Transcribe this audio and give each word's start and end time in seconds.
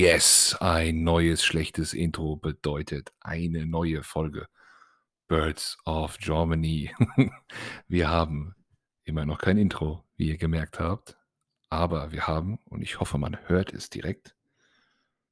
Yes, 0.00 0.56
ein 0.60 1.04
neues 1.04 1.44
schlechtes 1.44 1.92
Intro 1.92 2.34
bedeutet 2.34 3.12
eine 3.20 3.66
neue 3.66 4.02
Folge 4.02 4.46
Birds 5.28 5.76
of 5.84 6.16
Germany. 6.16 6.90
wir 7.86 8.08
haben 8.08 8.54
immer 9.04 9.26
noch 9.26 9.36
kein 9.36 9.58
Intro, 9.58 10.02
wie 10.16 10.28
ihr 10.28 10.38
gemerkt 10.38 10.80
habt, 10.80 11.18
aber 11.68 12.12
wir 12.12 12.26
haben, 12.26 12.60
und 12.64 12.80
ich 12.80 12.98
hoffe, 12.98 13.18
man 13.18 13.46
hört 13.46 13.74
es 13.74 13.90
direkt, 13.90 14.34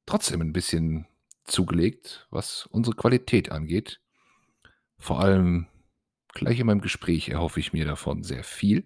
trotzdem 0.05 0.39
ein 0.41 0.53
bisschen 0.53 1.07
zugelegt, 1.45 2.27
was 2.29 2.67
unsere 2.67 2.95
Qualität 2.95 3.51
angeht. 3.51 3.99
Vor 4.99 5.19
allem 5.19 5.65
gleich 6.27 6.59
in 6.59 6.67
meinem 6.67 6.81
Gespräch 6.81 7.29
erhoffe 7.29 7.59
ich 7.59 7.73
mir 7.73 7.85
davon 7.85 8.21
sehr 8.21 8.43
viel. 8.43 8.85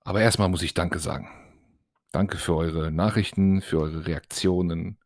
Aber 0.00 0.22
erstmal 0.22 0.48
muss 0.48 0.62
ich 0.62 0.72
Danke 0.72 1.00
sagen. 1.00 1.41
Danke 2.12 2.36
für 2.36 2.54
eure 2.54 2.92
Nachrichten, 2.92 3.62
für 3.62 3.80
eure 3.80 4.06
Reaktionen 4.06 4.98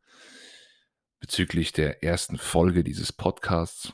bezüglich 1.20 1.72
der 1.72 2.02
ersten 2.02 2.36
Folge 2.36 2.82
dieses 2.82 3.12
Podcasts. 3.12 3.92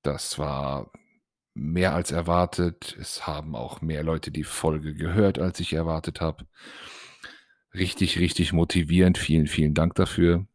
Das 0.00 0.38
war 0.38 0.90
mehr 1.52 1.94
als 1.94 2.12
erwartet. 2.12 2.96
Es 2.98 3.26
haben 3.26 3.54
auch 3.54 3.82
mehr 3.82 4.02
Leute 4.02 4.30
die 4.30 4.44
Folge 4.44 4.94
gehört, 4.94 5.38
als 5.38 5.60
ich 5.60 5.74
erwartet 5.74 6.22
habe. 6.22 6.46
Richtig, 7.74 8.18
richtig 8.18 8.54
motivierend. 8.54 9.18
Vielen, 9.18 9.46
vielen 9.46 9.74
Dank 9.74 9.94
dafür. 9.96 10.46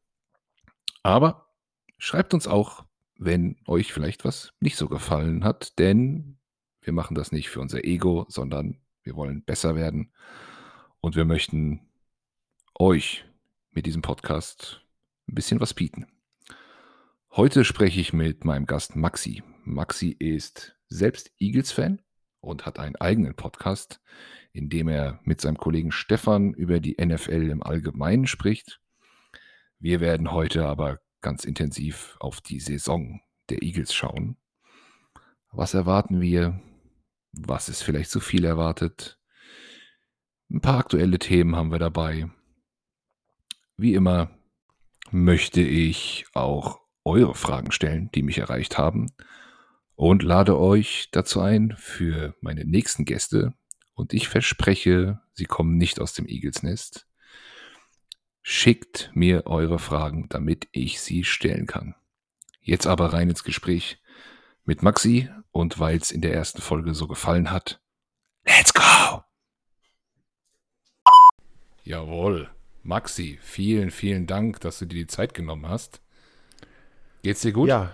Aber 1.04 1.54
schreibt 2.00 2.34
uns 2.34 2.48
auch, 2.48 2.84
wenn 3.16 3.58
euch 3.68 3.94
vielleicht 3.94 4.26
was 4.26 4.54
nicht 4.60 4.76
so 4.76 4.88
gefallen 4.88 5.44
hat, 5.44 5.78
denn 5.78 6.40
wir 6.82 6.94
machen 6.94 7.14
das 7.14 7.32
nicht 7.32 7.52
für 7.52 7.62
unser 7.62 7.84
Ego, 7.84 8.26
sondern 8.28 8.82
wir 9.04 9.16
wollen 9.16 9.44
besser 9.44 9.76
werden 9.76 10.12
und 11.06 11.16
wir 11.16 11.26
möchten 11.26 11.82
euch 12.80 13.26
mit 13.70 13.86
diesem 13.86 14.02
Podcast 14.02 14.82
ein 15.30 15.36
bisschen 15.36 15.60
was 15.60 15.76
bieten. 15.76 16.08
Heute 17.30 17.64
spreche 17.64 18.02
ich 18.02 18.12
mit 18.12 18.44
meinem 18.44 18.66
Gast 18.66 18.96
Maxi. 18.96 19.44
Maxi 19.66 20.16
ist 20.18 20.76
selbst 20.88 21.32
Eagles-Fan 21.38 22.02
und 22.42 22.66
hat 22.66 22.80
einen 22.80 22.96
eigenen 22.96 23.36
Podcast, 23.36 24.02
in 24.52 24.68
dem 24.68 24.88
er 24.88 25.20
mit 25.22 25.42
seinem 25.42 25.58
Kollegen 25.58 25.92
Stefan 25.92 26.56
über 26.56 26.80
die 26.80 26.96
NFL 27.00 27.52
im 27.52 27.62
Allgemeinen 27.62 28.26
spricht. 28.26 28.82
Wir 29.78 30.00
werden 30.00 30.32
heute 30.32 30.66
aber 30.66 31.02
ganz 31.22 31.46
intensiv 31.46 32.18
auf 32.20 32.42
die 32.42 32.60
Saison 32.60 33.22
der 33.50 33.62
Eagles 33.62 33.94
schauen. 33.94 34.38
Was 35.52 35.76
erwarten 35.76 36.20
wir? 36.20 36.60
Was 37.32 37.70
ist 37.70 37.84
vielleicht 37.84 38.10
zu 38.10 38.20
viel 38.20 38.44
erwartet? 38.44 39.20
Ein 40.50 40.62
paar 40.62 40.80
aktuelle 40.80 41.20
Themen 41.20 41.56
haben 41.56 41.72
wir 41.72 41.80
dabei. 41.80 42.30
Wie 43.78 43.94
immer 43.94 44.30
möchte 45.12 45.62
ich 45.62 46.26
auch 46.34 46.80
eure 47.04 47.36
Fragen 47.36 47.72
stellen, 47.72 48.10
die 48.14 48.24
mich 48.24 48.38
erreicht 48.38 48.78
haben 48.78 49.12
und 49.96 50.24
lade 50.24 50.60
euch 50.60 51.10
dazu 51.12 51.42
ein 51.42 51.76
für 51.78 52.36
meine 52.42 52.66
nächsten 52.66 53.06
Gäste. 53.06 53.54
Und 53.94 54.14
ich 54.14 54.28
verspreche, 54.28 55.22
sie 55.34 55.46
kommen 55.46 55.78
nicht 55.78 56.00
aus 56.00 56.14
dem 56.14 56.28
Igelsnest. 56.28 57.08
Schickt 58.42 59.12
mir 59.14 59.48
eure 59.48 59.80
Fragen, 59.80 60.28
damit 60.30 60.68
ich 60.72 61.00
sie 61.00 61.24
stellen 61.24 61.66
kann. 61.66 61.96
Jetzt 62.62 62.88
aber 62.88 63.14
rein 63.14 63.30
ins 63.30 63.44
Gespräch 63.44 64.02
mit 64.64 64.84
Maxi 64.84 65.30
und 65.52 65.80
weil 65.80 65.98
es 65.98 66.12
in 66.12 66.22
der 66.22 66.34
ersten 66.34 66.62
Folge 66.62 66.94
so 66.94 67.08
gefallen 67.08 67.52
hat, 67.52 67.82
let's 68.46 68.74
go! 68.74 69.25
Jawohl. 71.86 72.50
Maxi, 72.84 73.40
vielen, 73.42 73.92
vielen 73.92 74.26
Dank, 74.28 74.60
dass 74.60 74.80
du 74.80 74.86
dir 74.86 74.96
die 74.96 75.08
Zeit 75.08 75.34
genommen 75.34 75.70
hast. 75.70 76.02
Geht's 77.22 77.42
dir 77.42 77.52
gut? 77.52 77.70
Ja, 77.70 77.94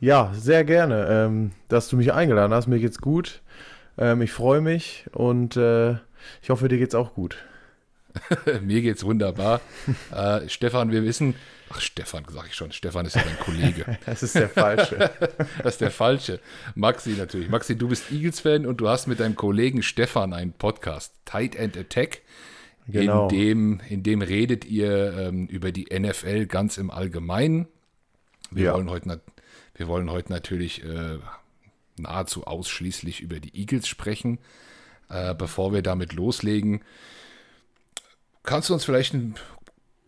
ja, 0.00 0.32
sehr 0.34 0.64
gerne, 0.64 1.06
ähm, 1.10 1.50
dass 1.68 1.88
du 1.88 1.96
mich 1.96 2.12
eingeladen 2.12 2.52
hast. 2.52 2.68
Mir 2.68 2.78
geht's 2.78 2.98
gut. 2.98 3.42
Ähm, 3.98 4.22
ich 4.22 4.30
freue 4.32 4.60
mich 4.60 5.06
und 5.12 5.56
äh, 5.56 5.94
ich 6.42 6.50
hoffe, 6.50 6.68
dir 6.68 6.78
geht's 6.78 6.94
auch 6.94 7.14
gut. 7.14 7.36
Mir 8.62 8.80
geht's 8.80 9.04
wunderbar. 9.04 9.60
äh, 10.14 10.48
Stefan, 10.48 10.92
wir 10.92 11.02
wissen, 11.02 11.34
ach 11.68 11.80
Stefan, 11.80 12.24
sag 12.28 12.46
ich 12.46 12.54
schon, 12.54 12.70
Stefan 12.70 13.06
ist 13.06 13.16
ja 13.16 13.22
dein 13.22 13.38
Kollege. 13.40 13.98
das 14.06 14.22
ist 14.22 14.36
der 14.36 14.48
Falsche. 14.48 15.10
das 15.62 15.74
ist 15.74 15.80
der 15.80 15.90
Falsche. 15.90 16.38
Maxi 16.76 17.10
natürlich. 17.10 17.48
Maxi, 17.48 17.76
du 17.76 17.88
bist 17.88 18.12
Eagles-Fan 18.12 18.66
und 18.66 18.80
du 18.80 18.88
hast 18.88 19.08
mit 19.08 19.18
deinem 19.18 19.34
Kollegen 19.34 19.82
Stefan 19.82 20.32
einen 20.32 20.52
Podcast, 20.52 21.14
Tight 21.24 21.56
End 21.56 21.76
Attack. 21.76 22.22
Genau. 22.86 23.28
In, 23.28 23.28
dem, 23.28 23.80
in 23.88 24.02
dem 24.02 24.22
redet 24.22 24.64
ihr 24.64 25.16
ähm, 25.16 25.46
über 25.46 25.72
die 25.72 25.86
NFL 25.90 26.46
ganz 26.46 26.76
im 26.76 26.90
Allgemeinen. 26.90 27.66
Wir, 28.50 28.66
ja. 28.66 28.74
wollen, 28.74 28.90
heute, 28.90 29.20
wir 29.74 29.88
wollen 29.88 30.10
heute 30.10 30.30
natürlich 30.32 30.84
äh, 30.84 31.18
nahezu 31.96 32.44
ausschließlich 32.44 33.20
über 33.20 33.40
die 33.40 33.56
Eagles 33.58 33.88
sprechen. 33.88 34.38
Äh, 35.08 35.34
bevor 35.34 35.72
wir 35.72 35.82
damit 35.82 36.12
loslegen, 36.12 36.82
kannst 38.42 38.68
du 38.68 38.74
uns 38.74 38.84
vielleicht 38.84 39.14
ein, 39.14 39.34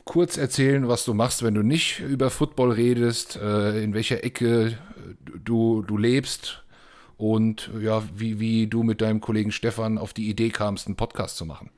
kurz 0.05 0.37
erzählen, 0.37 0.89
was 0.89 1.05
du 1.05 1.15
machst, 1.15 1.43
wenn 1.43 1.55
du 1.55 1.63
nicht 1.63 2.01
über 2.01 2.31
Football 2.31 2.73
redest, 2.73 3.37
äh, 3.37 3.83
in 3.83 3.95
welcher 3.95 4.23
Ecke 4.23 4.79
du, 5.45 5.83
du 5.83 5.97
lebst 5.97 6.63
und 7.17 7.71
ja, 7.81 8.03
wie, 8.15 8.39
wie 8.39 8.67
du 8.67 8.83
mit 8.83 9.01
deinem 9.01 9.21
Kollegen 9.21 9.53
Stefan 9.53 9.99
auf 9.99 10.13
die 10.13 10.29
Idee 10.29 10.51
kamst, 10.51 10.87
einen 10.87 10.97
Podcast 10.97 11.37
zu 11.37 11.47
machen? 11.47 11.71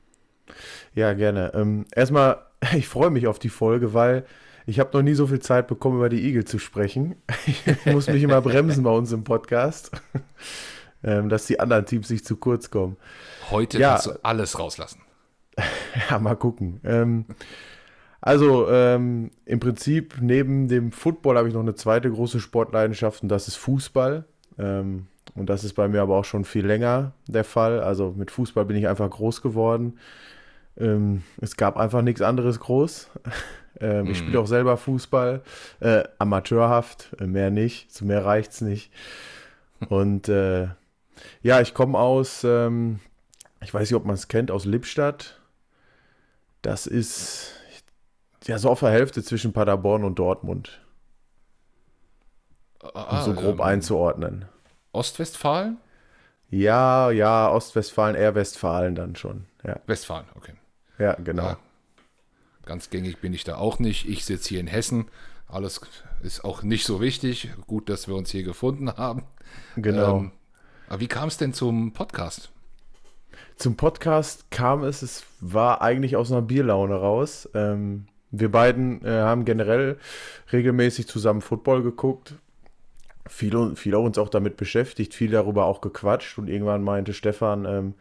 Ja, 0.95 1.13
gerne. 1.13 1.51
Ähm, 1.53 1.85
erstmal, 1.95 2.37
ich 2.75 2.87
freue 2.87 3.09
mich 3.09 3.27
auf 3.27 3.39
die 3.39 3.49
Folge, 3.49 3.93
weil 3.93 4.25
ich 4.65 4.79
habe 4.79 4.95
noch 4.95 5.01
nie 5.01 5.15
so 5.15 5.27
viel 5.27 5.39
Zeit 5.39 5.67
bekommen, 5.67 5.97
über 5.97 6.09
die 6.09 6.27
Igel 6.27 6.45
zu 6.45 6.59
sprechen. 6.59 7.15
Ich 7.45 7.85
muss 7.85 8.07
mich 8.07 8.21
immer 8.21 8.41
bremsen 8.41 8.83
bei 8.83 8.91
uns 8.91 9.11
im 9.11 9.23
Podcast, 9.23 9.91
ähm, 11.03 11.29
dass 11.29 11.47
die 11.47 11.59
anderen 11.59 11.85
Teams 11.85 12.09
nicht 12.09 12.25
zu 12.25 12.37
kurz 12.37 12.69
kommen. 12.69 12.97
Heute 13.49 13.79
ja, 13.79 13.91
kannst 13.91 14.07
du 14.07 14.11
alles 14.23 14.59
rauslassen. 14.59 15.01
ja, 16.09 16.19
mal 16.19 16.35
gucken. 16.35 16.81
Ähm, 16.83 17.25
also 18.21 18.69
ähm, 18.69 19.31
im 19.45 19.59
Prinzip 19.59 20.15
neben 20.21 20.67
dem 20.67 20.91
Football 20.91 21.37
habe 21.37 21.47
ich 21.47 21.53
noch 21.53 21.61
eine 21.61 21.75
zweite 21.75 22.11
große 22.11 22.39
Sportleidenschaft 22.39 23.23
und 23.23 23.29
das 23.29 23.47
ist 23.47 23.55
Fußball. 23.55 24.25
Ähm, 24.57 25.07
und 25.35 25.49
das 25.49 25.63
ist 25.63 25.73
bei 25.73 25.87
mir 25.87 26.01
aber 26.01 26.17
auch 26.17 26.25
schon 26.25 26.43
viel 26.43 26.65
länger 26.65 27.13
der 27.27 27.43
Fall. 27.43 27.79
Also 27.81 28.13
mit 28.15 28.29
Fußball 28.31 28.65
bin 28.65 28.75
ich 28.75 28.87
einfach 28.87 29.09
groß 29.09 29.41
geworden. 29.41 29.99
Ähm, 30.79 31.23
es 31.41 31.57
gab 31.57 31.77
einfach 31.77 32.01
nichts 32.01 32.21
anderes 32.21 32.59
groß. 32.59 33.09
ähm, 33.79 34.05
mhm. 34.05 34.11
Ich 34.11 34.17
spiele 34.19 34.39
auch 34.39 34.47
selber 34.47 34.77
Fußball, 34.77 35.41
äh, 35.79 36.03
amateurhaft, 36.17 37.15
äh, 37.19 37.27
mehr 37.27 37.51
nicht, 37.51 37.91
zu 37.93 38.05
mehr 38.05 38.25
reicht 38.25 38.51
es 38.51 38.61
nicht. 38.61 38.91
Und 39.89 40.29
äh, 40.29 40.67
ja, 41.41 41.61
ich 41.61 41.73
komme 41.73 41.97
aus, 41.97 42.43
ähm, 42.43 42.99
ich 43.61 43.73
weiß 43.73 43.89
nicht, 43.89 43.95
ob 43.95 44.05
man 44.05 44.15
es 44.15 44.27
kennt, 44.27 44.51
aus 44.51 44.65
Lippstadt. 44.65 45.39
Das 46.61 46.87
ist 46.87 47.53
ja 48.45 48.57
so 48.57 48.69
auf 48.69 48.79
der 48.79 48.89
Hälfte 48.89 49.23
zwischen 49.23 49.53
Paderborn 49.53 50.03
und 50.03 50.19
Dortmund. 50.19 50.81
Ah, 52.81 53.19
um 53.19 53.25
so 53.25 53.33
grob 53.33 53.55
ähm, 53.55 53.61
einzuordnen. 53.61 54.45
Ostwestfalen? 54.91 55.77
Ja, 56.49 57.11
ja, 57.11 57.49
Ostwestfalen, 57.51 58.15
eher 58.15 58.35
Westfalen 58.35 58.95
dann 58.95 59.15
schon. 59.15 59.45
Ja. 59.63 59.79
Westfalen, 59.85 60.25
okay. 60.35 60.53
Ja, 60.99 61.15
genau. 61.15 61.43
Ja, 61.43 61.57
ganz 62.65 62.89
gängig 62.89 63.19
bin 63.19 63.33
ich 63.33 63.43
da 63.43 63.57
auch 63.57 63.79
nicht. 63.79 64.07
Ich 64.07 64.25
sitze 64.25 64.49
hier 64.49 64.59
in 64.59 64.67
Hessen. 64.67 65.07
Alles 65.47 65.81
ist 66.21 66.43
auch 66.43 66.61
nicht 66.61 66.85
so 66.85 67.01
wichtig. 67.01 67.49
Gut, 67.65 67.89
dass 67.89 68.07
wir 68.07 68.15
uns 68.15 68.29
hier 68.29 68.43
gefunden 68.43 68.91
haben. 68.91 69.23
Genau. 69.75 70.19
Ähm, 70.19 70.31
aber 70.87 70.99
wie 70.99 71.07
kam 71.07 71.27
es 71.27 71.37
denn 71.37 71.53
zum 71.53 71.93
Podcast? 71.93 72.51
Zum 73.55 73.75
Podcast 73.75 74.51
kam 74.51 74.83
es, 74.83 75.01
es 75.01 75.23
war 75.39 75.81
eigentlich 75.81 76.15
aus 76.15 76.31
einer 76.31 76.41
Bierlaune 76.41 76.95
raus. 76.95 77.49
Ähm, 77.53 78.07
wir 78.31 78.51
beiden 78.51 79.03
äh, 79.03 79.09
haben 79.09 79.45
generell 79.45 79.97
regelmäßig 80.53 81.07
zusammen 81.07 81.41
Football 81.41 81.83
geguckt. 81.83 82.35
Viel, 83.27 83.75
viel 83.75 83.95
uns 83.95 84.17
auch 84.17 84.29
damit 84.29 84.57
beschäftigt, 84.57 85.13
viel 85.13 85.31
darüber 85.31 85.65
auch 85.65 85.81
gequatscht 85.81 86.37
und 86.37 86.47
irgendwann 86.47 86.83
meinte 86.83 87.13
Stefan, 87.13 87.65
ähm, 87.65 87.93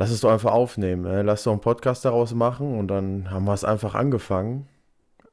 lass 0.00 0.10
es 0.10 0.22
doch 0.22 0.32
einfach 0.32 0.52
aufnehmen, 0.52 1.04
äh, 1.04 1.20
lass 1.20 1.42
doch 1.42 1.52
einen 1.52 1.60
Podcast 1.60 2.06
daraus 2.06 2.32
machen 2.32 2.78
und 2.78 2.88
dann 2.88 3.30
haben 3.30 3.44
wir 3.44 3.52
es 3.52 3.64
einfach 3.64 3.94
angefangen. 3.94 4.66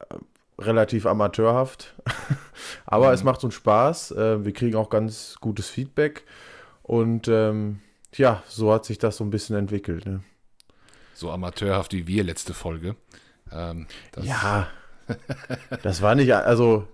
Äh, 0.10 0.16
relativ 0.60 1.06
amateurhaft, 1.06 1.96
aber 2.86 3.08
mhm. 3.08 3.14
es 3.14 3.24
macht 3.24 3.44
uns 3.46 3.54
Spaß. 3.54 4.12
Äh, 4.12 4.44
wir 4.44 4.52
kriegen 4.52 4.76
auch 4.76 4.90
ganz 4.90 5.38
gutes 5.40 5.70
Feedback 5.70 6.26
und 6.84 7.30
ähm, 7.30 7.80
ja, 8.16 8.44
so 8.48 8.74
hat 8.74 8.84
sich 8.84 8.98
das 8.98 9.16
so 9.16 9.24
ein 9.24 9.30
bisschen 9.30 9.56
entwickelt. 9.56 10.06
Ne? 10.06 10.22
So 11.14 11.32
amateurhaft 11.32 11.94
wie 11.94 12.06
wir 12.06 12.26
letzte 12.26 12.54
Folge. 12.54 12.98
Ähm, 13.54 13.88
das 14.12 14.26
ja, 14.26 14.68
das 15.82 16.02
war 16.02 16.16
nicht, 16.16 16.34
also 16.34 16.88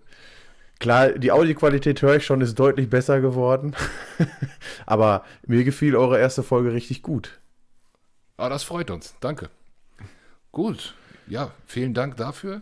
klar, 0.79 1.09
die 1.13 1.31
Audioqualität 1.31 2.03
höre 2.03 2.17
ich 2.17 2.25
schon, 2.25 2.41
ist 2.41 2.59
deutlich 2.59 2.87
besser 2.87 3.19
geworden. 3.19 3.75
aber 4.85 5.23
mir 5.47 5.63
gefiel 5.63 5.95
eure 5.95 6.19
erste 6.19 6.43
Folge 6.43 6.71
richtig 6.73 7.01
gut. 7.01 7.39
Ah, 8.37 8.49
das 8.49 8.63
freut 8.63 8.89
uns. 8.89 9.15
Danke. 9.19 9.49
Gut. 10.51 10.95
ja, 11.27 11.51
vielen 11.65 11.93
Dank 11.93 12.17
dafür. 12.17 12.61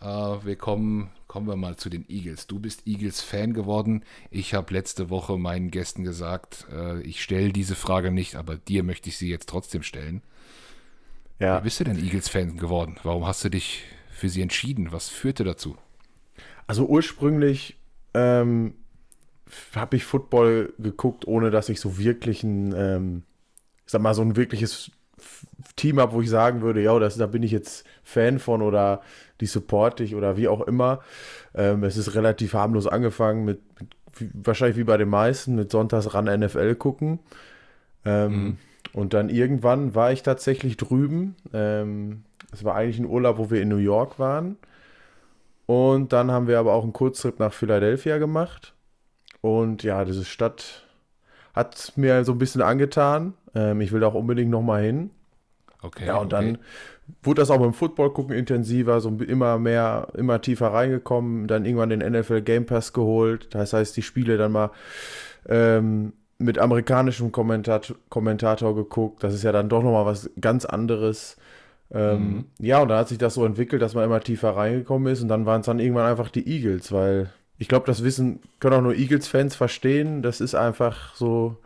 Äh, 0.00 0.06
wir 0.06 0.56
kommen, 0.56 1.10
kommen 1.26 1.46
wir 1.46 1.56
mal 1.56 1.76
zu 1.76 1.88
den 1.88 2.04
Eagles. 2.08 2.46
Du 2.46 2.58
bist 2.58 2.86
Eagles-Fan 2.86 3.54
geworden. 3.54 4.04
Ich 4.30 4.54
habe 4.54 4.74
letzte 4.74 5.10
Woche 5.10 5.38
meinen 5.38 5.70
Gästen 5.70 6.04
gesagt, 6.04 6.66
äh, 6.70 7.00
ich 7.02 7.22
stelle 7.22 7.52
diese 7.52 7.74
Frage 7.74 8.10
nicht, 8.10 8.36
aber 8.36 8.56
dir 8.56 8.82
möchte 8.82 9.08
ich 9.08 9.16
sie 9.16 9.30
jetzt 9.30 9.48
trotzdem 9.48 9.82
stellen. 9.82 10.22
Ja. 11.38 11.58
Wie 11.60 11.64
bist 11.64 11.80
du 11.80 11.84
denn 11.84 11.98
Eagles-Fan 11.98 12.56
geworden? 12.56 12.96
Warum 13.02 13.26
hast 13.26 13.44
du 13.44 13.48
dich 13.48 13.84
für 14.10 14.28
sie 14.28 14.42
entschieden? 14.42 14.92
Was 14.92 15.08
führte 15.08 15.44
dazu? 15.44 15.76
Also 16.66 16.86
ursprünglich 16.86 17.76
ähm, 18.14 18.74
habe 19.74 19.96
ich 19.96 20.04
Football 20.04 20.72
geguckt, 20.78 21.26
ohne 21.26 21.50
dass 21.50 21.68
ich 21.68 21.80
so 21.80 21.98
wirklich 21.98 22.42
ein, 22.42 22.74
ähm, 22.76 23.22
ich 23.84 23.92
sag 23.92 24.02
mal, 24.02 24.14
so 24.14 24.22
ein 24.22 24.36
wirkliches 24.36 24.90
Team 25.76 25.98
habe, 25.98 26.12
wo 26.12 26.20
ich 26.20 26.30
sagen 26.30 26.62
würde, 26.62 26.82
ja, 26.82 26.98
da 26.98 27.26
bin 27.26 27.42
ich 27.42 27.50
jetzt 27.50 27.84
Fan 28.02 28.38
von 28.38 28.62
oder 28.62 29.00
die 29.40 29.46
supporte 29.46 30.04
ich 30.04 30.14
oder 30.14 30.36
wie 30.36 30.48
auch 30.48 30.60
immer. 30.62 31.00
Ähm, 31.54 31.84
es 31.84 31.96
ist 31.96 32.14
relativ 32.14 32.54
harmlos 32.54 32.86
angefangen 32.86 33.44
mit, 33.44 33.60
mit, 33.80 33.90
wahrscheinlich 34.46 34.76
wie 34.76 34.84
bei 34.84 34.96
den 34.96 35.08
meisten, 35.08 35.54
mit 35.54 35.70
Sonntags 35.70 36.14
ran 36.14 36.26
NFL 36.26 36.74
gucken. 36.76 37.18
Ähm, 38.04 38.32
mhm. 38.32 38.58
Und 38.92 39.12
dann 39.12 39.28
irgendwann 39.28 39.94
war 39.94 40.12
ich 40.12 40.22
tatsächlich 40.22 40.76
drüben. 40.76 41.34
Ähm, 41.52 42.22
es 42.52 42.62
war 42.62 42.76
eigentlich 42.76 43.00
ein 43.00 43.06
Urlaub, 43.06 43.38
wo 43.38 43.50
wir 43.50 43.60
in 43.60 43.68
New 43.68 43.76
York 43.76 44.18
waren. 44.18 44.56
Und 45.66 46.12
dann 46.12 46.30
haben 46.30 46.46
wir 46.46 46.58
aber 46.58 46.74
auch 46.74 46.84
einen 46.84 46.92
Kurztrip 46.92 47.40
nach 47.40 47.52
Philadelphia 47.52 48.18
gemacht. 48.18 48.74
Und 49.40 49.82
ja, 49.82 50.04
diese 50.04 50.24
Stadt 50.24 50.84
hat 51.54 51.92
mir 51.96 52.24
so 52.24 52.32
ein 52.32 52.38
bisschen 52.38 52.62
angetan. 52.62 53.34
Ähm, 53.54 53.80
ich 53.80 53.92
will 53.92 54.00
da 54.00 54.08
auch 54.08 54.14
unbedingt 54.14 54.50
nochmal 54.50 54.82
hin. 54.82 55.10
Okay. 55.84 56.06
Ja, 56.06 56.16
und 56.16 56.32
okay. 56.32 56.46
dann 56.46 56.58
wurde 57.22 57.42
das 57.42 57.50
auch 57.50 57.58
beim 57.58 57.74
Football 57.74 58.12
gucken 58.12 58.34
intensiver, 58.34 59.00
so 59.00 59.10
immer 59.10 59.58
mehr, 59.58 60.08
immer 60.16 60.40
tiefer 60.40 60.68
reingekommen, 60.68 61.46
dann 61.46 61.64
irgendwann 61.64 61.90
den 61.90 62.00
NFL 62.00 62.42
Game 62.42 62.66
Pass 62.66 62.92
geholt. 62.92 63.48
Das 63.54 63.72
heißt, 63.72 63.96
die 63.96 64.02
Spiele 64.02 64.38
dann 64.38 64.52
mal 64.52 64.70
ähm, 65.48 66.14
mit 66.38 66.58
amerikanischem 66.58 67.32
Kommentat 67.32 67.94
Kommentator 68.08 68.74
geguckt. 68.74 69.22
Das 69.22 69.34
ist 69.34 69.44
ja 69.44 69.52
dann 69.52 69.68
doch 69.68 69.82
nochmal 69.82 70.06
was 70.06 70.30
ganz 70.40 70.64
anderes. 70.64 71.36
Ähm, 71.92 72.18
mhm. 72.18 72.44
Ja, 72.58 72.80
und 72.80 72.88
dann 72.88 72.98
hat 72.98 73.08
sich 73.08 73.18
das 73.18 73.34
so 73.34 73.44
entwickelt, 73.44 73.82
dass 73.82 73.94
man 73.94 74.04
immer 74.04 74.20
tiefer 74.20 74.56
reingekommen 74.56 75.12
ist 75.12 75.22
und 75.22 75.28
dann 75.28 75.46
waren 75.46 75.60
es 75.60 75.66
dann 75.66 75.78
irgendwann 75.78 76.10
einfach 76.10 76.30
die 76.30 76.48
Eagles, 76.48 76.90
weil 76.92 77.30
ich 77.58 77.68
glaube, 77.68 77.86
das 77.86 78.02
Wissen 78.02 78.40
können 78.58 78.74
auch 78.74 78.82
nur 78.82 78.94
Eagles-Fans 78.94 79.54
verstehen. 79.54 80.22
Das 80.22 80.40
ist 80.40 80.54
einfach 80.54 81.14
so 81.14 81.56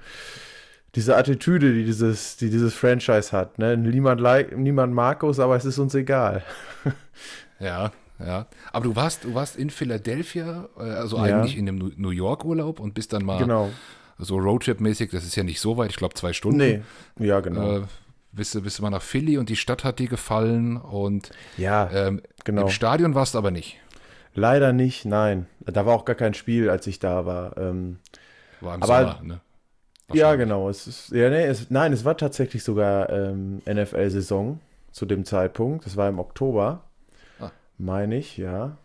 diese 0.94 1.16
Attitüde, 1.16 1.74
die 1.74 1.84
dieses, 1.84 2.36
die 2.36 2.50
dieses 2.50 2.74
Franchise 2.74 3.32
hat. 3.32 3.58
Ne? 3.58 3.76
Niemand, 3.76 4.20
like, 4.20 4.56
niemand 4.56 4.94
mag 4.94 5.22
uns, 5.22 5.38
aber 5.38 5.56
es 5.56 5.64
ist 5.64 5.78
uns 5.78 5.94
egal. 5.94 6.42
ja, 7.60 7.92
ja. 8.18 8.46
Aber 8.72 8.84
du 8.84 8.96
warst, 8.96 9.24
du 9.24 9.34
warst 9.34 9.56
in 9.56 9.70
Philadelphia, 9.70 10.68
äh, 10.78 10.82
also 10.82 11.18
ja. 11.18 11.24
eigentlich 11.24 11.56
in 11.56 11.66
dem 11.66 11.92
New 11.96 12.10
York-Urlaub 12.10 12.80
und 12.80 12.94
bist 12.94 13.12
dann 13.12 13.24
mal 13.24 13.38
genau. 13.38 13.70
so 14.18 14.36
Roadtrip-mäßig, 14.36 15.10
das 15.10 15.24
ist 15.24 15.36
ja 15.36 15.44
nicht 15.44 15.60
so 15.60 15.76
weit, 15.76 15.90
ich 15.90 15.96
glaube 15.96 16.14
zwei 16.14 16.32
Stunden. 16.32 16.58
Nee, 16.58 16.82
ja, 17.18 17.40
genau. 17.40 17.78
Äh, 17.78 17.82
bist 18.32 18.54
du, 18.54 18.62
bist 18.62 18.78
du 18.78 18.82
mal 18.82 18.90
nach 18.90 19.02
Philly 19.02 19.38
und 19.38 19.48
die 19.48 19.56
Stadt 19.56 19.84
hat 19.84 19.98
dir 19.98 20.08
gefallen 20.08 20.76
und 20.76 21.30
ja, 21.56 21.90
ähm, 21.92 22.22
genau. 22.44 22.62
im 22.62 22.68
Stadion 22.70 23.14
warst 23.14 23.34
du 23.34 23.38
aber 23.38 23.50
nicht. 23.50 23.78
Leider 24.34 24.72
nicht, 24.72 25.04
nein. 25.04 25.46
Da 25.60 25.84
war 25.86 25.94
auch 25.94 26.04
gar 26.04 26.14
kein 26.14 26.34
Spiel, 26.34 26.70
als 26.70 26.86
ich 26.86 26.98
da 26.98 27.26
war. 27.26 27.56
Ähm, 27.56 27.98
war 28.60 28.74
im 28.74 28.82
aber, 28.82 29.16
Sommer, 29.18 29.22
ne? 29.22 29.40
Ja, 30.12 30.34
genau. 30.36 30.68
Es 30.68 30.86
ist, 30.86 31.10
ja, 31.10 31.28
nee, 31.28 31.44
es, 31.44 31.70
nein, 31.70 31.92
es 31.92 32.04
war 32.04 32.16
tatsächlich 32.16 32.64
sogar 32.64 33.10
ähm, 33.10 33.60
NFL-Saison 33.68 34.60
zu 34.90 35.06
dem 35.06 35.24
Zeitpunkt. 35.24 35.84
Das 35.86 35.96
war 35.96 36.08
im 36.08 36.18
Oktober, 36.18 36.84
ah. 37.40 37.50
meine 37.76 38.16
ich, 38.16 38.36
ja. 38.36 38.78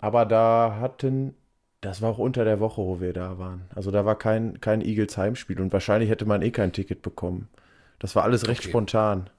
Aber 0.00 0.24
da 0.24 0.78
hatten, 0.80 1.34
das 1.80 2.00
war 2.00 2.10
auch 2.10 2.18
unter 2.18 2.44
der 2.44 2.60
Woche, 2.60 2.82
wo 2.82 3.00
wir 3.00 3.12
da 3.12 3.38
waren. 3.38 3.68
Also 3.74 3.90
da 3.90 4.04
war 4.04 4.16
kein, 4.16 4.60
kein 4.60 4.80
Eagles 4.80 5.16
Heimspiel 5.16 5.60
und 5.60 5.72
wahrscheinlich 5.72 6.10
hätte 6.10 6.24
man 6.24 6.42
eh 6.42 6.50
kein 6.50 6.72
Ticket 6.72 7.02
bekommen. 7.02 7.48
Das 7.98 8.16
war 8.16 8.24
alles 8.24 8.48
recht 8.48 8.60
okay. 8.60 8.70
spontan. 8.70 9.30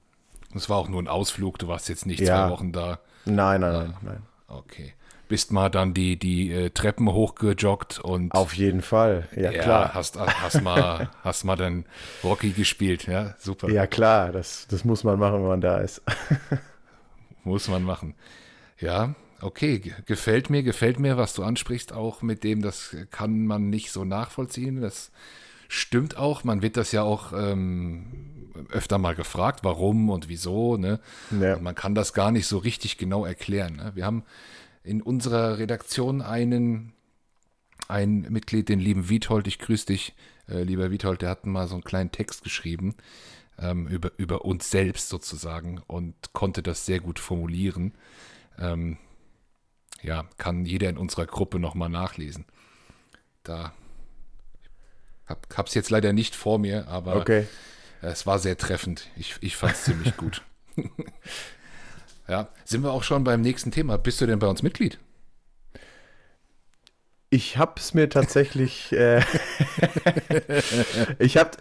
Es 0.54 0.70
war 0.70 0.78
auch 0.78 0.88
nur 0.88 1.02
ein 1.02 1.08
Ausflug, 1.08 1.58
du 1.58 1.68
warst 1.68 1.88
jetzt 1.88 2.06
nicht 2.06 2.20
ja. 2.20 2.26
zwei 2.26 2.50
Wochen 2.52 2.72
da. 2.72 3.00
Nein, 3.24 3.60
nein, 3.60 3.72
nein, 3.72 3.94
nein. 4.02 4.22
Okay 4.48 4.94
bist 5.28 5.52
mal 5.52 5.68
dann 5.68 5.94
die, 5.94 6.18
die 6.18 6.52
äh, 6.52 6.70
Treppen 6.70 7.12
hochgejoggt 7.12 7.98
und. 7.98 8.32
Auf 8.32 8.54
jeden 8.54 8.82
Fall, 8.82 9.28
ja, 9.34 9.50
ja 9.50 9.62
klar. 9.62 9.94
Hast, 9.94 10.18
hast, 10.18 10.62
mal, 10.62 11.10
hast 11.24 11.44
mal 11.44 11.56
dann 11.56 11.84
Rocky 12.22 12.50
gespielt, 12.50 13.06
ja, 13.06 13.34
super. 13.38 13.70
Ja, 13.70 13.86
klar, 13.86 14.32
das, 14.32 14.66
das 14.68 14.84
muss 14.84 15.04
man 15.04 15.18
machen, 15.18 15.40
wenn 15.42 15.48
man 15.48 15.60
da 15.60 15.78
ist. 15.78 16.02
muss 17.44 17.68
man 17.68 17.82
machen. 17.82 18.14
Ja, 18.78 19.14
okay, 19.40 19.80
gefällt 20.06 20.50
mir, 20.50 20.62
gefällt 20.62 20.98
mir, 20.98 21.16
was 21.16 21.34
du 21.34 21.42
ansprichst, 21.42 21.92
auch 21.92 22.22
mit 22.22 22.44
dem, 22.44 22.62
das 22.62 22.96
kann 23.10 23.46
man 23.46 23.70
nicht 23.70 23.92
so 23.92 24.04
nachvollziehen. 24.04 24.80
Das 24.80 25.10
stimmt 25.68 26.16
auch. 26.16 26.44
Man 26.44 26.62
wird 26.62 26.76
das 26.76 26.92
ja 26.92 27.02
auch 27.02 27.32
ähm, 27.32 28.06
öfter 28.70 28.98
mal 28.98 29.14
gefragt, 29.14 29.60
warum 29.62 30.10
und 30.10 30.28
wieso. 30.28 30.76
Ne? 30.76 31.00
Ja. 31.40 31.58
man 31.58 31.74
kann 31.74 31.94
das 31.94 32.12
gar 32.12 32.30
nicht 32.30 32.46
so 32.46 32.58
richtig 32.58 32.98
genau 32.98 33.24
erklären. 33.24 33.76
Ne? 33.76 33.92
Wir 33.94 34.06
haben 34.06 34.24
in 34.86 35.02
unserer 35.02 35.58
Redaktion 35.58 36.22
einen, 36.22 36.92
ein 37.88 38.20
Mitglied, 38.30 38.68
den 38.68 38.78
lieben 38.78 39.08
Wiethold. 39.08 39.48
Ich 39.48 39.58
grüße 39.58 39.86
dich, 39.86 40.14
äh, 40.48 40.62
lieber 40.62 40.90
Wiethold. 40.90 41.22
Der 41.22 41.30
hat 41.30 41.44
mal 41.44 41.66
so 41.66 41.74
einen 41.74 41.84
kleinen 41.84 42.12
Text 42.12 42.44
geschrieben 42.44 42.94
ähm, 43.58 43.88
über, 43.88 44.12
über 44.16 44.44
uns 44.44 44.70
selbst 44.70 45.08
sozusagen 45.08 45.80
und 45.86 46.14
konnte 46.32 46.62
das 46.62 46.86
sehr 46.86 47.00
gut 47.00 47.18
formulieren. 47.18 47.94
Ähm, 48.58 48.98
ja, 50.02 50.28
kann 50.38 50.64
jeder 50.64 50.88
in 50.88 50.98
unserer 50.98 51.26
Gruppe 51.26 51.58
nochmal 51.58 51.88
nachlesen. 51.88 52.44
Da 53.42 53.72
hab, 55.26 55.46
hab's 55.56 55.74
jetzt 55.74 55.90
leider 55.90 56.12
nicht 56.12 56.36
vor 56.36 56.58
mir, 56.58 56.86
aber 56.86 57.16
okay. 57.16 57.46
es 58.02 58.24
war 58.24 58.38
sehr 58.38 58.56
treffend. 58.56 59.08
Ich, 59.16 59.36
ich 59.40 59.56
fand 59.56 59.72
es 59.72 59.84
ziemlich 59.84 60.16
gut. 60.16 60.42
Ja, 62.28 62.48
sind 62.64 62.82
wir 62.82 62.92
auch 62.92 63.02
schon 63.02 63.24
beim 63.24 63.40
nächsten 63.40 63.70
Thema. 63.70 63.98
Bist 63.98 64.20
du 64.20 64.26
denn 64.26 64.38
bei 64.38 64.46
uns 64.46 64.62
Mitglied? 64.62 64.98
Ich 67.30 67.56
habe 67.56 67.74
es 67.76 67.94
mir 67.94 68.08
tatsächlich. 68.08 68.92
äh, 68.92 69.20
ich 71.18 71.36
hab, 71.36 71.56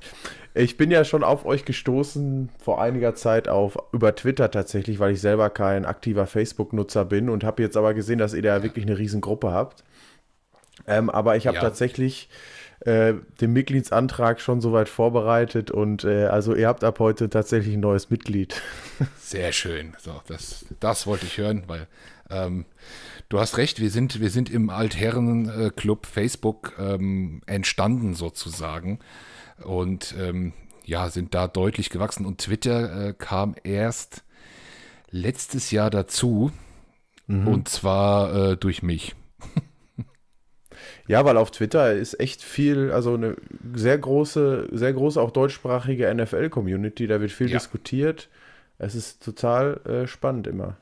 ich 0.53 0.77
bin 0.77 0.91
ja 0.91 1.03
schon 1.03 1.23
auf 1.23 1.45
euch 1.45 1.65
gestoßen 1.65 2.49
vor 2.63 2.81
einiger 2.81 3.15
Zeit 3.15 3.47
auf 3.47 3.77
über 3.91 4.15
Twitter 4.15 4.51
tatsächlich, 4.51 4.99
weil 4.99 5.13
ich 5.13 5.21
selber 5.21 5.49
kein 5.49 5.85
aktiver 5.85 6.27
Facebook-Nutzer 6.27 7.05
bin 7.05 7.29
und 7.29 7.43
habe 7.43 7.61
jetzt 7.61 7.77
aber 7.77 7.93
gesehen, 7.93 8.19
dass 8.19 8.33
ihr 8.33 8.41
da 8.41 8.57
ja. 8.57 8.63
wirklich 8.63 8.85
eine 8.85 8.97
Riesengruppe 8.97 9.51
habt. 9.51 9.83
Ähm, 10.87 11.09
aber 11.09 11.35
ich 11.35 11.47
habe 11.47 11.55
ja. 11.55 11.61
tatsächlich 11.61 12.29
äh, 12.85 13.15
den 13.41 13.51
Mitgliedsantrag 13.51 14.39
schon 14.39 14.61
soweit 14.61 14.89
vorbereitet 14.89 15.71
und 15.71 16.03
äh, 16.03 16.25
also 16.25 16.53
ihr 16.55 16.67
habt 16.67 16.83
ab 16.83 16.99
heute 16.99 17.29
tatsächlich 17.29 17.73
ein 17.73 17.79
neues 17.79 18.11
Mitglied. 18.11 18.61
Sehr 19.19 19.51
schön. 19.51 19.95
So, 19.99 20.21
das, 20.27 20.65
das 20.79 21.07
wollte 21.07 21.25
ich 21.25 21.39
hören, 21.39 21.63
weil 21.67 21.87
ähm, 22.29 22.65
du 23.29 23.39
hast 23.39 23.57
recht, 23.57 23.79
wir 23.79 23.89
sind, 23.89 24.19
wir 24.19 24.29
sind 24.29 24.51
im 24.51 24.69
Altherren-Club 24.69 26.05
Facebook 26.05 26.73
ähm, 26.77 27.41
entstanden 27.47 28.13
sozusagen 28.13 28.99
und 29.63 30.13
ähm, 30.19 30.53
ja, 30.83 31.09
sind 31.09 31.33
da 31.33 31.47
deutlich 31.47 31.89
gewachsen 31.89 32.25
und 32.25 32.39
Twitter 32.39 33.07
äh, 33.07 33.13
kam 33.13 33.55
erst 33.63 34.23
letztes 35.09 35.71
Jahr 35.71 35.89
dazu 35.89 36.51
mhm. 37.25 37.47
und 37.47 37.67
zwar 37.67 38.51
äh, 38.51 38.57
durch 38.57 38.83
mich. 38.83 39.15
Ja, 41.07 41.23
weil 41.23 41.37
auf 41.37 41.51
Twitter 41.51 41.93
ist 41.93 42.19
echt 42.19 42.41
viel, 42.41 42.91
also 42.91 43.13
eine 43.13 43.35
sehr 43.75 43.97
große, 43.97 44.69
sehr 44.71 44.93
große 44.93 45.21
auch 45.21 45.31
deutschsprachige 45.31 46.13
NFL-Community. 46.13 47.05
Da 47.07 47.21
wird 47.21 47.31
viel 47.31 47.49
ja. 47.49 47.57
diskutiert. 47.57 48.29
Es 48.77 48.95
ist 48.95 49.23
total 49.23 49.81
äh, 49.85 50.07
spannend 50.07 50.47
immer. 50.47 50.77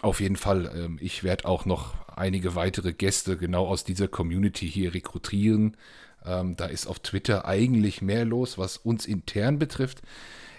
Auf 0.00 0.20
jeden 0.20 0.36
Fall. 0.36 0.70
Ähm, 0.74 0.98
ich 1.00 1.24
werde 1.24 1.44
auch 1.44 1.66
noch 1.66 1.94
einige 2.16 2.54
weitere 2.54 2.92
Gäste 2.92 3.36
genau 3.36 3.66
aus 3.66 3.84
dieser 3.84 4.08
Community 4.08 4.68
hier 4.68 4.94
rekrutieren. 4.94 5.76
Ähm, 6.24 6.56
da 6.56 6.66
ist 6.66 6.86
auf 6.86 7.00
Twitter 7.00 7.44
eigentlich 7.44 8.00
mehr 8.00 8.24
los, 8.24 8.56
was 8.56 8.78
uns 8.78 9.06
intern 9.06 9.58
betrifft. 9.58 10.02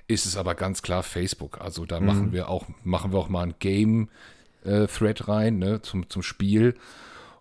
Ist 0.07 0.25
es 0.25 0.37
aber 0.37 0.53
ganz 0.55 0.81
klar 0.81 1.01
Facebook. 1.01 1.59
Also 1.59 1.85
da 1.85 1.99
mhm. 1.99 2.05
machen 2.05 2.31
wir 2.33 2.49
auch, 2.49 2.67
machen 2.83 3.11
wir 3.11 3.19
auch 3.19 3.29
mal 3.29 3.43
ein 3.43 3.55
Game-Thread 3.59 5.21
äh, 5.21 5.23
rein 5.23 5.57
ne, 5.57 5.81
zum, 5.81 6.09
zum 6.09 6.21
Spiel. 6.21 6.75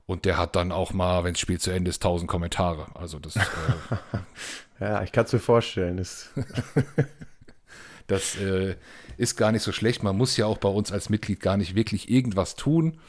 Und 0.07 0.25
der 0.25 0.37
hat 0.37 0.57
dann 0.57 0.73
auch 0.73 0.93
mal, 0.93 1.25
wenn 1.25 1.35
das 1.35 1.41
Spiel 1.41 1.61
zu 1.61 1.71
Ende 1.71 1.91
ist, 1.91 2.05
1000 2.05 2.29
Kommentare. 2.29 2.87
Also 2.95 3.19
das. 3.19 3.37
Äh, 3.37 3.41
ja, 4.81 5.03
ich 5.03 5.13
kann 5.13 5.25
es 5.25 5.33
mir 5.33 5.39
vorstellen. 5.39 5.97
Das, 5.97 6.31
das 8.09 8.37
äh, 8.37 8.77
ist 9.17 9.37
gar 9.37 9.53
nicht 9.53 9.63
so 9.63 9.73
schlecht. 9.73 10.03
Man 10.03 10.17
muss 10.17 10.37
ja 10.37 10.47
auch 10.47 10.59
bei 10.59 10.69
uns 10.69 10.93
als 10.93 11.09
Mitglied 11.09 11.41
gar 11.41 11.57
nicht 11.57 11.75
wirklich 11.75 12.11
irgendwas 12.11 12.57
tun, 12.57 13.01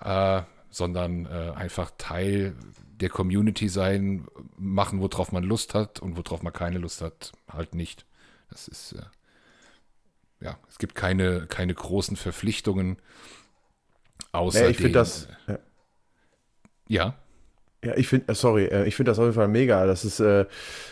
äh, 0.00 0.42
sondern 0.70 1.26
äh, 1.26 1.52
einfach 1.54 1.92
Teil 1.98 2.56
der 3.00 3.08
Community 3.08 3.68
sein, 3.68 4.26
machen, 4.56 5.00
worauf 5.00 5.32
man 5.32 5.44
Lust 5.44 5.74
hat 5.74 6.00
und 6.00 6.16
worauf 6.16 6.42
man 6.42 6.52
keine 6.52 6.78
Lust 6.78 7.00
hat, 7.00 7.32
halt 7.48 7.74
nicht. 7.74 8.06
Das 8.50 8.68
ist, 8.68 8.92
äh, 8.92 9.02
ja, 10.40 10.58
es 10.68 10.78
gibt 10.78 10.94
keine, 10.94 11.46
keine 11.46 11.74
großen 11.74 12.16
Verpflichtungen. 12.16 12.98
Außer 14.32 14.64
Ja, 14.64 14.68
ich 14.68 14.76
finde 14.76 14.92
das. 14.92 15.28
Ja. 15.46 15.58
Ja, 16.88 17.14
Ja, 17.84 17.94
ich 17.96 18.08
finde, 18.08 18.34
sorry, 18.34 18.64
äh, 18.66 18.86
ich 18.86 18.96
finde 18.96 19.10
das 19.10 19.18
auf 19.18 19.24
jeden 19.26 19.34
Fall 19.34 19.48
mega, 19.48 19.84
dass 19.86 20.04
es 20.04 20.18
äh, 20.20 20.46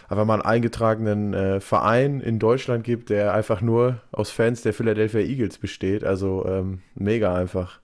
einfach 0.08 0.26
mal 0.26 0.34
einen 0.34 0.42
eingetragenen 0.42 1.32
äh, 1.32 1.60
Verein 1.60 2.20
in 2.20 2.38
Deutschland 2.38 2.84
gibt, 2.84 3.08
der 3.10 3.32
einfach 3.32 3.62
nur 3.62 4.02
aus 4.12 4.30
Fans 4.30 4.62
der 4.62 4.74
Philadelphia 4.74 5.20
Eagles 5.20 5.58
besteht. 5.58 6.04
Also 6.04 6.44
ähm, 6.46 6.82
mega 6.94 7.34
einfach. 7.34 7.80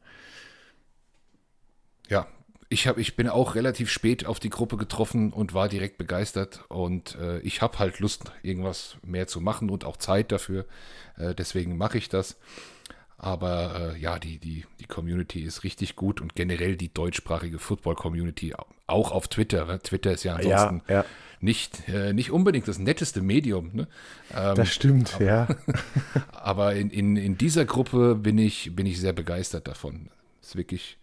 ja. 2.09 2.27
Ich, 2.71 2.87
hab, 2.87 2.99
ich 2.99 3.17
bin 3.17 3.31
auch 3.31 3.55
relativ 3.55 3.89
spät 3.91 4.27
auf 4.27 4.41
die 4.41 4.51
Gruppe 4.51 4.77
getroffen 4.77 5.33
und 5.33 5.55
war 5.55 5.71
direkt 5.71 5.97
begeistert. 5.97 6.65
Und 6.69 7.15
äh, 7.17 7.39
ich 7.41 7.63
habe 7.63 7.79
halt 7.79 7.99
Lust, 7.99 8.31
irgendwas 8.43 8.99
mehr 9.03 9.27
zu 9.27 9.41
machen 9.41 9.71
und 9.71 9.87
auch 9.87 9.97
Zeit 9.97 10.31
dafür. 10.33 10.67
Äh, 11.17 11.35
deswegen 11.35 11.79
mache 11.79 11.97
ich 11.97 12.11
das. 12.11 12.39
Aber 13.21 13.95
äh, 13.97 13.99
ja, 13.99 14.21
die, 14.21 14.39
die, 14.39 14.65
die 14.79 14.85
Community 14.85 15.43
ist 15.43 15.65
richtig 15.65 15.97
gut 15.97 16.21
und 16.21 16.37
generell 16.37 16.77
die 16.77 16.93
deutschsprachige 16.93 17.59
Football-Community, 17.59 18.55
auch 18.87 19.11
auf 19.11 19.27
Twitter. 19.27 19.67
ne? 19.67 19.81
Twitter 19.81 20.13
ist 20.13 20.23
ja 20.23 20.37
ansonsten 20.37 20.83
Ja, 20.89 20.95
ja, 20.95 21.05
nicht, 21.41 21.89
äh, 21.89 22.13
nicht 22.13 22.31
unbedingt 22.31 22.69
das 22.69 22.79
netteste 22.79 23.21
Medium. 23.21 23.71
Ne? 23.73 23.89
Ähm, 24.33 24.55
das 24.55 24.73
stimmt, 24.73 25.19
ja. 25.19 25.49
aber 26.33 26.77
in, 26.77 26.91
in, 26.91 27.17
in 27.17 27.37
dieser 27.37 27.65
Gruppe 27.65 28.15
bin 28.15 28.39
ich, 28.39 28.75
bin 28.77 28.87
ich 28.87 29.01
sehr 29.01 29.13
begeistert 29.13 29.67
davon. 29.67 30.11
ist 30.41 30.55
wirklich, 30.55 30.97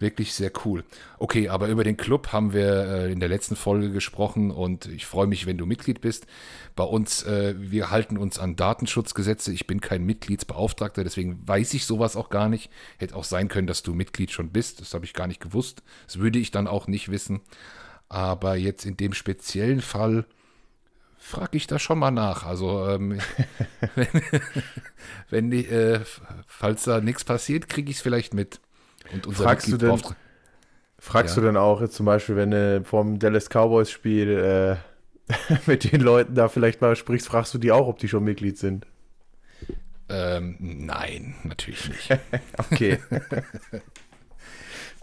wirklich 0.00 0.32
sehr 0.32 0.50
cool. 0.64 0.84
Okay, 1.18 1.48
aber 1.48 1.68
über 1.68 1.84
den 1.84 1.96
Club 1.96 2.32
haben 2.32 2.52
wir 2.52 2.86
äh, 2.86 3.12
in 3.12 3.20
der 3.20 3.28
letzten 3.28 3.54
Folge 3.54 3.90
gesprochen 3.90 4.50
und 4.50 4.86
ich 4.86 5.06
freue 5.06 5.26
mich, 5.26 5.46
wenn 5.46 5.58
du 5.58 5.66
Mitglied 5.66 6.00
bist. 6.00 6.26
Bei 6.74 6.84
uns, 6.84 7.22
äh, 7.24 7.54
wir 7.58 7.90
halten 7.90 8.16
uns 8.16 8.38
an 8.38 8.56
Datenschutzgesetze. 8.56 9.52
Ich 9.52 9.66
bin 9.66 9.80
kein 9.80 10.04
Mitgliedsbeauftragter, 10.04 11.04
deswegen 11.04 11.46
weiß 11.46 11.74
ich 11.74 11.84
sowas 11.84 12.16
auch 12.16 12.30
gar 12.30 12.48
nicht. 12.48 12.70
Hätte 12.98 13.14
auch 13.14 13.24
sein 13.24 13.48
können, 13.48 13.66
dass 13.66 13.82
du 13.82 13.94
Mitglied 13.94 14.30
schon 14.30 14.50
bist. 14.50 14.80
Das 14.80 14.94
habe 14.94 15.04
ich 15.04 15.12
gar 15.12 15.26
nicht 15.26 15.40
gewusst. 15.40 15.82
Das 16.06 16.18
würde 16.18 16.38
ich 16.38 16.50
dann 16.50 16.66
auch 16.66 16.86
nicht 16.86 17.10
wissen. 17.10 17.42
Aber 18.08 18.56
jetzt 18.56 18.86
in 18.86 18.96
dem 18.96 19.12
speziellen 19.12 19.82
Fall 19.82 20.24
frage 21.18 21.58
ich 21.58 21.66
da 21.66 21.78
schon 21.78 21.98
mal 21.98 22.10
nach. 22.10 22.44
Also, 22.44 22.88
ähm, 22.88 23.20
wenn, 23.94 24.08
wenn 25.28 25.50
die, 25.50 25.66
äh, 25.66 26.00
falls 26.46 26.84
da 26.84 27.00
nichts 27.00 27.24
passiert, 27.24 27.68
kriege 27.68 27.90
ich 27.90 27.98
es 27.98 28.02
vielleicht 28.02 28.32
mit. 28.34 28.60
Und 29.12 29.26
unser 29.26 29.44
Fragst 29.44 29.68
du 29.68 29.76
denn- 29.76 30.00
Fragst 30.98 31.34
Ja. 31.36 31.40
du 31.40 31.46
dann 31.46 31.56
auch 31.56 31.80
jetzt 31.80 31.94
zum 31.94 32.04
Beispiel, 32.06 32.36
wenn 32.36 32.50
du 32.50 32.82
vom 32.84 33.18
Dallas 33.18 33.48
Cowboys 33.48 33.90
Spiel 33.90 34.28
äh, 35.28 35.32
mit 35.66 35.90
den 35.90 36.00
Leuten 36.02 36.34
da 36.34 36.48
vielleicht 36.48 36.80
mal 36.82 36.94
sprichst, 36.94 37.26
fragst 37.28 37.54
du 37.54 37.58
die 37.58 37.72
auch, 37.72 37.86
ob 37.88 37.98
die 37.98 38.08
schon 38.08 38.22
Mitglied 38.24 38.58
sind? 38.58 38.86
Ähm, 40.10 40.56
nein, 40.58 41.36
natürlich 41.44 41.88
nicht. 41.88 42.10
Okay. 42.58 42.98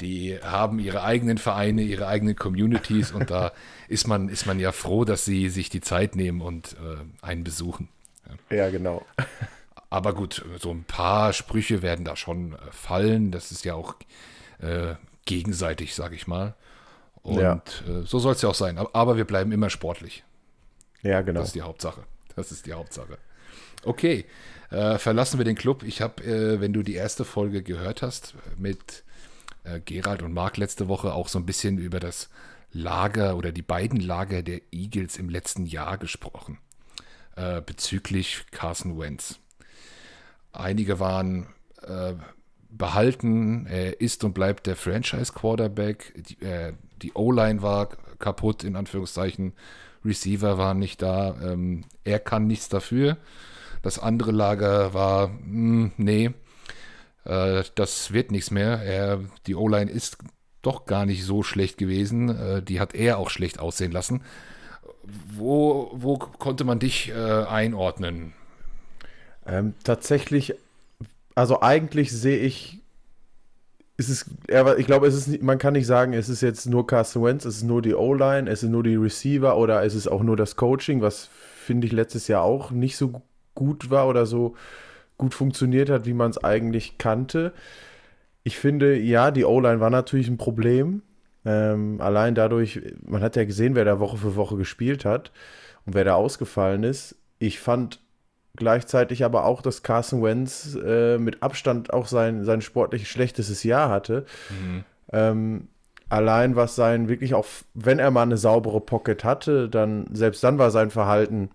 Die 0.02 0.38
haben 0.44 0.78
ihre 0.80 1.02
eigenen 1.04 1.40
Vereine, 1.40 1.82
ihre 1.82 2.06
eigenen 2.08 2.36
Communities 2.36 3.12
und 3.12 3.32
da 3.32 3.52
ist 3.88 4.08
man, 4.08 4.30
ist 4.30 4.46
man 4.46 4.60
ja 4.60 4.72
froh, 4.72 5.06
dass 5.06 5.26
sie 5.26 5.50
sich 5.50 5.70
die 5.70 5.82
Zeit 5.82 6.16
nehmen 6.16 6.42
und 6.42 6.74
äh, 6.74 7.26
einen 7.26 7.44
besuchen. 7.44 7.90
ja, 8.52 8.70
genau. 8.70 9.04
Aber 9.90 10.14
gut, 10.14 10.44
so 10.60 10.72
ein 10.72 10.84
paar 10.84 11.32
Sprüche 11.34 11.82
werden 11.82 12.04
da 12.06 12.16
schon 12.16 12.54
äh, 12.54 12.58
fallen. 12.72 13.32
Das 13.32 13.52
ist 13.52 13.64
ja 13.66 13.74
auch 13.76 13.96
äh, 14.60 14.96
gegenseitig, 15.26 15.96
sage 15.96 16.16
ich 16.16 16.28
mal. 16.28 16.56
Und 17.22 17.40
Ja. 17.40 17.62
äh, 17.88 18.04
so 18.04 18.20
soll 18.20 18.34
es 18.34 18.42
ja 18.42 18.50
auch 18.50 18.56
sein. 18.56 18.78
Aber, 18.78 18.90
aber 18.94 19.18
wir 19.18 19.26
bleiben 19.26 19.52
immer 19.52 19.70
sportlich. 19.70 20.24
Ja, 21.04 21.22
genau. 21.22 21.40
Das 21.40 21.50
ist 21.50 21.56
die 21.56 21.62
Hauptsache. 21.62 22.04
Das 22.36 22.52
ist 22.52 22.66
die 22.66 22.74
Hauptsache. 22.74 23.18
Okay, 23.84 24.26
äh, 24.72 24.98
verlassen 24.98 25.38
wir 25.38 25.46
den 25.46 25.56
Club. 25.56 25.84
Ich 25.84 26.02
habe, 26.02 26.24
äh, 26.24 26.60
wenn 26.60 26.74
du 26.74 26.84
die 26.84 26.96
erste 26.96 27.24
Folge 27.24 27.64
gehört 27.64 28.02
hast, 28.02 28.36
mit 28.58 29.04
äh, 29.64 29.80
Gerald 29.80 30.22
und 30.22 30.34
Marc 30.34 30.58
letzte 30.58 30.88
Woche 30.88 31.14
auch 31.14 31.28
so 31.30 31.40
ein 31.40 31.46
bisschen 31.46 31.78
über 31.78 32.00
das 32.00 32.30
Lager 32.74 33.38
oder 33.38 33.52
die 33.52 33.62
beiden 33.62 34.00
Lager 34.00 34.44
der 34.44 34.62
Eagles 34.72 35.18
im 35.18 35.30
letzten 35.30 35.66
Jahr 35.66 35.98
gesprochen. 35.98 36.60
Äh, 37.36 37.62
bezüglich 37.62 38.46
Carson 38.52 39.00
Wentz. 39.00 39.40
Einige 40.58 41.00
waren 41.00 41.48
äh, 41.84 42.14
behalten, 42.70 43.66
er 43.68 44.02
ist 44.02 44.24
und 44.24 44.34
bleibt 44.34 44.68
der 44.68 44.76
Franchise-Quarterback. 44.76 46.14
Die, 46.16 46.46
äh, 46.46 46.74
die 47.02 47.14
O-Line 47.14 47.62
war 47.62 47.90
kaputt, 48.20 48.64
in 48.64 48.76
Anführungszeichen. 48.76 49.54
Receiver 50.04 50.58
waren 50.58 50.80
nicht 50.80 51.02
da. 51.02 51.36
Ähm, 51.42 51.84
er 52.04 52.20
kann 52.20 52.48
nichts 52.48 52.70
dafür. 52.70 53.18
Das 53.82 54.00
andere 54.00 54.32
Lager 54.32 54.94
war, 54.94 55.28
mh, 55.28 55.92
nee, 55.98 56.32
äh, 57.26 57.64
das 57.76 58.12
wird 58.14 58.32
nichts 58.32 58.52
mehr. 58.52 58.82
Er, 58.82 59.20
die 59.46 59.56
O-Line 59.56 59.92
ist 59.92 60.18
doch 60.62 60.86
gar 60.86 61.06
nicht 61.06 61.24
so 61.24 61.44
schlecht 61.44 61.78
gewesen. 61.78 62.30
Äh, 62.30 62.64
die 62.64 62.80
hat 62.80 62.96
er 62.96 63.18
auch 63.18 63.30
schlecht 63.30 63.60
aussehen 63.60 63.92
lassen. 63.92 64.24
Wo, 65.34 65.92
wo 65.94 66.18
konnte 66.18 66.64
man 66.64 66.80
dich 66.80 67.10
äh, 67.10 67.14
einordnen? 67.14 68.34
Ähm, 69.48 69.74
tatsächlich, 69.84 70.56
also 71.36 71.62
eigentlich 71.62 72.12
sehe 72.12 72.38
ich, 72.40 72.80
ist 73.96 74.10
es, 74.10 74.26
ich 74.78 74.86
glaube, 74.86 75.08
es 75.08 75.16
ist, 75.16 75.42
man 75.42 75.58
kann 75.58 75.74
nicht 75.74 75.88
sagen, 75.88 76.14
es 76.14 76.30
ist 76.30 76.42
jetzt 76.42 76.68
nur 76.68 76.86
Carson 76.86 77.24
Wentz, 77.24 77.46
es 77.46 77.58
ist 77.58 77.64
nur 77.64 77.82
die 77.82 77.96
O-Line, 77.96 78.50
es 78.50 78.62
ist 78.62 78.70
nur 78.70 78.84
die 78.84 78.96
Receiver 78.96 79.58
oder 79.58 79.84
es 79.84 79.96
ist 79.96 80.08
auch 80.08 80.22
nur 80.22 80.36
das 80.38 80.56
Coaching, 80.56 81.02
was 81.02 81.26
finde 81.26 81.88
ich 81.88 81.94
letztes 81.94 82.28
Jahr 82.28 82.44
auch 82.44 82.72
nicht 82.72 82.98
so 82.98 83.22
gut 83.56 83.90
war 83.90 84.08
oder 84.08 84.26
so 84.26 84.56
gut 85.18 85.34
funktioniert 85.34 85.90
hat, 85.90 86.06
wie 86.06 86.14
man 86.14 86.30
es 86.30 86.44
eigentlich 86.44 86.98
kannte. 86.98 87.54
Ich 88.44 88.58
finde, 88.58 88.98
ja, 88.98 89.32
die 89.32 89.46
O-Line 89.46 89.80
war 89.80 89.90
natürlich 89.90 90.28
ein 90.28 90.38
Problem. 90.38 91.02
Ähm, 91.44 92.00
allein 92.00 92.36
dadurch, 92.36 92.82
man 93.06 93.22
hat 93.22 93.36
ja 93.36 93.46
gesehen, 93.46 93.76
wer 93.76 93.86
da 93.86 94.00
Woche 94.00 94.18
für 94.18 94.36
Woche 94.36 94.58
gespielt 94.58 95.06
hat 95.06 95.32
und 95.86 95.96
wer 95.96 96.04
da 96.04 96.16
ausgefallen 96.16 96.84
ist. 96.84 97.16
Ich 97.40 97.60
fand 97.60 98.00
gleichzeitig 98.58 99.24
aber 99.24 99.46
auch, 99.46 99.62
dass 99.62 99.84
Carson 99.84 100.22
Wentz 100.22 100.78
äh, 100.84 101.18
mit 101.18 101.42
Abstand 101.42 101.94
auch 101.94 102.08
sein, 102.08 102.44
sein 102.44 102.62
sportlich 102.62 103.10
schlechtestes 103.10 103.64
Jahr 103.64 103.90
hatte. 103.90 104.26
Ähm, 105.14 105.70
allein 106.10 106.56
was 106.56 106.76
sein, 106.76 107.08
wirklich 107.10 107.34
auch, 107.34 107.46
wenn 107.74 108.00
er 108.00 108.12
mal 108.12 108.24
eine 108.24 108.38
saubere 108.38 108.82
Pocket 108.82 109.24
hatte, 109.24 109.70
dann, 109.70 110.08
selbst 110.14 110.44
dann 110.44 110.58
war 110.58 110.72
sein 110.72 110.90
Verhalten 110.90 111.50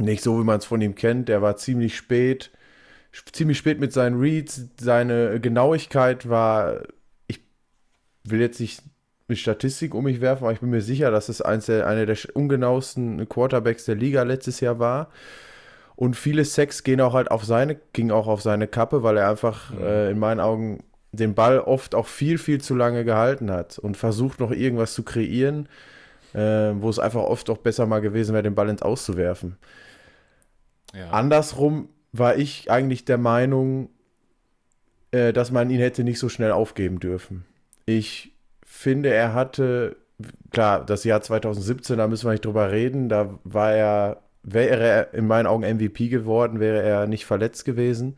nicht 0.00 0.22
so, 0.22 0.38
wie 0.38 0.44
man 0.44 0.58
es 0.58 0.64
von 0.64 0.80
ihm 0.80 0.94
kennt. 0.94 1.28
Der 1.28 1.42
war 1.42 1.56
ziemlich 1.56 1.96
spät, 1.96 2.50
ziemlich 3.32 3.58
spät 3.58 3.80
mit 3.80 3.92
seinen 3.92 4.20
Reads. 4.20 4.66
Seine 4.80 5.40
Genauigkeit 5.40 6.28
war, 6.28 6.82
ich 7.26 7.40
will 8.24 8.40
jetzt 8.40 8.60
nicht 8.60 8.82
mit 9.28 9.38
Statistik 9.38 9.94
um 9.94 10.04
mich 10.04 10.20
werfen, 10.20 10.44
aber 10.44 10.52
ich 10.52 10.60
bin 10.60 10.70
mir 10.70 10.80
sicher, 10.80 11.10
dass 11.10 11.28
es 11.28 11.42
eins 11.42 11.66
der, 11.66 11.86
einer 11.86 12.06
der 12.06 12.16
ungenauesten 12.32 13.28
Quarterbacks 13.28 13.84
der 13.84 13.94
Liga 13.94 14.22
letztes 14.22 14.60
Jahr 14.60 14.78
war. 14.78 15.10
Und 15.98 16.14
viele 16.14 16.44
Sex 16.44 16.84
gehen 16.84 17.00
auch 17.00 17.12
halt 17.12 17.28
auf 17.28 17.44
seine, 17.44 17.74
ging 17.92 18.12
auch 18.12 18.28
auf 18.28 18.40
seine 18.40 18.68
Kappe, 18.68 19.02
weil 19.02 19.16
er 19.16 19.28
einfach 19.28 19.76
äh, 19.76 20.12
in 20.12 20.18
meinen 20.20 20.38
Augen 20.38 20.84
den 21.10 21.34
Ball 21.34 21.58
oft 21.58 21.96
auch 21.96 22.06
viel, 22.06 22.38
viel 22.38 22.60
zu 22.60 22.76
lange 22.76 23.04
gehalten 23.04 23.50
hat 23.50 23.80
und 23.80 23.96
versucht 23.96 24.38
noch 24.38 24.52
irgendwas 24.52 24.94
zu 24.94 25.02
kreieren, 25.02 25.68
äh, 26.34 26.38
wo 26.76 26.88
es 26.88 27.00
einfach 27.00 27.22
oft 27.22 27.50
auch 27.50 27.58
besser 27.58 27.86
mal 27.86 28.00
gewesen 28.00 28.32
wäre, 28.32 28.44
den 28.44 28.54
Ball 28.54 28.68
ins 28.68 28.82
Auszuwerfen. 28.82 29.56
Ja. 30.94 31.10
Andersrum 31.10 31.88
war 32.12 32.36
ich 32.36 32.70
eigentlich 32.70 33.04
der 33.04 33.18
Meinung, 33.18 33.88
äh, 35.10 35.32
dass 35.32 35.50
man 35.50 35.68
ihn 35.68 35.80
hätte 35.80 36.04
nicht 36.04 36.20
so 36.20 36.28
schnell 36.28 36.52
aufgeben 36.52 37.00
dürfen. 37.00 37.44
Ich 37.86 38.36
finde, 38.64 39.12
er 39.12 39.34
hatte, 39.34 39.96
klar, 40.52 40.86
das 40.86 41.02
Jahr 41.02 41.22
2017, 41.22 41.98
da 41.98 42.06
müssen 42.06 42.26
wir 42.26 42.34
nicht 42.34 42.44
drüber 42.44 42.70
reden, 42.70 43.08
da 43.08 43.36
war 43.42 43.72
er, 43.72 44.22
wäre 44.52 44.84
er 44.84 45.14
in 45.14 45.26
meinen 45.26 45.46
Augen 45.46 45.62
MVP 45.62 46.08
geworden, 46.08 46.60
wäre 46.60 46.82
er 46.82 47.06
nicht 47.06 47.26
verletzt 47.26 47.64
gewesen. 47.64 48.16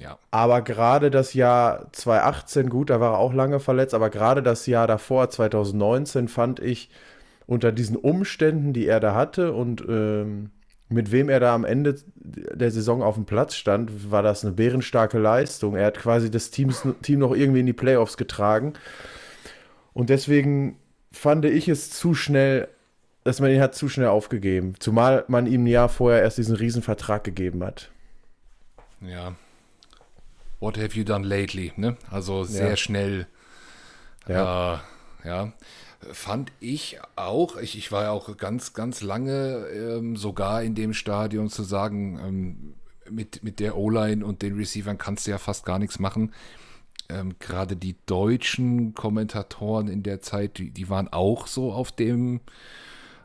ja. 0.00 0.18
Aber 0.30 0.62
gerade 0.62 1.10
das 1.10 1.34
Jahr 1.34 1.92
2018, 1.92 2.68
gut, 2.68 2.90
da 2.90 3.00
war 3.00 3.14
er 3.14 3.18
auch 3.18 3.32
lange 3.32 3.60
verletzt, 3.60 3.94
aber 3.94 4.10
gerade 4.10 4.42
das 4.42 4.66
Jahr 4.66 4.86
davor, 4.86 5.30
2019, 5.30 6.28
fand 6.28 6.60
ich 6.60 6.90
unter 7.46 7.72
diesen 7.72 7.96
Umständen, 7.96 8.72
die 8.72 8.86
er 8.86 9.00
da 9.00 9.14
hatte 9.14 9.52
und 9.52 9.84
ähm, 9.88 10.50
mit 10.92 11.10
wem 11.10 11.28
er 11.28 11.40
da 11.40 11.54
am 11.54 11.64
Ende 11.64 11.96
der 12.14 12.70
Saison 12.70 13.02
auf 13.02 13.14
dem 13.14 13.24
Platz 13.24 13.54
stand, 13.54 14.10
war 14.10 14.22
das 14.22 14.44
eine 14.44 14.52
bärenstarke 14.52 15.18
Leistung. 15.18 15.74
Er 15.74 15.86
hat 15.86 15.98
quasi 15.98 16.30
das 16.30 16.50
Teams, 16.50 16.86
Team 17.02 17.18
noch 17.18 17.34
irgendwie 17.34 17.60
in 17.60 17.66
die 17.66 17.72
Playoffs 17.72 18.16
getragen. 18.16 18.74
Und 19.92 20.10
deswegen 20.10 20.76
fand 21.10 21.44
ich 21.44 21.68
es 21.68 21.90
zu 21.90 22.14
schnell, 22.14 22.68
dass 23.24 23.40
man 23.40 23.50
ihn 23.50 23.60
hat 23.60 23.74
zu 23.74 23.88
schnell 23.88 24.08
aufgegeben. 24.08 24.74
Zumal 24.78 25.24
man 25.28 25.46
ihm 25.46 25.64
ein 25.64 25.66
Jahr 25.66 25.88
vorher 25.88 26.22
erst 26.22 26.38
diesen 26.38 26.56
Riesenvertrag 26.56 27.24
gegeben 27.24 27.62
hat. 27.62 27.90
Ja. 29.00 29.34
What 30.60 30.78
have 30.78 30.96
you 30.96 31.04
done 31.04 31.26
lately? 31.26 31.72
Ne? 31.76 31.96
Also 32.10 32.44
sehr 32.44 32.70
Ja. 32.70 32.76
schnell. 32.76 33.26
Ja. 34.28 34.82
Äh, 35.24 35.28
ja. 35.28 35.52
Fand 36.12 36.50
ich 36.60 36.98
auch. 37.14 37.56
Ich, 37.56 37.78
ich 37.78 37.92
war 37.92 38.04
ja 38.04 38.10
auch 38.10 38.36
ganz, 38.36 38.72
ganz 38.72 39.02
lange 39.02 39.66
ähm, 39.68 40.16
sogar 40.16 40.62
in 40.62 40.74
dem 40.74 40.94
Stadion 40.94 41.48
zu 41.48 41.62
sagen, 41.62 42.18
ähm, 42.24 42.74
mit, 43.08 43.42
mit 43.44 43.60
der 43.60 43.76
O-Line 43.76 44.24
und 44.24 44.42
den 44.42 44.56
Receivern 44.56 44.98
kannst 44.98 45.26
du 45.26 45.30
ja 45.32 45.38
fast 45.38 45.64
gar 45.64 45.78
nichts 45.78 45.98
machen. 45.98 46.32
Ähm, 47.08 47.34
Gerade 47.38 47.76
die 47.76 47.96
deutschen 48.06 48.94
Kommentatoren 48.94 49.88
in 49.88 50.02
der 50.02 50.20
Zeit, 50.20 50.58
die, 50.58 50.70
die 50.70 50.88
waren 50.88 51.08
auch 51.12 51.46
so 51.46 51.72
auf 51.72 51.92
dem 51.92 52.40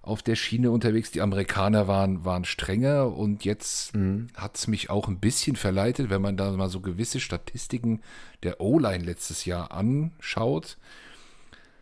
auf 0.08 0.24
der 0.24 0.36
Schiene 0.36 0.72
unterwegs. 0.72 1.12
Die 1.12 1.22
Amerikaner 1.22 1.88
waren, 1.88 2.26
waren 2.26 2.46
strenger 2.46 3.16
und 3.16 3.46
jetzt 3.46 3.96
mhm. 3.96 4.28
hat 4.36 4.56
es 4.56 4.68
mich 4.68 4.90
auch 4.90 5.08
ein 5.08 5.20
bisschen 5.20 5.56
verleitet, 5.56 6.10
wenn 6.10 6.22
man 6.22 6.38
da 6.38 6.52
mal 6.52 6.70
so 6.70 6.80
gewisse 6.80 7.20
Statistiken 7.20 8.02
der 8.44 8.62
O-Line 8.62 9.04
letztes 9.04 9.46
Jahr 9.46 9.72
anschaut, 9.72 10.78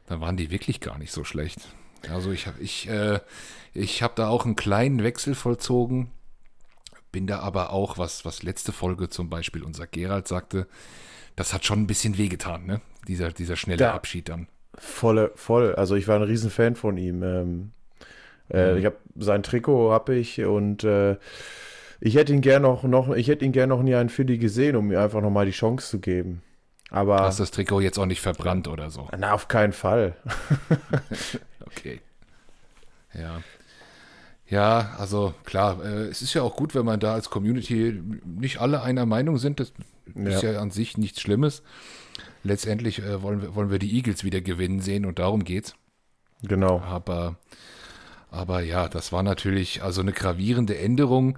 dann 0.08 0.22
waren 0.22 0.38
die 0.38 0.52
wirklich 0.52 0.82
gar 0.82 0.98
nicht 0.98 1.12
so 1.12 1.24
schlecht. 1.24 1.68
Also 2.10 2.32
ich 2.32 2.48
habe 2.48 2.62
ich, 2.62 2.88
äh, 2.90 3.20
ich 3.74 4.04
hab 4.04 4.16
da 4.16 4.28
auch 4.28 4.46
einen 4.46 4.56
kleinen 4.56 5.04
Wechsel 5.04 5.36
vollzogen, 5.36 6.12
bin 7.12 7.28
da 7.28 7.40
aber 7.40 7.72
auch, 7.72 7.98
was, 7.98 8.26
was 8.26 8.44
letzte 8.44 8.72
Folge 8.72 9.10
zum 9.10 9.30
Beispiel 9.30 9.64
unser 9.64 9.88
Gerald 9.88 10.28
sagte, 10.28 10.68
das 11.36 11.54
hat 11.54 11.66
schon 11.66 11.82
ein 11.82 11.88
bisschen 11.88 12.18
wehgetan, 12.18 12.66
ne? 12.66 12.82
Dieser, 13.08 13.32
dieser 13.32 13.56
schnelle 13.56 13.82
ja, 13.82 13.94
Abschied 13.94 14.30
dann. 14.30 14.48
Volle, 14.74 15.32
voll. 15.36 15.76
Also 15.76 15.96
ich 15.96 16.08
war 16.08 16.18
ein 16.18 16.24
Riesenfan 16.24 16.76
von 16.76 16.98
ihm. 16.98 17.24
Ähm, 17.24 17.72
äh, 18.50 18.72
mhm. 18.72 18.78
Ich 18.78 18.86
habe 18.86 18.98
sein 19.18 19.44
Trikot 19.44 19.92
habe 19.92 20.16
ich 20.16 20.44
und 20.44 20.84
äh, 20.84 21.18
ich 22.00 22.16
hätte 22.16 22.34
ihn 22.34 22.42
gerne 22.42 22.68
noch, 22.68 22.84
noch, 22.84 23.10
ich 23.16 23.28
hätte 23.28 23.46
ihn 23.46 23.52
gerne 23.52 23.74
noch 23.76 23.82
nie 23.82 23.96
einen 23.96 24.10
Philly 24.10 24.38
gesehen, 24.38 24.76
um 24.76 24.88
mir 24.88 25.02
einfach 25.02 25.22
noch 25.22 25.30
mal 25.30 25.46
die 25.46 25.52
Chance 25.52 25.90
zu 25.90 26.00
geben. 26.00 26.42
Aber 26.90 27.22
hast 27.22 27.40
das 27.40 27.52
Trikot 27.52 27.82
jetzt 27.82 27.98
auch 27.98 28.06
nicht 28.06 28.22
verbrannt 28.22 28.68
oder 28.68 28.90
so? 28.90 29.08
Na, 29.18 29.34
auf 29.34 29.48
keinen 29.48 29.74
Fall. 29.74 30.16
okay. 31.66 32.00
Ja. 33.14 33.42
Ja, 34.48 34.96
also 35.00 35.34
klar, 35.44 35.84
äh, 35.84 36.06
es 36.06 36.22
ist 36.22 36.36
ja 36.36 36.44
auch 36.44 36.56
gut, 36.56 36.76
wenn 36.76 36.86
man 36.86 37.00
da 37.00 37.14
als 37.14 37.32
Community 37.32 38.00
nicht 38.24 38.62
alle 38.62 38.84
einer 38.84 39.08
Meinung 39.08 39.38
sind. 39.38 39.60
Das 39.60 39.74
ja. 40.14 40.30
ist 40.30 40.44
ja 40.44 40.60
an 40.60 40.70
sich 40.70 40.98
nichts 40.98 41.22
Schlimmes. 41.22 41.64
Letztendlich 42.44 43.02
äh, 43.02 43.24
wollen, 43.24 43.42
wir, 43.42 43.56
wollen 43.56 43.72
wir 43.72 43.80
die 43.80 43.96
Eagles 43.96 44.24
wieder 44.24 44.42
gewinnen 44.42 44.82
sehen 44.82 45.06
und 45.06 45.18
darum 45.18 45.44
geht's. 45.44 45.76
Genau. 46.44 46.80
Aber 46.82 47.38
aber 48.36 48.62
ja, 48.62 48.90
das 48.90 49.12
war 49.12 49.24
natürlich 49.24 49.82
also 49.82 50.02
eine 50.02 50.12
gravierende 50.12 50.78
Änderung. 50.78 51.38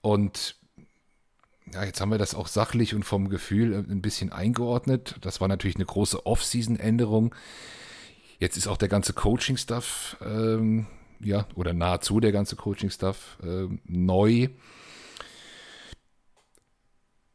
Und 0.00 0.56
ja, 1.72 1.84
jetzt 1.84 2.00
haben 2.00 2.10
wir 2.10 2.18
das 2.18 2.34
auch 2.34 2.48
sachlich 2.48 2.94
und 2.94 3.04
vom 3.04 3.28
Gefühl 3.28 3.74
äh, 3.74 3.76
ein 3.76 4.00
bisschen 4.00 4.32
eingeordnet. 4.32 5.16
Das 5.20 5.40
war 5.40 5.48
natürlich 5.48 5.76
eine 5.76 5.84
große 5.84 6.24
Off-Season-Änderung. 6.24 7.34
Jetzt 8.38 8.56
ist 8.56 8.66
auch 8.66 8.78
der 8.78 8.88
ganze 8.88 9.12
Coaching-Stuff, 9.12 10.16
ähm, 10.24 10.86
ja, 11.20 11.46
oder 11.54 11.74
nahezu 11.74 12.20
der 12.20 12.32
ganze 12.32 12.56
Coaching-Stuff 12.56 13.38
äh, 13.42 13.68
neu. 13.84 14.48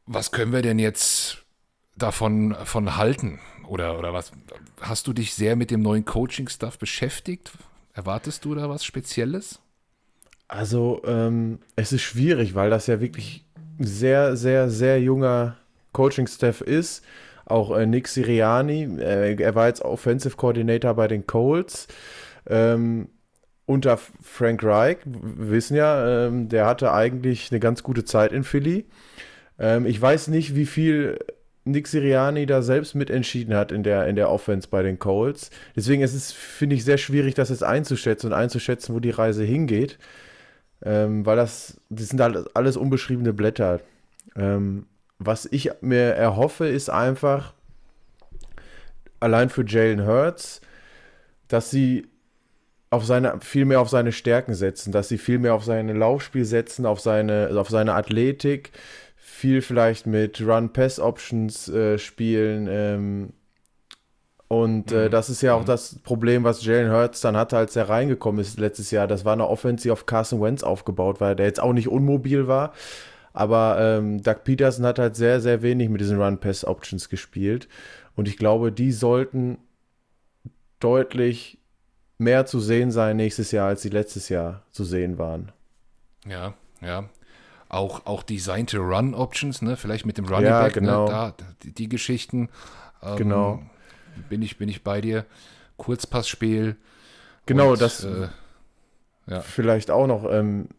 Was 0.07 0.31
können 0.31 0.51
wir 0.51 0.63
denn 0.63 0.79
jetzt 0.79 1.45
davon 1.95 2.55
von 2.65 2.97
halten? 2.97 3.39
Oder, 3.67 3.99
oder 3.99 4.13
was? 4.13 4.31
Hast 4.81 5.05
du 5.05 5.13
dich 5.13 5.35
sehr 5.35 5.55
mit 5.55 5.69
dem 5.69 5.81
neuen 5.81 6.05
Coaching-Stuff 6.05 6.79
beschäftigt? 6.79 7.51
Erwartest 7.95 8.43
du 8.43 8.53
da 8.53 8.67
was 8.69 8.83
Spezielles? 8.83 9.61
Also, 10.49 11.01
ähm, 11.05 11.59
es 11.77 11.93
ist 11.93 12.01
schwierig, 12.01 12.53
weil 12.53 12.69
das 12.69 12.87
ja 12.87 12.99
wirklich 12.99 13.45
sehr, 13.79 14.35
sehr, 14.35 14.69
sehr 14.69 15.01
junger 15.01 15.55
Coaching-Staff 15.93 16.59
ist. 16.59 17.05
Auch 17.45 17.75
äh, 17.75 17.85
Nick 17.85 18.09
Siriani, 18.09 18.99
äh, 18.99 19.41
er 19.41 19.55
war 19.55 19.67
jetzt 19.67 19.81
Offensive 19.81 20.35
Coordinator 20.35 20.93
bei 20.93 21.07
den 21.07 21.25
Colts. 21.25 21.87
Ähm, 22.47 23.07
unter 23.65 23.97
Frank 23.97 24.61
Reich, 24.63 24.97
wir 25.05 25.51
wissen 25.51 25.75
ja, 25.75 26.27
ähm, 26.27 26.49
der 26.49 26.65
hatte 26.65 26.91
eigentlich 26.91 27.49
eine 27.51 27.61
ganz 27.61 27.81
gute 27.81 28.03
Zeit 28.03 28.33
in 28.33 28.43
Philly. 28.43 28.85
Ähm, 29.57 29.85
ich 29.85 29.99
weiß 29.99 30.27
nicht, 30.27 30.53
wie 30.53 30.65
viel 30.65 31.17
Nick 31.65 31.87
Siriani 31.87 32.45
da 32.45 32.61
selbst 32.61 32.93
mitentschieden 32.93 33.55
hat 33.55 33.71
in 33.71 33.83
der, 33.83 34.07
in 34.07 34.15
der 34.15 34.29
Offense 34.29 34.67
bei 34.69 34.83
den 34.83 34.99
Colts. 34.99 35.49
Deswegen 35.75 36.03
ist 36.03 36.13
es, 36.13 36.31
finde 36.31 36.75
ich, 36.75 36.85
sehr 36.85 36.97
schwierig, 36.97 37.33
das 37.33 37.49
jetzt 37.49 37.63
einzuschätzen 37.63 38.27
und 38.27 38.33
einzuschätzen, 38.33 38.93
wo 38.95 38.99
die 38.99 39.09
Reise 39.09 39.43
hingeht. 39.43 39.97
Ähm, 40.83 41.25
weil 41.25 41.35
das, 41.35 41.81
das 41.89 42.09
sind 42.09 42.21
alles, 42.21 42.55
alles 42.55 42.77
unbeschriebene 42.77 43.33
Blätter. 43.33 43.81
Ähm, 44.35 44.85
was 45.17 45.47
ich 45.51 45.71
mir 45.81 46.13
erhoffe, 46.13 46.67
ist 46.67 46.89
einfach, 46.89 47.53
allein 49.19 49.49
für 49.49 49.65
Jalen 49.65 50.05
Hurts, 50.05 50.61
dass 51.47 51.71
sie 51.71 52.07
auf 52.91 53.05
seine, 53.05 53.39
viel 53.41 53.65
mehr 53.65 53.81
auf 53.81 53.89
seine 53.89 54.11
Stärken 54.11 54.53
setzen, 54.53 54.91
dass 54.91 55.09
sie 55.09 55.17
viel 55.17 55.39
mehr 55.39 55.53
auf 55.53 55.63
sein 55.63 55.87
Laufspiel 55.89 56.45
setzen, 56.45 56.85
auf 56.85 56.99
seine, 56.99 57.49
auf 57.55 57.69
seine 57.69 57.93
Athletik, 57.93 58.71
viel 59.35 59.61
vielleicht 59.61 60.07
mit 60.07 60.41
Run-Pass-Options 60.41 61.67
äh, 61.67 61.97
spielen. 61.97 62.67
Ähm, 62.69 63.33
und 64.47 64.93
äh, 64.93 65.05
mhm. 65.05 65.11
das 65.11 65.29
ist 65.29 65.41
ja 65.41 65.53
auch 65.53 65.61
mhm. 65.61 65.65
das 65.65 65.99
Problem, 65.99 66.45
was 66.45 66.63
Jalen 66.63 66.91
Hurts 66.91 67.19
dann 67.19 67.35
hatte, 67.35 67.57
als 67.57 67.75
er 67.75 67.89
reingekommen 67.89 68.39
ist 68.39 68.57
letztes 68.57 68.91
Jahr. 68.91 69.07
Das 69.07 69.25
war 69.25 69.33
eine 69.33 69.47
Offense, 69.47 69.83
die 69.83 69.91
auf 69.91 70.05
Carson 70.05 70.41
Wentz 70.41 70.63
aufgebaut 70.63 71.19
war, 71.19 71.35
der 71.35 71.47
jetzt 71.47 71.59
auch 71.59 71.73
nicht 71.73 71.89
unmobil 71.89 72.47
war. 72.47 72.73
Aber 73.33 73.77
ähm, 73.79 74.23
Doug 74.23 74.45
Peterson 74.45 74.85
hat 74.85 74.99
halt 74.99 75.17
sehr, 75.17 75.41
sehr 75.41 75.61
wenig 75.61 75.89
mit 75.89 75.99
diesen 75.99 76.21
Run-Pass-Options 76.21 77.09
gespielt. 77.09 77.67
Und 78.15 78.29
ich 78.29 78.37
glaube, 78.37 78.71
die 78.71 78.93
sollten 78.93 79.57
deutlich 80.79 81.59
mehr 82.17 82.45
zu 82.45 82.61
sehen 82.61 82.91
sein 82.91 83.17
nächstes 83.17 83.51
Jahr, 83.51 83.67
als 83.67 83.81
sie 83.81 83.89
letztes 83.89 84.29
Jahr 84.29 84.63
zu 84.71 84.85
sehen 84.85 85.17
waren. 85.17 85.51
Ja, 86.25 86.53
ja 86.81 87.09
auch, 87.75 88.05
auch 88.05 88.23
designte 88.23 88.79
Run-Options, 88.79 89.61
ne? 89.61 89.77
vielleicht 89.77 90.05
mit 90.05 90.17
dem 90.17 90.25
Running 90.25 90.45
ja, 90.45 90.61
Back, 90.61 90.75
ne? 90.75 90.81
genau. 90.81 91.05
ne? 91.05 91.11
da, 91.11 91.35
die, 91.63 91.71
die 91.71 91.89
Geschichten. 91.89 92.49
Ähm, 93.03 93.15
genau. 93.17 93.61
Bin 94.29 94.41
ich, 94.41 94.57
bin 94.57 94.69
ich 94.69 94.83
bei 94.83 95.01
dir. 95.01 95.25
Kurzpassspiel. 95.77 96.77
Genau, 97.45 97.73
und, 97.73 97.81
das 97.81 98.03
äh, 98.03 98.29
ja. 99.27 99.41
vielleicht 99.41 99.91
auch 99.91 100.07
noch. 100.07 100.25
Ähm, 100.31 100.69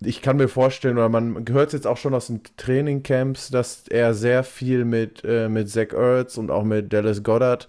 ich 0.00 0.20
kann 0.20 0.36
mir 0.36 0.48
vorstellen, 0.48 0.98
oder 0.98 1.08
man 1.08 1.44
gehört 1.44 1.68
es 1.68 1.72
jetzt 1.72 1.86
auch 1.86 1.96
schon 1.96 2.14
aus 2.14 2.26
den 2.26 2.42
Trainingcamps, 2.56 3.50
dass 3.50 3.88
er 3.88 4.14
sehr 4.14 4.44
viel 4.44 4.84
mit, 4.84 5.22
äh, 5.24 5.48
mit 5.48 5.70
Zach 5.70 5.92
Ertz 5.92 6.36
und 6.36 6.50
auch 6.50 6.64
mit 6.64 6.92
Dallas 6.92 7.22
Goddard 7.22 7.68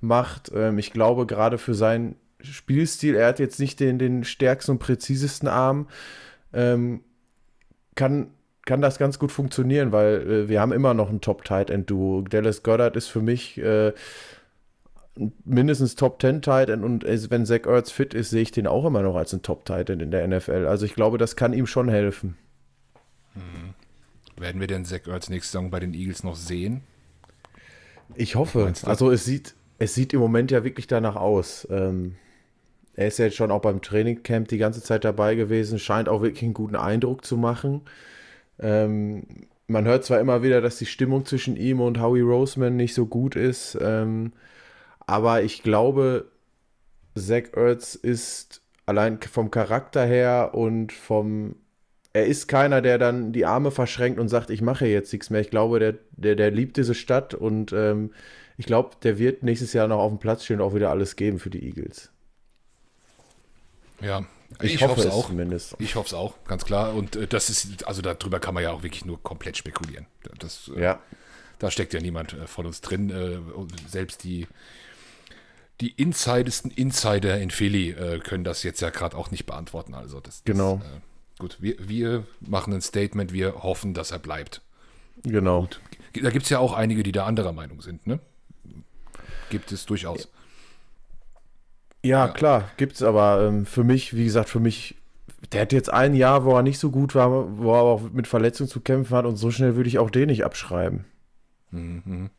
macht. 0.00 0.50
Ähm, 0.54 0.78
ich 0.78 0.92
glaube, 0.92 1.26
gerade 1.26 1.58
für 1.58 1.74
seinen 1.74 2.16
Spielstil, 2.40 3.14
er 3.14 3.28
hat 3.28 3.38
jetzt 3.38 3.60
nicht 3.60 3.80
den, 3.80 3.98
den 3.98 4.24
stärksten 4.24 4.72
und 4.72 4.78
präzisesten 4.78 5.48
Arm. 5.48 5.88
Ähm, 6.52 7.02
kann, 7.98 8.28
kann 8.64 8.80
das 8.80 8.98
ganz 8.98 9.18
gut 9.18 9.32
funktionieren, 9.32 9.92
weil 9.92 10.30
äh, 10.30 10.48
wir 10.48 10.60
haben 10.60 10.72
immer 10.72 10.94
noch 10.94 11.10
ein 11.10 11.20
Top-Tight-End-Duo. 11.20 12.22
Dallas 12.22 12.62
Goddard 12.62 12.96
ist 12.96 13.08
für 13.08 13.20
mich 13.20 13.58
äh, 13.58 13.92
mindestens 15.44 15.96
Top 15.96 16.20
10 16.20 16.42
Tight 16.42 16.70
End 16.70 16.84
und 16.84 17.04
wenn 17.04 17.44
Zach 17.44 17.66
Ertz 17.66 17.90
fit 17.90 18.14
ist, 18.14 18.30
sehe 18.30 18.42
ich 18.42 18.52
den 18.52 18.68
auch 18.68 18.84
immer 18.84 19.02
noch 19.02 19.16
als 19.16 19.32
ein 19.32 19.42
Top 19.42 19.64
Tight 19.64 19.90
End 19.90 20.00
in 20.00 20.12
der 20.12 20.26
NFL. 20.26 20.66
Also 20.66 20.86
ich 20.86 20.94
glaube, 20.94 21.18
das 21.18 21.34
kann 21.34 21.52
ihm 21.52 21.66
schon 21.66 21.88
helfen. 21.88 22.36
Mhm. 23.34 23.74
Werden 24.40 24.60
wir 24.60 24.68
denn 24.68 24.84
Zach 24.84 25.08
Ertz 25.08 25.28
nächste 25.28 25.52
Saison 25.52 25.70
bei 25.70 25.80
den 25.80 25.92
Eagles 25.92 26.22
noch 26.22 26.36
sehen? 26.36 26.82
Ich 28.14 28.36
hoffe. 28.36 28.72
Also 28.84 29.10
es 29.10 29.24
sieht, 29.24 29.56
es 29.78 29.94
sieht 29.94 30.14
im 30.14 30.20
Moment 30.20 30.52
ja 30.52 30.62
wirklich 30.62 30.86
danach 30.86 31.16
aus. 31.16 31.66
Ähm, 31.68 32.14
er 32.98 33.06
ist 33.06 33.18
ja 33.20 33.26
jetzt 33.26 33.36
schon 33.36 33.52
auch 33.52 33.60
beim 33.60 33.80
Trainingcamp 33.80 34.48
die 34.48 34.58
ganze 34.58 34.82
Zeit 34.82 35.04
dabei 35.04 35.36
gewesen, 35.36 35.78
scheint 35.78 36.08
auch 36.08 36.20
wirklich 36.20 36.42
einen 36.42 36.52
guten 36.52 36.74
Eindruck 36.74 37.24
zu 37.24 37.36
machen. 37.36 37.82
Ähm, 38.58 39.22
man 39.68 39.84
hört 39.84 40.04
zwar 40.04 40.18
immer 40.18 40.42
wieder, 40.42 40.60
dass 40.60 40.78
die 40.78 40.86
Stimmung 40.86 41.24
zwischen 41.24 41.56
ihm 41.56 41.80
und 41.80 42.00
Howie 42.00 42.22
Roseman 42.22 42.74
nicht 42.74 42.94
so 42.94 43.06
gut 43.06 43.36
ist, 43.36 43.78
ähm, 43.80 44.32
aber 45.06 45.42
ich 45.44 45.62
glaube, 45.62 46.26
Zach 47.14 47.52
Ertz 47.54 47.94
ist 47.94 48.62
allein 48.84 49.20
vom 49.22 49.52
Charakter 49.52 50.04
her 50.04 50.50
und 50.54 50.92
vom 50.92 51.54
er 52.14 52.26
ist 52.26 52.48
keiner, 52.48 52.82
der 52.82 52.98
dann 52.98 53.32
die 53.32 53.46
Arme 53.46 53.70
verschränkt 53.70 54.18
und 54.18 54.28
sagt, 54.28 54.50
ich 54.50 54.60
mache 54.60 54.86
jetzt 54.86 55.12
nichts 55.12 55.30
mehr. 55.30 55.40
Ich 55.40 55.50
glaube, 55.50 55.78
der, 55.78 55.94
der, 56.16 56.34
der 56.34 56.50
liebt 56.50 56.76
diese 56.76 56.94
Stadt 56.96 57.32
und 57.34 57.72
ähm, 57.72 58.10
ich 58.56 58.66
glaube, 58.66 58.96
der 59.04 59.18
wird 59.20 59.44
nächstes 59.44 59.72
Jahr 59.72 59.86
noch 59.86 60.00
auf 60.00 60.10
dem 60.10 60.18
Platz 60.18 60.44
stehen 60.44 60.60
und 60.60 60.66
auch 60.66 60.74
wieder 60.74 60.90
alles 60.90 61.14
geben 61.14 61.38
für 61.38 61.50
die 61.50 61.64
Eagles. 61.64 62.10
Ja, 64.00 64.24
ich, 64.62 64.74
ich 64.74 64.82
hoffe 64.82 65.00
es 65.00 65.06
auch. 65.06 65.26
Zumindest. 65.26 65.76
Ich 65.78 65.94
hoffe 65.94 66.06
es 66.06 66.14
auch, 66.14 66.42
ganz 66.44 66.64
klar. 66.64 66.94
Und 66.94 67.16
äh, 67.16 67.26
das 67.26 67.50
ist, 67.50 67.86
also 67.86 68.02
darüber 68.02 68.40
kann 68.40 68.54
man 68.54 68.62
ja 68.62 68.72
auch 68.72 68.82
wirklich 68.82 69.04
nur 69.04 69.22
komplett 69.22 69.56
spekulieren. 69.56 70.06
Das, 70.38 70.70
äh, 70.74 70.82
ja. 70.82 71.00
Da 71.58 71.70
steckt 71.70 71.92
ja 71.92 72.00
niemand 72.00 72.32
äh, 72.34 72.46
von 72.46 72.66
uns 72.66 72.80
drin. 72.80 73.10
Äh, 73.10 73.38
selbst 73.88 74.24
die, 74.24 74.46
die 75.80 75.90
insidesten 75.90 76.70
Insider 76.70 77.38
in 77.38 77.50
Philly 77.50 77.90
äh, 77.90 78.20
können 78.20 78.44
das 78.44 78.62
jetzt 78.62 78.80
ja 78.80 78.90
gerade 78.90 79.16
auch 79.16 79.30
nicht 79.30 79.46
beantworten. 79.46 79.94
Also 79.94 80.20
das, 80.20 80.42
das 80.42 80.44
genau. 80.44 80.76
Äh, 80.76 81.00
gut, 81.38 81.58
wir, 81.60 81.76
wir 81.88 82.24
machen 82.40 82.72
ein 82.72 82.80
Statement, 82.80 83.32
wir 83.32 83.62
hoffen, 83.62 83.94
dass 83.94 84.10
er 84.10 84.18
bleibt. 84.18 84.62
Genau. 85.24 85.62
Gut. 85.62 85.80
Da 86.22 86.30
gibt 86.30 86.44
es 86.44 86.50
ja 86.50 86.58
auch 86.58 86.72
einige, 86.72 87.02
die 87.02 87.12
da 87.12 87.26
anderer 87.26 87.52
Meinung 87.52 87.82
sind, 87.82 88.06
ne? 88.06 88.18
Gibt 89.50 89.72
es 89.72 89.86
durchaus. 89.86 90.24
Ja, 90.24 90.30
ja. 92.08 92.28
klar, 92.28 92.70
es, 92.78 93.02
aber 93.02 93.46
ähm, 93.46 93.66
für 93.66 93.84
mich, 93.84 94.14
wie 94.16 94.24
gesagt, 94.24 94.48
für 94.48 94.60
mich 94.60 94.98
der 95.52 95.62
hat 95.62 95.72
jetzt 95.72 95.92
ein 95.92 96.14
Jahr, 96.14 96.44
wo 96.44 96.56
er 96.56 96.62
nicht 96.62 96.78
so 96.78 96.90
gut 96.90 97.14
war, 97.14 97.58
wo 97.58 97.72
er 97.72 97.80
auch 97.80 98.10
mit 98.12 98.26
Verletzungen 98.26 98.68
zu 98.68 98.80
kämpfen 98.80 99.16
hat 99.16 99.24
und 99.24 99.36
so 99.36 99.50
schnell 99.50 99.76
würde 99.76 99.88
ich 99.88 99.98
auch 99.98 100.10
den 100.10 100.26
nicht 100.26 100.44
abschreiben. 100.44 101.04
Mhm. 101.70 102.30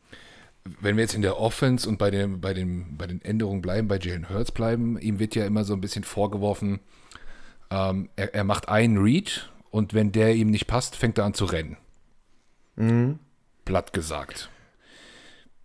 Wenn 0.82 0.98
wir 0.98 1.04
jetzt 1.04 1.16
in 1.16 1.22
der 1.22 1.40
Offense 1.40 1.88
und 1.88 1.98
bei, 1.98 2.12
dem, 2.12 2.42
bei, 2.42 2.54
den, 2.54 2.98
bei 2.98 3.08
den 3.08 3.22
Änderungen 3.22 3.62
bleiben, 3.62 3.88
bei 3.88 3.98
Jalen 3.98 4.30
Hurts 4.30 4.52
bleiben, 4.52 5.00
ihm 5.00 5.20
wird 5.20 5.34
ja 5.34 5.46
immer 5.46 5.64
so 5.64 5.74
ein 5.74 5.82
bisschen 5.82 6.04
vorgeworfen, 6.04 6.82
ähm, 7.72 8.10
er, 8.16 8.36
er, 8.36 8.44
macht 8.44 8.68
einen 8.68 8.98
Read 8.98 9.50
und 9.72 9.94
wenn 9.94 10.12
der 10.12 10.36
ihm 10.36 10.50
nicht 10.50 10.68
passt, 10.68 10.96
fängt 10.96 11.18
er 11.18 11.26
an 11.26 11.34
zu 11.34 11.46
rennen. 11.46 11.78
Mhm. 12.76 13.20
Platt 13.66 13.94
gesagt. 13.94 14.50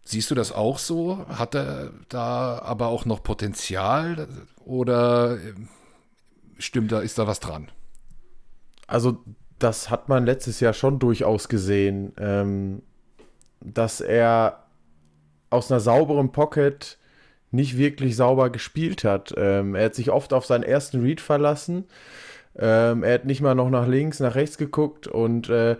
Siehst 0.04 0.30
du 0.30 0.34
das 0.34 0.52
auch 0.52 0.78
so? 0.78 1.24
Hat 1.28 1.54
er 1.54 1.90
da 2.08 2.58
aber 2.58 2.88
auch 2.88 3.06
noch 3.06 3.22
Potenzial 3.22 4.28
oder 4.64 5.38
stimmt 6.58 6.92
da, 6.92 7.00
ist 7.00 7.18
da 7.18 7.26
was 7.26 7.40
dran? 7.40 7.70
Also, 8.86 9.18
das 9.58 9.88
hat 9.88 10.08
man 10.08 10.26
letztes 10.26 10.60
Jahr 10.60 10.74
schon 10.74 10.98
durchaus 10.98 11.48
gesehen, 11.48 12.12
ähm, 12.18 12.82
dass 13.60 14.02
er 14.02 14.64
aus 15.48 15.70
einer 15.70 15.80
sauberen 15.80 16.32
Pocket 16.32 16.98
nicht 17.50 17.78
wirklich 17.78 18.16
sauber 18.16 18.50
gespielt 18.50 19.04
hat. 19.04 19.32
Ähm, 19.36 19.74
er 19.74 19.86
hat 19.86 19.94
sich 19.94 20.10
oft 20.10 20.32
auf 20.32 20.44
seinen 20.44 20.64
ersten 20.64 21.00
Read 21.00 21.20
verlassen. 21.20 21.84
Ähm, 22.56 23.02
er 23.04 23.14
hat 23.14 23.24
nicht 23.24 23.40
mal 23.40 23.54
noch 23.54 23.70
nach 23.70 23.86
links, 23.86 24.20
nach 24.20 24.34
rechts 24.34 24.58
geguckt 24.58 25.06
und 25.06 25.48
äh, 25.48 25.76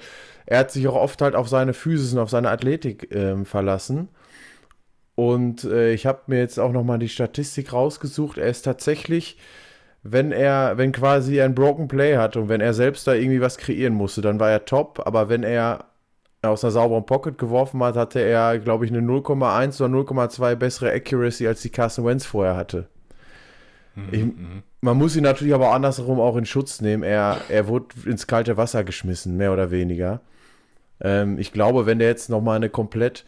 er 0.46 0.58
hat 0.58 0.70
sich 0.70 0.86
auch 0.88 0.94
oft 0.94 1.22
halt 1.22 1.34
auf 1.34 1.48
seine 1.48 1.72
Physis 1.72 2.12
und 2.12 2.18
auf 2.18 2.30
seine 2.30 2.50
Athletik 2.50 3.14
ähm, 3.14 3.46
verlassen. 3.46 4.08
Und 5.14 5.64
äh, 5.64 5.92
ich 5.92 6.06
habe 6.06 6.22
mir 6.26 6.38
jetzt 6.38 6.58
auch 6.58 6.72
nochmal 6.72 6.98
die 6.98 7.08
Statistik 7.08 7.72
rausgesucht. 7.72 8.38
Er 8.38 8.48
ist 8.48 8.62
tatsächlich, 8.62 9.38
wenn 10.02 10.32
er, 10.32 10.76
wenn 10.76 10.92
quasi 10.92 11.40
ein 11.40 11.54
Broken 11.54 11.88
Play 11.88 12.16
hat 12.16 12.36
und 12.36 12.48
wenn 12.48 12.60
er 12.60 12.74
selbst 12.74 13.06
da 13.06 13.14
irgendwie 13.14 13.40
was 13.40 13.56
kreieren 13.56 13.94
musste, 13.94 14.22
dann 14.22 14.40
war 14.40 14.50
er 14.50 14.64
top. 14.64 15.02
Aber 15.06 15.28
wenn 15.28 15.44
er 15.44 15.86
aus 16.42 16.64
einer 16.64 16.72
sauberen 16.72 17.06
Pocket 17.06 17.38
geworfen 17.38 17.82
hat, 17.82 17.96
hatte 17.96 18.20
er, 18.20 18.58
glaube 18.58 18.84
ich, 18.84 18.92
eine 18.92 19.00
0,1 19.00 19.82
oder 19.82 19.94
0,2 19.94 20.56
bessere 20.56 20.92
Accuracy, 20.92 21.46
als 21.46 21.62
die 21.62 21.70
Carson 21.70 22.04
Wentz 22.04 22.26
vorher 22.26 22.56
hatte. 22.56 22.88
Mhm, 23.94 24.08
ich, 24.10 24.24
mhm. 24.24 24.62
man 24.80 24.98
muss 24.98 25.16
ihn 25.16 25.22
natürlich 25.22 25.54
aber 25.54 25.72
andersherum 25.72 26.20
auch 26.20 26.36
in 26.36 26.44
Schutz 26.44 26.80
nehmen. 26.80 27.02
Er, 27.02 27.40
er 27.48 27.68
wurde 27.68 27.86
ins 28.04 28.26
kalte 28.26 28.56
Wasser 28.56 28.84
geschmissen, 28.84 29.36
mehr 29.36 29.52
oder 29.52 29.70
weniger. 29.70 30.20
Ähm, 31.00 31.38
ich 31.38 31.52
glaube, 31.52 31.86
wenn 31.86 31.98
der 31.98 32.08
jetzt 32.08 32.30
nochmal 32.30 32.56
eine 32.56 32.70
komplett 32.70 33.24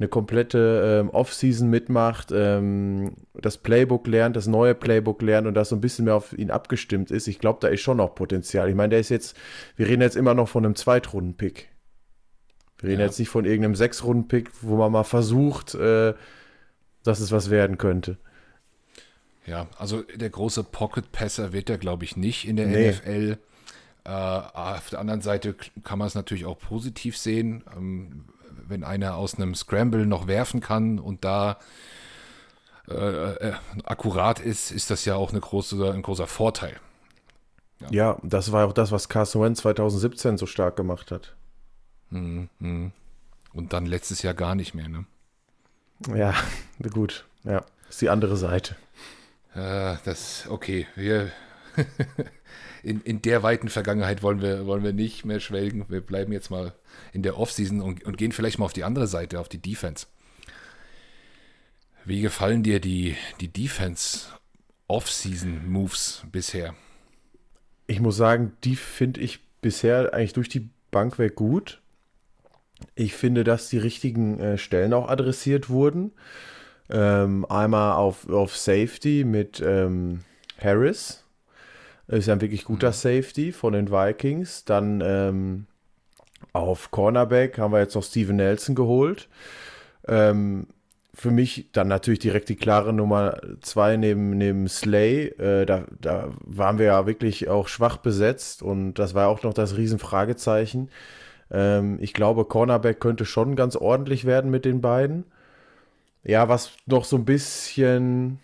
eine 0.00 0.08
komplette 0.08 1.02
ähm, 1.02 1.10
Offseason 1.10 1.68
mitmacht, 1.68 2.32
ähm, 2.32 3.12
das 3.34 3.58
Playbook 3.58 4.06
lernt, 4.06 4.34
das 4.34 4.46
neue 4.46 4.74
Playbook 4.74 5.20
lernt 5.20 5.46
und 5.46 5.52
das 5.52 5.68
so 5.68 5.76
ein 5.76 5.82
bisschen 5.82 6.06
mehr 6.06 6.14
auf 6.14 6.32
ihn 6.32 6.50
abgestimmt 6.50 7.10
ist, 7.10 7.28
ich 7.28 7.38
glaube, 7.38 7.58
da 7.60 7.68
ist 7.68 7.82
schon 7.82 7.98
noch 7.98 8.14
Potenzial. 8.14 8.70
Ich 8.70 8.74
meine, 8.74 8.88
der 8.90 9.00
ist 9.00 9.10
jetzt, 9.10 9.36
wir 9.76 9.86
reden 9.86 10.00
jetzt 10.00 10.16
immer 10.16 10.32
noch 10.32 10.48
von 10.48 10.64
einem 10.64 10.74
Zweitrunden-Pick. 10.74 11.68
Wir 12.78 12.88
reden 12.88 13.00
ja. 13.00 13.06
jetzt 13.06 13.18
nicht 13.18 13.28
von 13.28 13.44
irgendeinem 13.44 13.74
Sechs-Runden-Pick, 13.74 14.50
wo 14.62 14.76
man 14.76 14.90
mal 14.90 15.04
versucht, 15.04 15.74
äh, 15.74 16.14
dass 17.02 17.20
es 17.20 17.30
was 17.30 17.50
werden 17.50 17.76
könnte. 17.76 18.16
Ja, 19.46 19.66
also 19.76 20.02
der 20.02 20.30
große 20.30 20.64
Pocket-Passer 20.64 21.52
wird 21.52 21.68
er, 21.68 21.76
glaube 21.76 22.04
ich, 22.04 22.16
nicht 22.16 22.48
in 22.48 22.56
der 22.56 22.68
nee. 22.68 22.90
NFL. 22.90 23.36
Äh, 24.04 24.10
auf 24.10 24.90
der 24.90 24.98
anderen 24.98 25.20
Seite 25.20 25.54
kann 25.84 25.98
man 25.98 26.08
es 26.08 26.14
natürlich 26.14 26.46
auch 26.46 26.58
positiv 26.58 27.16
sehen. 27.16 27.64
Ähm, 27.76 28.24
wenn 28.68 28.84
einer 28.84 29.16
aus 29.16 29.34
einem 29.34 29.54
Scramble 29.54 30.06
noch 30.06 30.26
werfen 30.26 30.60
kann 30.60 30.98
und 30.98 31.24
da 31.24 31.58
äh, 32.88 32.94
äh, 32.94 33.52
akkurat 33.84 34.40
ist, 34.40 34.70
ist 34.70 34.90
das 34.90 35.04
ja 35.04 35.14
auch 35.16 35.30
eine 35.30 35.40
große, 35.40 35.92
ein 35.92 36.02
großer 36.02 36.26
Vorteil. 36.26 36.76
Ja. 37.80 37.88
ja. 37.90 38.18
das 38.22 38.52
war 38.52 38.66
auch 38.66 38.72
das, 38.72 38.92
was 38.92 39.08
Carson 39.08 39.42
Wentz 39.42 39.60
2017 39.60 40.38
so 40.38 40.46
stark 40.46 40.76
gemacht 40.76 41.10
hat. 41.10 41.34
Mhm, 42.10 42.48
mhm. 42.58 42.92
Und 43.52 43.72
dann 43.72 43.86
letztes 43.86 44.22
Jahr 44.22 44.34
gar 44.34 44.54
nicht 44.54 44.74
mehr, 44.74 44.88
ne? 44.88 45.04
Ja, 46.14 46.34
gut. 46.92 47.26
Ja, 47.44 47.64
ist 47.88 48.00
die 48.00 48.10
andere 48.10 48.36
Seite. 48.36 48.76
Ja, 49.54 49.96
das, 50.04 50.46
okay, 50.48 50.86
wir 50.94 51.30
in, 52.82 53.00
in 53.02 53.22
der 53.22 53.42
weiten 53.42 53.68
Vergangenheit 53.68 54.22
wollen 54.22 54.40
wir, 54.40 54.66
wollen 54.66 54.82
wir 54.82 54.92
nicht 54.92 55.24
mehr 55.24 55.40
schwelgen. 55.40 55.86
Wir 55.88 56.00
bleiben 56.00 56.32
jetzt 56.32 56.50
mal 56.50 56.74
in 57.12 57.22
der 57.22 57.38
Offseason 57.38 57.80
und, 57.80 58.04
und 58.04 58.18
gehen 58.18 58.32
vielleicht 58.32 58.58
mal 58.58 58.64
auf 58.64 58.72
die 58.72 58.84
andere 58.84 59.06
Seite, 59.06 59.40
auf 59.40 59.48
die 59.48 59.60
Defense. 59.60 60.06
Wie 62.04 62.22
gefallen 62.22 62.62
dir 62.62 62.80
die, 62.80 63.16
die 63.40 63.48
Defense 63.48 64.28
Offseason-Moves 64.88 66.24
bisher? 66.32 66.74
Ich 67.86 68.00
muss 68.00 68.16
sagen, 68.16 68.52
die 68.64 68.76
finde 68.76 69.20
ich 69.20 69.40
bisher 69.60 70.14
eigentlich 70.14 70.32
durch 70.32 70.48
die 70.48 70.70
Bank 70.90 71.18
weg 71.18 71.34
gut. 71.36 71.80
Ich 72.94 73.14
finde, 73.14 73.44
dass 73.44 73.68
die 73.68 73.78
richtigen 73.78 74.40
äh, 74.40 74.58
Stellen 74.58 74.92
auch 74.92 75.08
adressiert 75.08 75.68
wurden. 75.68 76.12
Ähm, 76.88 77.44
einmal 77.48 77.92
auf, 77.92 78.28
auf 78.28 78.56
Safety 78.56 79.24
mit 79.24 79.62
ähm, 79.64 80.20
Harris, 80.58 81.24
ist 82.18 82.28
ein 82.28 82.40
wirklich 82.40 82.64
guter 82.64 82.88
mhm. 82.88 82.94
Safety 82.94 83.52
von 83.52 83.72
den 83.72 83.90
Vikings. 83.90 84.64
Dann 84.64 85.00
ähm, 85.04 85.66
auf 86.52 86.90
Cornerback 86.90 87.58
haben 87.58 87.72
wir 87.72 87.80
jetzt 87.80 87.94
noch 87.94 88.02
Steven 88.02 88.36
Nelson 88.36 88.74
geholt. 88.74 89.28
Ähm, 90.08 90.66
für 91.14 91.30
mich 91.30 91.68
dann 91.72 91.88
natürlich 91.88 92.20
direkt 92.20 92.48
die 92.48 92.56
klare 92.56 92.92
Nummer 92.92 93.40
zwei 93.60 93.96
neben, 93.96 94.30
neben 94.38 94.68
Slay. 94.68 95.26
Äh, 95.26 95.66
da, 95.66 95.84
da 96.00 96.30
waren 96.40 96.78
wir 96.78 96.86
ja 96.86 97.06
wirklich 97.06 97.48
auch 97.48 97.68
schwach 97.68 97.98
besetzt 97.98 98.62
und 98.62 98.94
das 98.94 99.14
war 99.14 99.28
auch 99.28 99.42
noch 99.42 99.54
das 99.54 99.76
Riesenfragezeichen. 99.76 100.90
Ähm, 101.50 101.98
ich 102.00 102.14
glaube, 102.14 102.44
Cornerback 102.44 103.00
könnte 103.00 103.24
schon 103.24 103.54
ganz 103.56 103.76
ordentlich 103.76 104.24
werden 104.24 104.50
mit 104.50 104.64
den 104.64 104.80
beiden. 104.80 105.24
Ja, 106.22 106.48
was 106.48 106.72
noch 106.86 107.04
so 107.04 107.16
ein 107.16 107.24
bisschen 107.24 108.40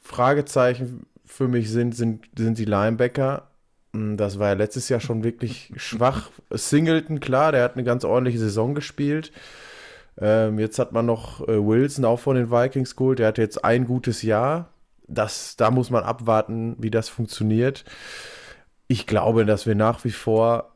Fragezeichen 0.00 1.06
für 1.30 1.48
mich 1.48 1.70
sind, 1.70 1.94
sind, 1.94 2.26
sind 2.36 2.58
die 2.58 2.64
Linebacker. 2.64 3.48
Hm, 3.94 4.16
das 4.16 4.38
war 4.38 4.48
ja 4.48 4.54
letztes 4.54 4.88
Jahr 4.88 5.00
schon 5.00 5.24
wirklich 5.24 5.72
schwach. 5.76 6.30
Singleton, 6.50 7.20
klar, 7.20 7.52
der 7.52 7.62
hat 7.62 7.74
eine 7.74 7.84
ganz 7.84 8.04
ordentliche 8.04 8.38
Saison 8.38 8.74
gespielt. 8.74 9.32
Ähm, 10.20 10.58
jetzt 10.58 10.78
hat 10.78 10.92
man 10.92 11.06
noch 11.06 11.46
äh, 11.48 11.64
Wilson 11.64 12.04
auch 12.04 12.18
von 12.20 12.36
den 12.36 12.50
Vikings 12.50 12.96
geholt. 12.96 13.20
Der 13.20 13.28
hat 13.28 13.38
jetzt 13.38 13.64
ein 13.64 13.86
gutes 13.86 14.22
Jahr. 14.22 14.70
Das, 15.06 15.56
da 15.56 15.70
muss 15.70 15.90
man 15.90 16.02
abwarten, 16.02 16.76
wie 16.78 16.90
das 16.90 17.08
funktioniert. 17.08 17.84
Ich 18.86 19.06
glaube, 19.06 19.46
dass 19.46 19.66
wir 19.66 19.74
nach 19.74 20.04
wie 20.04 20.10
vor 20.10 20.72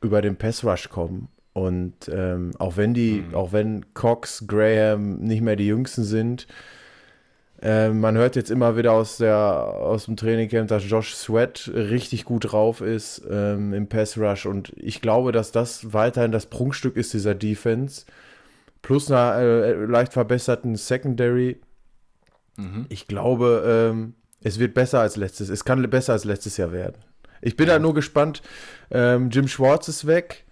über 0.00 0.22
den 0.22 0.36
Pass 0.36 0.64
Rush 0.64 0.88
kommen. 0.88 1.28
Und 1.52 2.08
ähm, 2.12 2.52
auch 2.58 2.76
wenn 2.76 2.94
die, 2.94 3.24
mhm. 3.28 3.34
auch 3.34 3.52
wenn 3.52 3.92
Cox, 3.92 4.44
Graham 4.46 5.18
nicht 5.18 5.42
mehr 5.42 5.56
die 5.56 5.66
Jüngsten 5.66 6.04
sind, 6.04 6.46
ähm, 7.62 8.00
man 8.00 8.16
hört 8.16 8.36
jetzt 8.36 8.50
immer 8.50 8.76
wieder 8.76 8.92
aus, 8.92 9.18
der, 9.18 9.36
aus 9.36 10.06
dem 10.06 10.16
Trainingcamp, 10.16 10.68
dass 10.68 10.88
Josh 10.88 11.14
Sweat 11.14 11.70
richtig 11.74 12.24
gut 12.24 12.52
drauf 12.52 12.80
ist 12.80 13.22
ähm, 13.30 13.74
im 13.74 13.86
Pass 13.86 14.16
Rush 14.16 14.46
und 14.46 14.72
ich 14.76 15.02
glaube, 15.02 15.30
dass 15.32 15.52
das 15.52 15.92
weiterhin 15.92 16.32
das 16.32 16.46
Prunkstück 16.46 16.96
ist 16.96 17.12
dieser 17.12 17.34
Defense. 17.34 18.06
Plus 18.80 19.10
einer 19.10 19.36
äh, 19.36 19.72
leicht 19.84 20.14
verbesserten 20.14 20.74
Secondary. 20.76 21.60
Mhm. 22.56 22.86
Ich 22.88 23.06
glaube, 23.06 23.90
ähm, 23.92 24.14
es 24.42 24.58
wird 24.58 24.72
besser 24.72 25.00
als 25.00 25.16
letztes. 25.16 25.50
Es 25.50 25.66
kann 25.66 25.82
besser 25.90 26.14
als 26.14 26.24
letztes 26.24 26.56
Jahr 26.56 26.72
werden. 26.72 26.96
Ich 27.42 27.56
bin 27.56 27.68
ja. 27.68 27.74
da 27.74 27.78
nur 27.78 27.92
gespannt. 27.92 28.40
Ähm, 28.90 29.28
Jim 29.28 29.48
Schwartz 29.48 29.88
ist 29.88 30.06
weg. 30.06 30.46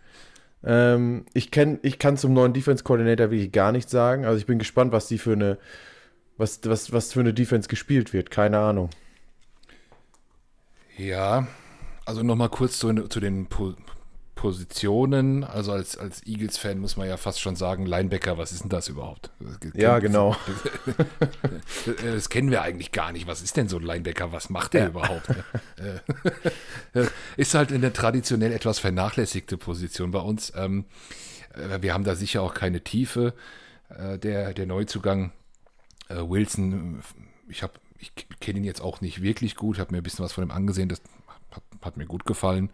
Ähm, 0.62 1.24
ich, 1.32 1.50
kenn, 1.50 1.78
ich 1.80 1.98
kann 1.98 2.18
zum 2.18 2.34
neuen 2.34 2.52
Defense 2.52 2.84
Coordinator 2.84 3.30
wirklich 3.30 3.52
gar 3.52 3.72
nichts 3.72 3.92
sagen. 3.92 4.26
Also 4.26 4.38
ich 4.38 4.46
bin 4.46 4.58
gespannt, 4.58 4.92
was 4.92 5.08
die 5.08 5.18
für 5.18 5.32
eine 5.32 5.56
was, 6.38 6.60
was, 6.64 6.92
was 6.92 7.12
für 7.12 7.20
eine 7.20 7.34
Defense 7.34 7.68
gespielt 7.68 8.12
wird. 8.12 8.30
Keine 8.30 8.58
Ahnung. 8.58 8.90
Ja, 10.96 11.46
also 12.06 12.22
nochmal 12.22 12.48
kurz 12.48 12.78
zu, 12.78 12.92
zu 13.08 13.20
den 13.20 13.46
po 13.46 13.74
Positionen. 14.34 15.42
Also 15.42 15.72
als, 15.72 15.98
als 15.98 16.24
Eagles-Fan 16.24 16.78
muss 16.78 16.96
man 16.96 17.08
ja 17.08 17.16
fast 17.16 17.40
schon 17.40 17.56
sagen, 17.56 17.86
Linebacker, 17.86 18.38
was 18.38 18.52
ist 18.52 18.62
denn 18.62 18.68
das 18.68 18.86
überhaupt? 18.88 19.30
Das 19.40 19.72
ja, 19.74 19.98
genau. 19.98 20.36
Das, 21.86 21.96
das, 22.04 22.28
kennen 22.28 22.52
wir 22.52 22.62
eigentlich 22.62 22.92
gar 22.92 23.10
nicht. 23.10 23.26
Was 23.26 23.42
ist 23.42 23.56
denn 23.56 23.68
so 23.68 23.78
ein 23.78 23.82
Linebacker? 23.82 24.30
Was 24.30 24.48
macht 24.48 24.74
der 24.74 24.82
ja. 24.82 24.88
überhaupt? 24.88 25.28
Äh, 26.94 27.06
ist 27.36 27.54
halt 27.54 27.72
eine 27.72 27.92
traditionell 27.92 28.52
etwas 28.52 28.78
vernachlässigte 28.78 29.58
Position 29.58 30.10
bei 30.10 30.20
uns. 30.20 30.52
Ähm, 30.56 30.86
äh, 31.54 31.82
wir 31.82 31.92
haben 31.92 32.04
da 32.04 32.14
sicher 32.14 32.42
auch 32.42 32.54
keine 32.54 32.82
Tiefe. 32.82 33.34
Äh, 33.90 34.18
der, 34.18 34.54
der 34.54 34.66
Neuzugang 34.66 35.32
äh, 36.08 36.16
Wilson, 36.16 37.02
ich 37.48 37.62
habe, 37.62 37.74
ich 37.98 38.12
kenne 38.40 38.58
ihn 38.58 38.64
jetzt 38.64 38.80
auch 38.80 39.00
nicht 39.00 39.22
wirklich 39.22 39.56
gut, 39.56 39.78
habe 39.78 39.92
mir 39.92 39.98
ein 39.98 40.02
bisschen 40.02 40.24
was 40.24 40.32
von 40.32 40.44
ihm 40.44 40.50
angesehen, 40.50 40.88
das 40.88 41.00
hat, 41.50 41.62
hat 41.82 41.96
mir 41.96 42.06
gut 42.06 42.24
gefallen. 42.24 42.70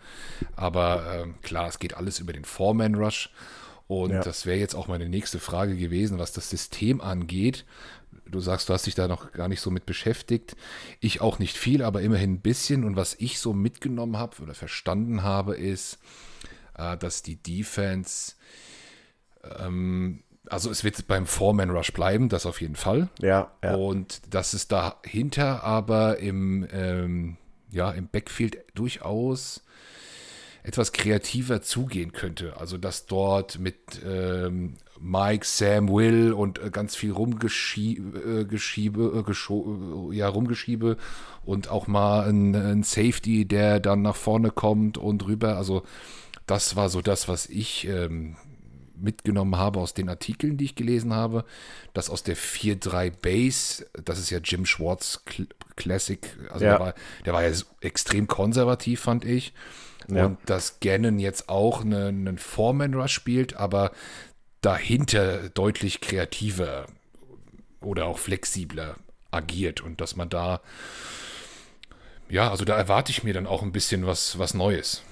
Aber 0.57 1.25
äh, 1.27 1.29
klar, 1.43 1.69
es 1.69 1.79
geht 1.79 1.95
alles 1.95 2.19
über 2.19 2.33
den 2.33 2.45
Foreman-Rush. 2.45 3.31
Und 3.87 4.13
ja. 4.13 4.23
das 4.23 4.47
wäre 4.47 4.59
jetzt 4.59 4.75
auch 4.75 4.89
meine 4.89 5.09
nächste 5.09 5.39
Frage 5.39 5.77
gewesen, 5.77 6.19
was 6.19 6.33
das 6.33 6.49
System 6.49 7.01
angeht. 7.01 7.67
du 8.27 8.41
sagst, 8.41 8.69
du 8.69 8.73
hast 8.73 8.87
dich 8.87 8.95
da 8.95 9.09
noch 9.09 9.33
gar 9.33 9.49
nicht 9.49 9.61
so 9.61 9.71
mit 9.71 9.85
beschäftigt. 9.85 10.57
Ich 11.01 11.21
auch 11.21 11.39
nicht 11.39 11.57
viel, 11.57 11.83
aber 11.83 12.01
immerhin 12.01 12.35
ein 12.35 12.41
bisschen. 12.41 12.85
Und 12.85 12.97
was 12.97 13.15
ich 13.19 13.39
so 13.39 13.53
mitgenommen 13.53 14.17
habe 14.17 14.43
oder 14.43 14.55
verstanden 14.55 15.23
habe, 15.23 15.57
ist, 15.57 15.99
äh, 16.77 16.97
dass 16.97 17.23
die 17.23 17.37
Defense, 17.37 18.35
ähm, 19.59 20.23
also 20.49 20.71
es 20.71 20.85
wird 20.85 21.07
beim 21.07 21.27
Foreman-Rush 21.27 21.93
bleiben, 21.93 22.29
das 22.29 22.47
auf 22.47 22.61
jeden 22.61 22.77
Fall. 22.77 23.09
Ja, 23.21 23.53
ja. 23.63 23.75
Und 23.75 24.23
dass 24.35 24.53
es 24.53 24.69
dahinter 24.69 25.65
aber 25.65 26.19
im, 26.19 26.67
ähm, 26.73 27.37
ja, 27.71 27.91
im 27.91 28.09
Backfield 28.09 28.59
durchaus 28.75 29.63
etwas 30.63 30.93
kreativer 30.93 31.61
zugehen 31.61 32.13
könnte. 32.13 32.57
Also 32.59 32.79
dass 32.79 33.07
dort 33.07 33.59
mit 33.59 33.77
ähm, 34.05 34.75
Mike, 34.99 35.45
Sam, 35.45 35.91
Will 35.91 36.33
und 36.33 36.59
äh, 36.59 36.71
ganz 36.71 36.97
viel 36.97 37.13
Rumgeschiebe, 37.13 38.41
äh, 38.41 38.45
Geschiebe, 38.45 39.25
äh, 39.27 40.15
ja, 40.15 40.29
Rumgeschiebe 40.29 40.97
und 41.45 41.69
auch 41.69 41.87
mal 41.87 42.29
ein, 42.29 42.55
ein, 42.55 42.83
Safety, 42.83 43.45
der 43.45 43.79
dann 43.79 44.01
nach 44.01 44.17
vorne 44.17 44.51
kommt 44.51 44.97
und 44.97 45.27
rüber. 45.27 45.59
Also 45.59 45.83
das 46.47 46.77
war 46.77 46.89
so 46.89 47.03
das, 47.03 47.29
was 47.29 47.47
ich 47.47 47.87
ähm, 47.87 48.37
mitgenommen 48.97 49.57
habe 49.57 49.81
aus 49.81 49.95
den 49.95 50.09
Artikeln, 50.09 50.57
die 50.57 50.67
ich 50.67 50.75
gelesen 50.75 51.13
habe, 51.13 51.45
dass 51.93 52.11
aus 52.11 52.23
der 52.23 52.37
4-3 52.37 53.11
Base, 53.11 53.87
das 54.05 54.19
ist 54.19 54.31
ja 54.31 54.39
Jim 54.39 54.67
Schwartz 54.67 55.23
Classic, 55.77 56.21
also 56.51 56.65
ja. 56.65 56.73
der, 56.73 56.81
war, 56.81 56.95
der 57.25 57.33
war 57.33 57.47
ja 57.47 57.53
extrem 57.81 58.27
konservativ, 58.27 59.01
fand 59.01 59.25
ich. 59.25 59.53
Ja. 60.09 60.27
Und 60.27 60.39
dass 60.47 60.81
Gannon 60.81 61.19
jetzt 61.19 61.49
auch 61.49 61.81
einen, 61.81 62.29
einen 62.29 62.39
Foreman-Rush 62.39 63.13
spielt, 63.13 63.57
aber 63.57 63.93
dahinter 64.61 65.49
deutlich 65.51 66.01
kreativer 66.01 66.87
oder 67.81 68.07
auch 68.07 68.19
flexibler 68.19 68.97
agiert 69.31 69.81
und 69.81 70.01
dass 70.01 70.17
man 70.17 70.29
da, 70.29 70.61
ja, 72.29 72.51
also 72.51 72.65
da 72.65 72.77
erwarte 72.77 73.11
ich 73.11 73.25
mir 73.25 73.35
dann 73.35 73.47
auch 73.47 73.63
ein 73.63 73.73
bisschen 73.73 74.07
was, 74.07 74.39
was 74.39 74.55
Neues. 74.55 75.03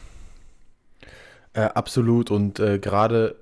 Äh, 1.55 1.63
absolut 1.63 2.31
und 2.31 2.61
äh, 2.61 2.79
gerade, 2.79 3.37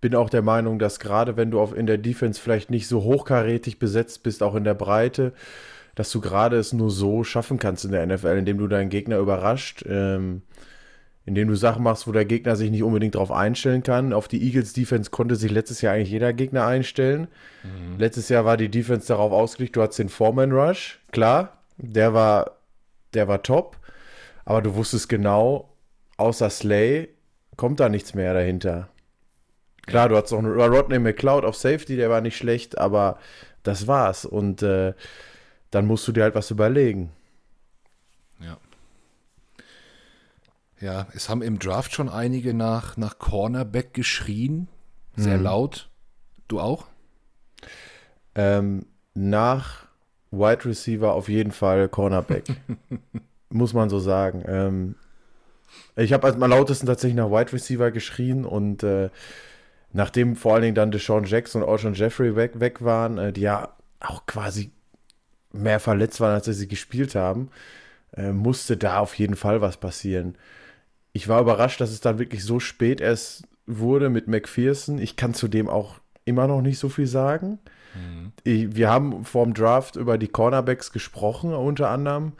bin 0.00 0.14
auch 0.14 0.30
der 0.30 0.42
Meinung, 0.42 0.78
dass 0.78 1.00
gerade 1.00 1.36
wenn 1.36 1.50
du 1.50 1.60
auf, 1.60 1.76
in 1.76 1.86
der 1.86 1.98
Defense 1.98 2.40
vielleicht 2.40 2.70
nicht 2.70 2.88
so 2.88 3.02
hochkarätig 3.02 3.78
besetzt 3.78 4.22
bist, 4.22 4.42
auch 4.42 4.54
in 4.54 4.64
der 4.64 4.74
Breite, 4.74 5.32
dass 5.94 6.10
du 6.10 6.20
gerade 6.20 6.56
es 6.56 6.72
nur 6.72 6.90
so 6.90 7.24
schaffen 7.24 7.58
kannst 7.58 7.84
in 7.84 7.92
der 7.92 8.06
NFL, 8.06 8.38
indem 8.38 8.58
du 8.58 8.68
deinen 8.68 8.90
Gegner 8.90 9.18
überrascht. 9.18 9.84
Ähm, 9.86 10.42
indem 11.26 11.48
du 11.48 11.54
Sachen 11.54 11.84
machst, 11.84 12.08
wo 12.08 12.12
der 12.12 12.24
Gegner 12.24 12.56
sich 12.56 12.70
nicht 12.70 12.82
unbedingt 12.82 13.14
darauf 13.14 13.30
einstellen 13.30 13.82
kann. 13.82 14.12
Auf 14.12 14.26
die 14.26 14.42
Eagles 14.42 14.72
Defense 14.72 15.10
konnte 15.10 15.36
sich 15.36 15.52
letztes 15.52 15.80
Jahr 15.80 15.94
eigentlich 15.94 16.10
jeder 16.10 16.32
Gegner 16.32 16.66
einstellen. 16.66 17.28
Mhm. 17.62 17.98
Letztes 17.98 18.28
Jahr 18.30 18.44
war 18.44 18.56
die 18.56 18.68
Defense 18.68 19.06
darauf 19.06 19.30
ausgelegt, 19.30 19.76
du 19.76 19.82
hattest 19.82 19.98
den 19.98 20.08
Foreman 20.08 20.50
Rush, 20.50 20.98
klar, 21.12 21.58
der 21.76 22.14
war, 22.14 22.56
der 23.14 23.28
war 23.28 23.42
top, 23.42 23.76
aber 24.44 24.62
du 24.62 24.74
wusstest 24.74 25.08
genau, 25.08 25.76
außer 26.16 26.50
Slay 26.50 27.08
kommt 27.56 27.78
da 27.78 27.88
nichts 27.88 28.14
mehr 28.14 28.34
dahinter. 28.34 28.88
Klar, 29.90 30.08
du 30.08 30.16
hattest 30.16 30.32
auch 30.32 30.38
einen 30.38 30.52
Rodney 30.52 30.98
McCloud 30.98 31.44
auf 31.44 31.56
Safety, 31.56 31.96
der 31.96 32.10
war 32.10 32.20
nicht 32.20 32.36
schlecht, 32.36 32.78
aber 32.78 33.18
das 33.62 33.86
war's. 33.86 34.24
Und 34.24 34.62
äh, 34.62 34.94
dann 35.70 35.86
musst 35.86 36.06
du 36.08 36.12
dir 36.12 36.22
halt 36.22 36.34
was 36.34 36.50
überlegen. 36.50 37.10
Ja, 40.80 41.08
es 41.14 41.28
haben 41.28 41.42
im 41.42 41.58
Draft 41.58 41.92
schon 41.92 42.08
einige 42.08 42.54
nach, 42.54 42.96
nach 42.96 43.18
Cornerback 43.18 43.92
geschrien. 43.92 44.68
Sehr 45.14 45.36
mhm. 45.36 45.44
laut. 45.44 45.90
Du 46.48 46.58
auch? 46.58 46.86
Ähm, 48.34 48.86
nach 49.12 49.86
Wide 50.30 50.64
Receiver 50.64 51.12
auf 51.12 51.28
jeden 51.28 51.52
Fall 51.52 51.88
Cornerback. 51.88 52.44
Muss 53.50 53.74
man 53.74 53.90
so 53.90 53.98
sagen. 53.98 54.42
Ähm, 54.46 54.94
ich 55.96 56.12
habe 56.14 56.28
am 56.28 56.40
lautesten 56.40 56.86
tatsächlich 56.86 57.16
nach 57.16 57.30
Wide 57.30 57.52
Receiver 57.52 57.90
geschrien 57.90 58.46
und 58.46 58.82
äh, 58.82 59.10
nachdem 59.92 60.36
vor 60.36 60.54
allen 60.54 60.62
Dingen 60.62 60.74
dann 60.74 60.90
Deshaun 60.90 61.24
Jackson 61.24 61.62
und 61.62 61.68
Alshon 61.68 61.94
Jeffrey 61.94 62.36
weg, 62.36 62.60
weg 62.60 62.82
waren, 62.82 63.18
äh, 63.18 63.32
die 63.32 63.42
ja 63.42 63.74
auch 64.00 64.26
quasi 64.26 64.70
mehr 65.52 65.80
verletzt 65.80 66.20
waren, 66.20 66.34
als 66.34 66.46
sie 66.46 66.68
gespielt 66.68 67.14
haben, 67.14 67.50
äh, 68.16 68.32
musste 68.32 68.76
da 68.76 69.00
auf 69.00 69.14
jeden 69.14 69.36
Fall 69.36 69.60
was 69.60 69.76
passieren 69.76 70.36
ich 71.12 71.28
war 71.28 71.40
überrascht, 71.40 71.80
dass 71.80 71.90
es 71.90 72.00
dann 72.00 72.18
wirklich 72.18 72.44
so 72.44 72.60
spät 72.60 73.00
erst 73.00 73.44
wurde 73.66 74.10
mit 74.10 74.28
McPherson. 74.28 74.98
Ich 74.98 75.16
kann 75.16 75.34
zudem 75.34 75.68
auch 75.68 75.96
immer 76.24 76.46
noch 76.46 76.60
nicht 76.60 76.78
so 76.78 76.88
viel 76.88 77.06
sagen. 77.06 77.58
Mhm. 77.94 78.32
Ich, 78.44 78.76
wir 78.76 78.90
haben 78.90 79.24
vor 79.24 79.44
dem 79.44 79.54
Draft 79.54 79.96
über 79.96 80.18
die 80.18 80.28
Cornerbacks 80.28 80.92
gesprochen, 80.92 81.52
unter 81.52 81.90
anderem. 81.90 82.32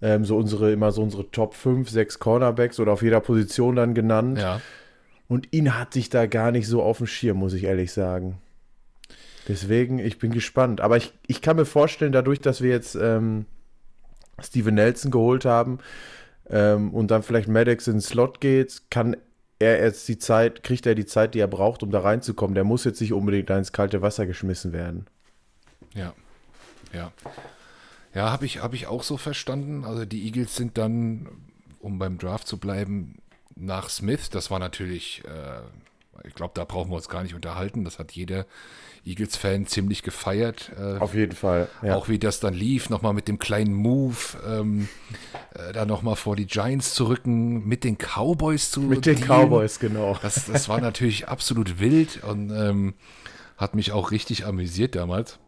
Ähm, 0.00 0.24
so 0.24 0.36
unsere, 0.36 0.72
immer 0.72 0.92
so 0.92 1.02
unsere 1.02 1.30
Top 1.30 1.54
5, 1.54 1.90
6 1.90 2.18
Cornerbacks 2.20 2.78
oder 2.78 2.92
auf 2.92 3.02
jeder 3.02 3.20
Position 3.20 3.76
dann 3.76 3.94
genannt. 3.94 4.38
Ja. 4.38 4.60
Und 5.28 5.52
ihn 5.52 5.78
hatte 5.78 5.98
ich 5.98 6.08
da 6.08 6.26
gar 6.26 6.50
nicht 6.50 6.66
so 6.66 6.82
auf 6.82 6.98
dem 6.98 7.06
Schirm, 7.06 7.38
muss 7.38 7.52
ich 7.52 7.64
ehrlich 7.64 7.92
sagen. 7.92 8.38
Deswegen, 9.46 9.98
ich 9.98 10.18
bin 10.18 10.32
gespannt. 10.32 10.80
Aber 10.80 10.96
ich, 10.96 11.12
ich 11.26 11.42
kann 11.42 11.56
mir 11.56 11.66
vorstellen, 11.66 12.12
dadurch, 12.12 12.40
dass 12.40 12.60
wir 12.60 12.70
jetzt 12.70 12.94
ähm, 12.94 13.46
Steven 14.40 14.74
Nelson 14.74 15.10
geholt 15.10 15.44
haben, 15.44 15.78
ähm, 16.50 16.92
und 16.94 17.10
dann 17.10 17.22
vielleicht 17.22 17.48
Maddox 17.48 17.86
in 17.86 17.94
den 17.94 18.00
Slot 18.00 18.40
geht, 18.40 18.82
kann 18.90 19.16
er 19.58 19.82
jetzt 19.82 20.08
die 20.08 20.18
Zeit, 20.18 20.62
kriegt 20.62 20.86
er 20.86 20.94
die 20.94 21.06
Zeit, 21.06 21.34
die 21.34 21.40
er 21.40 21.48
braucht, 21.48 21.82
um 21.82 21.90
da 21.90 22.00
reinzukommen. 22.00 22.54
Der 22.54 22.64
muss 22.64 22.84
jetzt 22.84 23.00
nicht 23.00 23.12
unbedingt 23.12 23.50
ins 23.50 23.72
kalte 23.72 24.02
Wasser 24.02 24.26
geschmissen 24.26 24.72
werden. 24.72 25.06
Ja, 25.94 26.14
ja. 26.92 27.12
Ja, 28.14 28.30
habe 28.30 28.46
ich, 28.46 28.62
hab 28.62 28.72
ich 28.74 28.86
auch 28.86 29.02
so 29.02 29.16
verstanden. 29.16 29.84
Also 29.84 30.04
die 30.04 30.24
Eagles 30.24 30.56
sind 30.56 30.78
dann, 30.78 31.28
um 31.80 31.98
beim 31.98 32.18
Draft 32.18 32.46
zu 32.46 32.58
bleiben, 32.58 33.16
nach 33.58 33.88
Smith. 33.88 34.30
Das 34.30 34.50
war 34.50 34.58
natürlich, 34.58 35.22
äh, 35.24 36.26
ich 36.26 36.34
glaube, 36.34 36.52
da 36.54 36.64
brauchen 36.64 36.90
wir 36.90 36.96
uns 36.96 37.08
gar 37.08 37.22
nicht 37.22 37.34
unterhalten. 37.34 37.84
Das 37.84 37.98
hat 37.98 38.12
jeder 38.12 38.46
Eagles-Fan 39.04 39.66
ziemlich 39.66 40.02
gefeiert. 40.02 40.72
Äh, 40.78 40.98
Auf 40.98 41.14
jeden 41.14 41.34
Fall. 41.34 41.68
Ja. 41.82 41.96
Auch 41.96 42.08
wie 42.08 42.18
das 42.18 42.40
dann 42.40 42.54
lief, 42.54 42.90
nochmal 42.90 43.14
mit 43.14 43.28
dem 43.28 43.38
kleinen 43.38 43.72
Move, 43.72 44.16
ähm, 44.46 44.88
äh, 45.54 45.72
da 45.72 45.86
nochmal 45.86 46.16
vor 46.16 46.36
die 46.36 46.46
Giants 46.46 46.94
zu 46.94 47.06
rücken, 47.08 47.66
mit 47.66 47.84
den 47.84 47.96
Cowboys 47.96 48.70
zu 48.70 48.80
Mit 48.80 49.06
den 49.06 49.16
dealen. 49.16 49.46
Cowboys, 49.48 49.78
genau. 49.78 50.18
Das, 50.20 50.46
das 50.46 50.68
war 50.68 50.80
natürlich 50.80 51.28
absolut 51.28 51.80
wild 51.80 52.22
und 52.24 52.50
ähm, 52.50 52.94
hat 53.56 53.74
mich 53.74 53.92
auch 53.92 54.10
richtig 54.10 54.46
amüsiert 54.46 54.94
damals. 54.94 55.38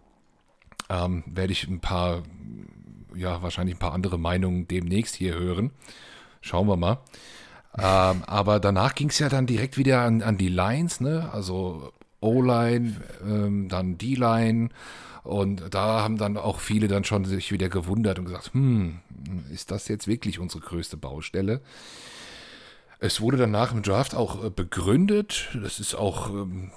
Ähm, 0.89 1.23
Werde 1.27 1.53
ich 1.53 1.69
ein 1.69 1.81
paar, 1.81 2.23
ja, 3.15 3.43
wahrscheinlich 3.43 3.77
ein 3.77 3.81
paar 3.81 3.93
andere 3.93 4.19
Meinungen 4.19 4.67
demnächst 4.67 5.15
hier 5.17 5.35
hören. 5.35 5.71
Schauen 6.41 6.67
wir 6.67 6.77
mal. 6.77 6.99
Ähm, 7.79 8.25
aber 8.27 8.61
danach 8.61 8.95
ging 8.95 9.11
es 9.11 9.19
ja 9.19 9.29
dann 9.29 9.47
direkt 9.47 9.79
wieder 9.79 10.03
an, 10.03 10.23
an 10.23 10.37
die 10.37 10.49
Lines, 10.49 11.01
ne? 11.01 11.31
Also 11.33 11.93
O-Line, 12.21 13.01
ähm, 13.25 13.69
dann 13.69 13.97
D-Line. 13.99 14.71
Und 15.23 15.63
da 15.75 16.03
haben 16.03 16.17
dann 16.17 16.37
auch 16.37 16.61
viele 16.61 16.89
dann 16.89 17.05
schon 17.05 17.25
sich 17.25 17.53
wieder 17.53 17.69
gewundert 17.69 18.19
und 18.19 18.25
gesagt, 18.25 18.53
hm, 18.55 19.01
ist 19.53 19.71
das 19.71 19.87
jetzt 19.89 20.07
wirklich 20.07 20.39
unsere 20.39 20.63
größte 20.63 20.97
Baustelle? 20.97 21.61
Es 22.99 23.21
wurde 23.21 23.37
dann 23.37 23.51
nach 23.51 23.73
dem 23.73 23.83
Draft 23.83 24.15
auch 24.15 24.45
äh, 24.45 24.51
begründet. 24.51 25.49
Das 25.55 25.81
ist 25.81 25.95
auch, 25.95 26.31
ähm, 26.31 26.71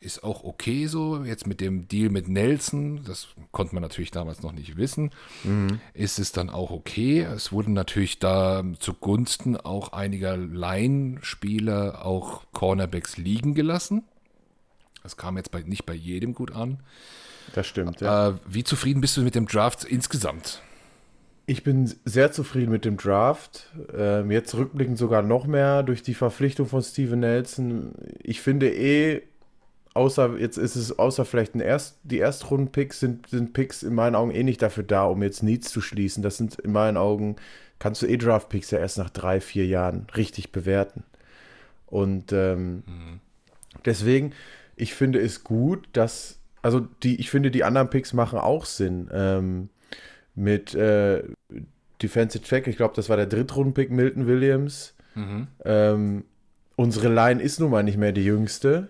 ist 0.00 0.24
auch 0.24 0.44
okay 0.44 0.86
so. 0.86 1.22
Jetzt 1.24 1.46
mit 1.46 1.60
dem 1.60 1.86
Deal 1.86 2.08
mit 2.10 2.28
Nelson, 2.28 3.04
das 3.04 3.28
konnte 3.52 3.74
man 3.74 3.82
natürlich 3.82 4.10
damals 4.10 4.42
noch 4.42 4.52
nicht 4.52 4.76
wissen, 4.76 5.10
mhm. 5.44 5.80
ist 5.92 6.18
es 6.18 6.32
dann 6.32 6.48
auch 6.50 6.70
okay. 6.70 7.20
Es 7.20 7.52
wurden 7.52 7.74
natürlich 7.74 8.18
da 8.18 8.64
zugunsten 8.78 9.56
auch 9.56 9.92
einiger 9.92 10.36
Line-Spieler 10.36 12.04
auch 12.04 12.44
Cornerbacks 12.52 13.18
liegen 13.18 13.54
gelassen. 13.54 14.04
Das 15.02 15.16
kam 15.16 15.36
jetzt 15.36 15.50
bei, 15.50 15.62
nicht 15.62 15.86
bei 15.86 15.94
jedem 15.94 16.34
gut 16.34 16.52
an. 16.52 16.80
Das 17.54 17.66
stimmt, 17.66 18.00
ja. 18.00 18.30
Äh, 18.30 18.34
wie 18.46 18.64
zufrieden 18.64 19.00
bist 19.00 19.16
du 19.16 19.22
mit 19.22 19.34
dem 19.34 19.46
Draft 19.46 19.84
insgesamt? 19.84 20.62
Ich 21.46 21.64
bin 21.64 21.92
sehr 22.04 22.30
zufrieden 22.32 22.70
mit 22.70 22.84
dem 22.84 22.96
Draft. 22.96 23.70
Ähm, 23.92 24.30
jetzt 24.30 24.54
rückblickend 24.54 24.98
sogar 24.98 25.22
noch 25.22 25.46
mehr 25.46 25.82
durch 25.82 26.02
die 26.02 26.14
Verpflichtung 26.14 26.66
von 26.66 26.80
Steven 26.82 27.18
Nelson. 27.18 27.92
Ich 28.22 28.40
finde 28.40 28.72
eh, 28.72 29.22
außer 29.94 30.38
jetzt 30.38 30.56
ist 30.56 30.76
es, 30.76 30.98
außer 30.98 31.24
vielleicht 31.24 31.54
ein 31.54 31.60
Erst, 31.60 31.98
die 32.02 32.18
Erstrunden-Picks 32.18 33.00
sind, 33.00 33.28
sind 33.28 33.52
Picks 33.52 33.82
in 33.82 33.94
meinen 33.94 34.14
Augen 34.14 34.30
eh 34.30 34.42
nicht 34.42 34.62
dafür 34.62 34.84
da, 34.84 35.04
um 35.04 35.22
jetzt 35.22 35.42
Needs 35.42 35.70
zu 35.70 35.80
schließen. 35.80 36.22
Das 36.22 36.36
sind 36.36 36.58
in 36.60 36.72
meinen 36.72 36.96
Augen, 36.96 37.36
kannst 37.78 38.02
du 38.02 38.06
eh 38.06 38.16
Draft-Picks 38.16 38.70
ja 38.70 38.78
erst 38.78 38.98
nach 38.98 39.10
drei, 39.10 39.40
vier 39.40 39.66
Jahren 39.66 40.06
richtig 40.16 40.52
bewerten. 40.52 41.02
Und 41.86 42.32
ähm, 42.32 42.84
mhm. 42.86 43.20
deswegen, 43.84 44.32
ich 44.76 44.94
finde 44.94 45.20
es 45.20 45.42
gut, 45.42 45.88
dass, 45.92 46.38
also 46.62 46.80
die, 47.02 47.18
ich 47.20 47.30
finde, 47.30 47.50
die 47.50 47.64
anderen 47.64 47.90
Picks 47.90 48.12
machen 48.12 48.38
auch 48.38 48.64
Sinn. 48.64 49.10
Ähm, 49.12 49.70
mit 50.36 50.74
äh, 50.74 51.24
Defensive 52.00 52.44
Track, 52.44 52.66
ich 52.66 52.76
glaube, 52.76 52.94
das 52.94 53.08
war 53.08 53.16
der 53.16 53.26
Drittrunden-Pick, 53.26 53.90
Milton 53.90 54.26
Williams. 54.26 54.94
Mhm. 55.14 55.48
Ähm, 55.64 56.24
unsere 56.76 57.12
Line 57.12 57.42
ist 57.42 57.58
nun 57.58 57.70
mal 57.70 57.82
nicht 57.82 57.98
mehr 57.98 58.12
die 58.12 58.24
jüngste. 58.24 58.88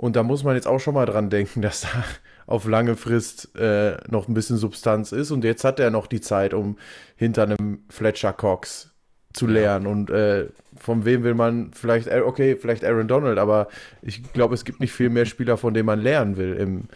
Und 0.00 0.16
da 0.16 0.22
muss 0.22 0.44
man 0.44 0.54
jetzt 0.54 0.66
auch 0.66 0.78
schon 0.78 0.94
mal 0.94 1.04
dran 1.04 1.28
denken, 1.28 1.60
dass 1.62 1.82
da 1.82 2.04
auf 2.46 2.66
lange 2.66 2.96
Frist 2.96 3.54
äh, 3.54 3.98
noch 4.08 4.28
ein 4.28 4.34
bisschen 4.34 4.56
Substanz 4.56 5.12
ist. 5.12 5.30
Und 5.30 5.44
jetzt 5.44 5.62
hat 5.62 5.78
er 5.78 5.90
noch 5.90 6.06
die 6.06 6.22
Zeit, 6.22 6.54
um 6.54 6.78
hinter 7.16 7.42
einem 7.42 7.80
Fletcher 7.90 8.32
Cox 8.32 8.92
zu 9.34 9.46
lernen. 9.46 9.84
Ja. 9.84 9.92
Und 9.92 10.10
äh, 10.10 10.46
von 10.74 11.04
wem 11.04 11.22
will 11.22 11.34
man 11.34 11.72
vielleicht, 11.74 12.06
äh, 12.06 12.22
okay, 12.24 12.56
vielleicht 12.56 12.82
Aaron 12.82 13.08
Donald, 13.08 13.38
aber 13.38 13.68
ich 14.00 14.32
glaube, 14.32 14.54
es 14.54 14.64
gibt 14.64 14.80
nicht 14.80 14.92
viel 14.92 15.10
mehr 15.10 15.26
Spieler, 15.26 15.58
von 15.58 15.74
denen 15.74 15.86
man 15.86 16.00
lernen 16.00 16.38
will 16.38 16.54
im, 16.54 16.88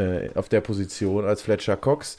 äh, 0.00 0.30
auf 0.36 0.48
der 0.48 0.60
Position 0.60 1.24
als 1.24 1.42
Fletcher 1.42 1.76
Cox. 1.76 2.18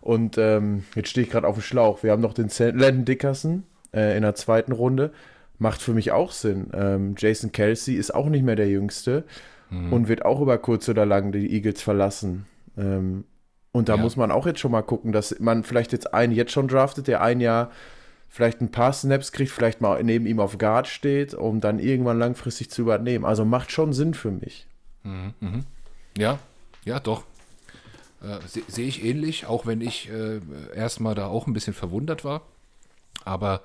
Und 0.00 0.36
ähm, 0.36 0.82
jetzt 0.96 1.10
stehe 1.10 1.26
ich 1.26 1.32
gerade 1.32 1.46
auf 1.46 1.54
dem 1.54 1.62
Schlauch. 1.62 2.02
Wir 2.02 2.10
haben 2.10 2.22
noch 2.22 2.34
den 2.34 2.50
Landon 2.58 3.04
Dickerson 3.04 3.62
äh, 3.94 4.16
in 4.16 4.22
der 4.22 4.34
zweiten 4.34 4.72
Runde. 4.72 5.12
Macht 5.60 5.80
für 5.80 5.94
mich 5.94 6.10
auch 6.10 6.32
Sinn. 6.32 6.70
Ähm, 6.74 7.14
Jason 7.16 7.52
Kelsey 7.52 7.94
ist 7.94 8.12
auch 8.12 8.26
nicht 8.26 8.44
mehr 8.44 8.56
der 8.56 8.68
Jüngste 8.68 9.22
mhm. 9.70 9.92
und 9.92 10.08
wird 10.08 10.24
auch 10.24 10.40
über 10.40 10.58
kurz 10.58 10.88
oder 10.88 11.06
lang 11.06 11.32
die 11.32 11.52
Eagles 11.52 11.82
verlassen. 11.82 12.46
Ähm, 12.76 13.24
und 13.72 13.88
da 13.88 13.96
ja. 13.96 14.02
muss 14.02 14.16
man 14.16 14.30
auch 14.30 14.46
jetzt 14.46 14.60
schon 14.60 14.72
mal 14.72 14.82
gucken, 14.82 15.12
dass 15.12 15.38
man 15.38 15.62
vielleicht 15.62 15.92
jetzt 15.92 16.14
einen 16.14 16.32
jetzt 16.32 16.52
schon 16.52 16.68
draftet, 16.68 17.08
der 17.08 17.20
ein 17.20 17.40
Jahr 17.40 17.70
vielleicht 18.28 18.60
ein 18.60 18.70
paar 18.70 18.92
Snaps 18.92 19.32
kriegt, 19.32 19.50
vielleicht 19.50 19.80
mal 19.80 20.02
neben 20.02 20.26
ihm 20.26 20.40
auf 20.40 20.58
Guard 20.58 20.86
steht, 20.86 21.34
um 21.34 21.60
dann 21.60 21.78
irgendwann 21.78 22.18
langfristig 22.18 22.70
zu 22.70 22.82
übernehmen. 22.82 23.24
Also 23.24 23.44
macht 23.44 23.70
schon 23.70 23.92
Sinn 23.92 24.14
für 24.14 24.30
mich. 24.30 24.66
Mhm. 25.02 25.34
mhm. 25.40 25.64
Ja, 26.16 26.38
ja, 26.84 27.00
doch. 27.00 27.24
Äh, 28.22 28.38
Sehe 28.46 28.62
seh 28.68 28.84
ich 28.84 29.04
ähnlich, 29.04 29.46
auch 29.46 29.66
wenn 29.66 29.80
ich 29.82 30.10
äh, 30.10 30.40
erstmal 30.74 31.14
da 31.14 31.26
auch 31.26 31.46
ein 31.46 31.52
bisschen 31.52 31.74
verwundert 31.74 32.24
war. 32.24 32.42
Aber 33.24 33.60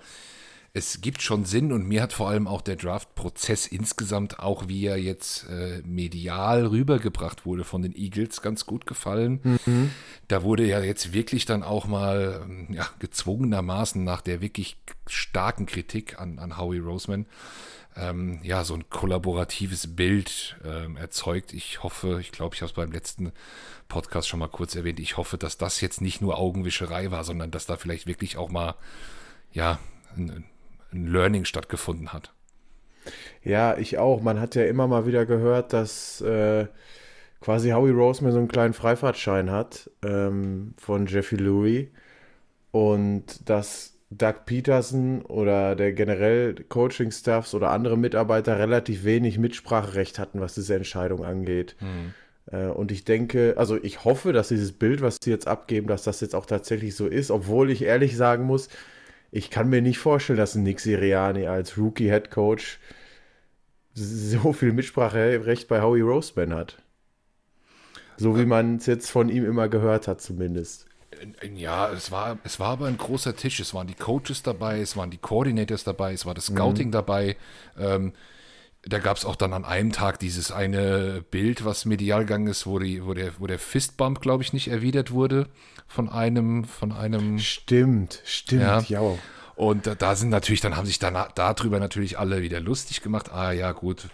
es 0.73 1.01
gibt 1.01 1.21
schon 1.21 1.43
Sinn 1.43 1.73
und 1.73 1.85
mir 1.85 2.01
hat 2.01 2.13
vor 2.13 2.29
allem 2.29 2.47
auch 2.47 2.61
der 2.61 2.77
Draft-Prozess 2.77 3.67
insgesamt, 3.67 4.39
auch 4.39 4.69
wie 4.69 4.85
er 4.85 4.97
jetzt 4.97 5.47
äh, 5.49 5.81
medial 5.83 6.65
rübergebracht 6.65 7.45
wurde 7.45 7.65
von 7.65 7.81
den 7.81 7.95
Eagles, 7.95 8.41
ganz 8.41 8.65
gut 8.65 8.85
gefallen. 8.85 9.41
Mhm. 9.65 9.91
Da 10.29 10.43
wurde 10.43 10.65
ja 10.65 10.79
jetzt 10.79 11.13
wirklich 11.13 11.45
dann 11.45 11.63
auch 11.63 11.87
mal 11.87 12.41
ähm, 12.43 12.67
ja, 12.71 12.87
gezwungenermaßen 12.99 14.01
nach 14.03 14.21
der 14.21 14.41
wirklich 14.41 14.77
starken 15.07 15.65
Kritik 15.65 16.19
an, 16.19 16.39
an 16.39 16.57
Howie 16.57 16.79
Roseman 16.79 17.25
ähm, 17.95 18.39
ja, 18.43 18.63
so 18.63 18.73
ein 18.75 18.89
kollaboratives 18.89 19.95
Bild 19.95 20.57
ähm, 20.63 20.95
erzeugt. 20.95 21.53
Ich 21.53 21.83
hoffe, 21.83 22.19
ich 22.21 22.31
glaube, 22.31 22.55
ich 22.55 22.61
habe 22.61 22.69
es 22.69 22.75
beim 22.75 22.91
letzten 22.91 23.31
Podcast 23.87 24.29
schon 24.29 24.39
mal 24.39 24.47
kurz 24.47 24.75
erwähnt, 24.75 24.99
ich 24.99 25.17
hoffe, 25.17 25.37
dass 25.37 25.57
das 25.57 25.81
jetzt 25.81 25.99
nicht 25.99 26.21
nur 26.21 26.37
Augenwischerei 26.37 27.11
war, 27.11 27.23
sondern 27.23 27.51
dass 27.51 27.65
da 27.65 27.75
vielleicht 27.75 28.07
wirklich 28.07 28.37
auch 28.37 28.49
mal, 28.49 28.75
ja, 29.51 29.79
ein, 30.15 30.45
ein 30.93 31.07
Learning 31.07 31.45
stattgefunden 31.45 32.13
hat. 32.13 32.33
Ja, 33.43 33.77
ich 33.77 33.97
auch. 33.97 34.21
Man 34.21 34.39
hat 34.39 34.55
ja 34.55 34.65
immer 34.65 34.87
mal 34.87 35.05
wieder 35.05 35.25
gehört, 35.25 35.73
dass 35.73 36.21
äh, 36.21 36.67
quasi 37.39 37.71
Howie 37.71 37.91
Roseman 37.91 38.31
so 38.31 38.37
einen 38.37 38.47
kleinen 38.47 38.73
Freifahrtschein 38.73 39.49
hat 39.49 39.89
ähm, 40.05 40.73
von 40.77 41.07
Jeffy 41.07 41.35
Louis 41.37 41.87
und 42.71 43.49
dass 43.49 43.97
Doug 44.11 44.45
Peterson 44.45 45.21
oder 45.23 45.75
der 45.75 45.93
generell 45.93 46.53
Coaching-Staffs 46.53 47.53
oder 47.53 47.71
andere 47.71 47.97
Mitarbeiter 47.97 48.59
relativ 48.59 49.03
wenig 49.05 49.39
Mitspracherecht 49.39 50.19
hatten, 50.19 50.41
was 50.41 50.53
diese 50.53 50.75
Entscheidung 50.75 51.23
angeht. 51.23 51.75
Mhm. 51.79 52.13
Und 52.75 52.91
ich 52.91 53.05
denke, 53.05 53.53
also 53.55 53.81
ich 53.81 54.03
hoffe, 54.03 54.33
dass 54.33 54.49
dieses 54.49 54.73
Bild, 54.73 55.01
was 55.01 55.17
sie 55.23 55.29
jetzt 55.29 55.47
abgeben, 55.47 55.87
dass 55.87 56.03
das 56.03 56.19
jetzt 56.19 56.35
auch 56.35 56.45
tatsächlich 56.45 56.95
so 56.95 57.07
ist, 57.07 57.31
obwohl 57.31 57.71
ich 57.71 57.83
ehrlich 57.83 58.17
sagen 58.17 58.43
muss, 58.43 58.67
ich 59.31 59.49
kann 59.49 59.69
mir 59.69 59.81
nicht 59.81 59.97
vorstellen, 59.97 60.37
dass 60.37 60.55
ein 60.55 60.63
Nick 60.63 60.81
Siriani 60.81 61.47
als 61.47 61.77
Rookie-Head 61.77 62.31
Coach 62.31 62.79
so 63.93 64.53
viel 64.53 64.73
Mitspracherecht 64.73 65.67
bei 65.67 65.81
Howie 65.81 66.01
Roseman 66.01 66.53
hat. 66.53 66.77
So 68.17 68.37
wie 68.37 68.45
man 68.45 68.75
es 68.75 68.85
jetzt 68.85 69.09
von 69.09 69.29
ihm 69.29 69.45
immer 69.45 69.69
gehört 69.69 70.07
hat, 70.07 70.21
zumindest. 70.21 70.85
Ja, 71.55 71.91
es 71.91 72.11
war, 72.11 72.39
es 72.43 72.59
war 72.59 72.69
aber 72.69 72.87
ein 72.87 72.97
großer 72.97 73.35
Tisch. 73.35 73.59
Es 73.59 73.73
waren 73.73 73.87
die 73.87 73.95
Coaches 73.95 74.43
dabei, 74.43 74.79
es 74.79 74.95
waren 74.97 75.11
die 75.11 75.17
Coordinators 75.17 75.83
dabei, 75.83 76.13
es 76.13 76.25
war 76.25 76.33
das 76.33 76.47
Scouting 76.47 76.87
mhm. 76.87 76.91
dabei. 76.91 77.37
Ähm, 77.79 78.13
da 78.83 78.99
gab 78.99 79.17
es 79.17 79.25
auch 79.25 79.35
dann 79.35 79.53
an 79.53 79.63
einem 79.63 79.91
Tag 79.91 80.19
dieses 80.19 80.51
eine 80.51 81.23
Bild, 81.29 81.65
was 81.65 81.85
medial 81.85 82.21
gegangen 82.21 82.47
ist, 82.47 82.65
wo, 82.65 82.79
die, 82.79 83.05
wo, 83.05 83.13
der, 83.13 83.33
wo 83.39 83.45
der 83.45 83.59
Fistbump, 83.59 84.21
glaube 84.21 84.43
ich, 84.43 84.53
nicht 84.53 84.69
erwidert 84.69 85.11
wurde 85.11 85.47
von 85.87 86.09
einem, 86.09 86.63
von 86.63 86.91
einem. 86.91 87.37
Stimmt, 87.37 88.21
stimmt, 88.25 88.89
ja. 88.89 89.01
ja. 89.01 89.17
Und 89.55 89.85
da, 89.85 89.93
da 89.93 90.15
sind 90.15 90.29
natürlich, 90.29 90.61
dann 90.61 90.75
haben 90.75 90.87
sich 90.87 90.97
dann 90.97 91.15
darüber 91.35 91.79
natürlich 91.79 92.17
alle 92.17 92.41
wieder 92.41 92.59
lustig 92.59 93.01
gemacht. 93.01 93.31
Ah 93.31 93.51
ja, 93.51 93.71
gut. 93.71 94.09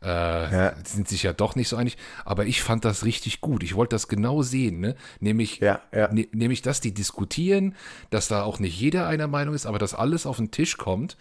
Äh, 0.00 0.06
ja. 0.06 0.74
sind 0.84 1.08
sich 1.08 1.22
ja 1.22 1.32
doch 1.32 1.56
nicht 1.56 1.68
so 1.68 1.76
einig. 1.76 1.96
Aber 2.24 2.44
ich 2.44 2.62
fand 2.62 2.84
das 2.84 3.04
richtig 3.04 3.40
gut. 3.40 3.62
Ich 3.64 3.74
wollte 3.74 3.96
das 3.96 4.06
genau 4.06 4.42
sehen, 4.42 4.78
ne? 4.78 4.94
Nämlich, 5.18 5.58
ja, 5.58 5.80
ja. 5.92 6.12
Ne, 6.12 6.28
nämlich, 6.30 6.62
dass 6.62 6.80
die 6.80 6.92
diskutieren, 6.92 7.74
dass 8.10 8.28
da 8.28 8.42
auch 8.42 8.60
nicht 8.60 8.78
jeder 8.78 9.08
einer 9.08 9.26
Meinung 9.26 9.54
ist, 9.54 9.66
aber 9.66 9.78
dass 9.78 9.94
alles 9.94 10.26
auf 10.26 10.36
den 10.36 10.50
Tisch 10.50 10.76
kommt 10.76 11.16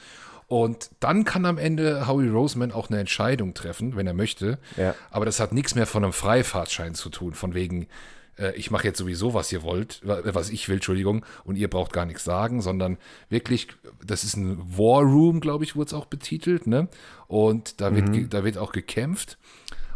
und 0.48 0.90
dann 1.00 1.26
kann 1.26 1.46
am 1.46 1.58
Ende 1.58 2.08
Howie 2.08 2.30
Roseman 2.30 2.72
auch 2.72 2.90
eine 2.90 3.00
Entscheidung 3.00 3.54
treffen, 3.54 3.96
wenn 3.96 4.08
er 4.08 4.14
möchte. 4.14 4.60
Ja. 4.78 4.96
Aber 5.12 5.26
das 5.26 5.40
hat 5.40 5.54
nichts 5.54 5.76
mehr 5.76 5.88
von 5.88 6.04
einem 6.04 6.14
Freifahrtschein 6.14 6.96
zu 6.96 7.10
tun, 7.10 7.34
von 7.34 7.54
wegen, 7.54 7.88
äh, 8.38 8.56
ich 8.56 8.72
mache 8.72 8.86
jetzt 8.86 8.98
sowieso, 8.98 9.34
was 9.34 9.52
ihr 9.52 9.64
wollt, 9.64 10.02
was 10.04 10.50
ich 10.50 10.68
will, 10.68 10.76
Entschuldigung, 10.76 11.26
und 11.44 11.56
ihr 11.56 11.70
braucht 11.70 11.94
gar 11.94 12.06
nichts 12.06 12.24
sagen, 12.24 12.62
sondern 12.62 12.98
wirklich, 13.30 13.68
das 14.06 14.24
ist 14.24 14.38
ein 14.38 14.60
War 14.78 15.02
Room, 15.02 15.40
glaube 15.40 15.64
ich, 15.64 15.76
wurde 15.76 15.88
es 15.88 15.94
auch 15.94 16.06
betitelt, 16.06 16.68
ne? 16.68 16.88
Und 17.28 17.82
da 17.82 17.96
wird, 17.96 18.10
mhm. 18.10 18.30
da 18.30 18.44
wird 18.44 18.58
auch 18.58 18.72
gekämpft. 18.72 19.38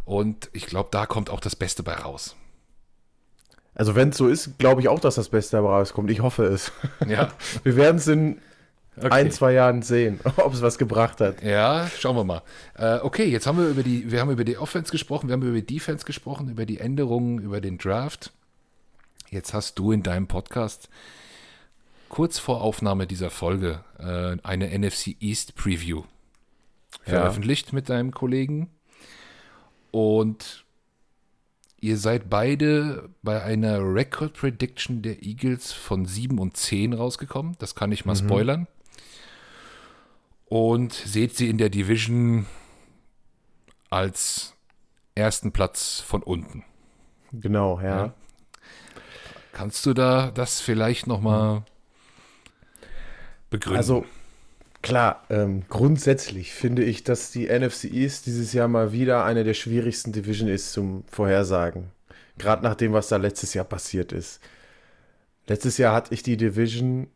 Und 0.05 0.49
ich 0.53 0.65
glaube, 0.65 0.89
da 0.91 1.05
kommt 1.05 1.29
auch 1.29 1.41
das 1.41 1.55
Beste 1.55 1.83
bei 1.83 1.93
raus. 1.93 2.36
Also 3.75 3.93
wenn 3.93 4.10
es 4.10 4.17
so 4.17 4.27
ist, 4.27 4.57
glaube 4.57 4.81
ich 4.81 4.88
auch, 4.88 4.99
dass 4.99 5.15
das 5.15 5.29
Beste 5.29 5.57
dabei 5.57 5.69
rauskommt. 5.69 6.10
Ich 6.10 6.21
hoffe 6.21 6.45
es. 6.45 6.71
Ja. 7.07 7.31
Wir 7.63 7.75
werden 7.75 7.97
es 7.97 8.07
in 8.07 8.39
okay. 8.97 9.10
ein, 9.12 9.31
zwei 9.31 9.53
Jahren 9.53 9.81
sehen, 9.81 10.19
ob 10.38 10.53
es 10.53 10.62
was 10.62 10.77
gebracht 10.77 11.21
hat. 11.21 11.43
Ja, 11.43 11.88
schauen 11.97 12.15
wir 12.15 12.23
mal. 12.23 12.41
Äh, 12.75 12.99
okay, 13.01 13.25
jetzt 13.25 13.47
haben 13.47 13.57
wir 13.57 13.67
über 13.67 13.83
die, 13.83 14.12
wir 14.12 14.19
haben 14.19 14.31
über 14.31 14.43
die 14.43 14.57
Offense 14.57 14.91
gesprochen, 14.91 15.29
wir 15.29 15.33
haben 15.33 15.43
über 15.43 15.60
die 15.62 15.65
Defense 15.65 16.05
gesprochen, 16.05 16.49
über 16.49 16.65
die 16.65 16.79
Änderungen, 16.79 17.39
über 17.39 17.62
den 17.62 17.77
Draft. 17.77 18.31
Jetzt 19.29 19.53
hast 19.53 19.77
du 19.77 19.91
in 19.91 20.03
deinem 20.03 20.27
Podcast 20.27 20.89
kurz 22.10 22.39
vor 22.39 22.62
Aufnahme 22.62 23.07
dieser 23.07 23.29
Folge 23.29 23.83
äh, 23.99 24.38
eine 24.43 24.77
NFC 24.77 25.17
East 25.19 25.55
Preview 25.55 26.03
veröffentlicht 27.03 27.67
ja. 27.67 27.75
mit 27.75 27.89
deinem 27.89 28.12
Kollegen. 28.12 28.69
Und 29.91 30.65
ihr 31.79 31.97
seid 31.97 32.29
beide 32.29 33.10
bei 33.21 33.43
einer 33.43 33.79
Record 33.79 34.33
Prediction 34.33 35.01
der 35.01 35.23
Eagles 35.23 35.73
von 35.73 36.05
7 36.05 36.39
und 36.39 36.55
10 36.55 36.93
rausgekommen. 36.93 37.55
Das 37.60 37.75
kann 37.75 37.91
ich 37.91 38.05
mal 38.05 38.13
mhm. 38.13 38.25
spoilern 38.25 38.67
und 40.49 40.93
seht 40.93 41.36
sie 41.36 41.49
in 41.49 41.57
der 41.57 41.69
Division 41.69 42.45
als 43.89 44.53
ersten 45.15 45.51
Platz 45.51 45.99
von 45.99 46.23
unten. 46.23 46.63
Genau, 47.33 47.79
ja. 47.81 48.05
ja. 48.05 48.13
Kannst 49.51 49.86
du 49.86 49.93
da 49.93 50.31
das 50.31 50.62
vielleicht 50.62 51.07
nochmal 51.07 51.63
begründen? 53.49 53.77
Also, 53.77 54.05
klar, 54.81 55.25
ähm, 55.29 55.63
grundsätzlich 55.67 56.53
finde 56.53 56.83
ich, 56.83 57.03
dass 57.03 57.31
die 57.31 57.47
NFC 57.47 57.86
East 57.86 58.27
dieses 58.27 58.53
Jahr 58.53 58.67
mal 58.67 58.91
wieder 58.91 59.25
eine 59.25 59.43
der 59.43 59.55
schwierigsten 59.55 60.13
Division 60.13 60.47
ist 60.47 60.71
zum 60.71 61.03
Vorhersagen. 61.07 61.91
Gerade 62.38 62.63
nach 62.63 62.75
dem, 62.75 62.93
was 62.93 63.07
da 63.07 63.17
letztes 63.17 63.53
Jahr 63.55 63.65
passiert 63.65 64.12
ist. 64.12 64.39
Letztes 65.47 65.77
Jahr 65.77 65.95
hatte 65.95 66.13
ich 66.13 66.23
die 66.23 66.38
Division 66.38 67.07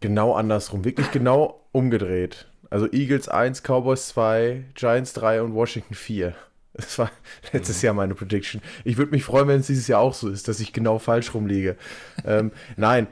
genau 0.00 0.34
andersrum, 0.34 0.84
wirklich 0.84 1.10
genau 1.10 1.60
umgedreht. 1.72 2.48
Also 2.70 2.86
Eagles 2.92 3.28
1, 3.28 3.62
Cowboys 3.62 4.08
2, 4.08 4.64
Giants 4.74 5.12
3 5.14 5.42
und 5.42 5.54
Washington 5.54 5.94
4. 5.94 6.34
Das 6.74 6.98
war 6.98 7.10
letztes 7.52 7.82
mhm. 7.82 7.86
Jahr 7.86 7.94
meine 7.94 8.14
Prediction. 8.14 8.62
Ich 8.84 8.98
würde 8.98 9.10
mich 9.10 9.24
freuen, 9.24 9.48
wenn 9.48 9.60
es 9.60 9.66
dieses 9.66 9.88
Jahr 9.88 10.00
auch 10.00 10.14
so 10.14 10.28
ist, 10.28 10.48
dass 10.48 10.60
ich 10.60 10.72
genau 10.72 10.98
falsch 10.98 11.34
rumliege. 11.34 11.76
ähm, 12.24 12.52
nein, 12.76 13.08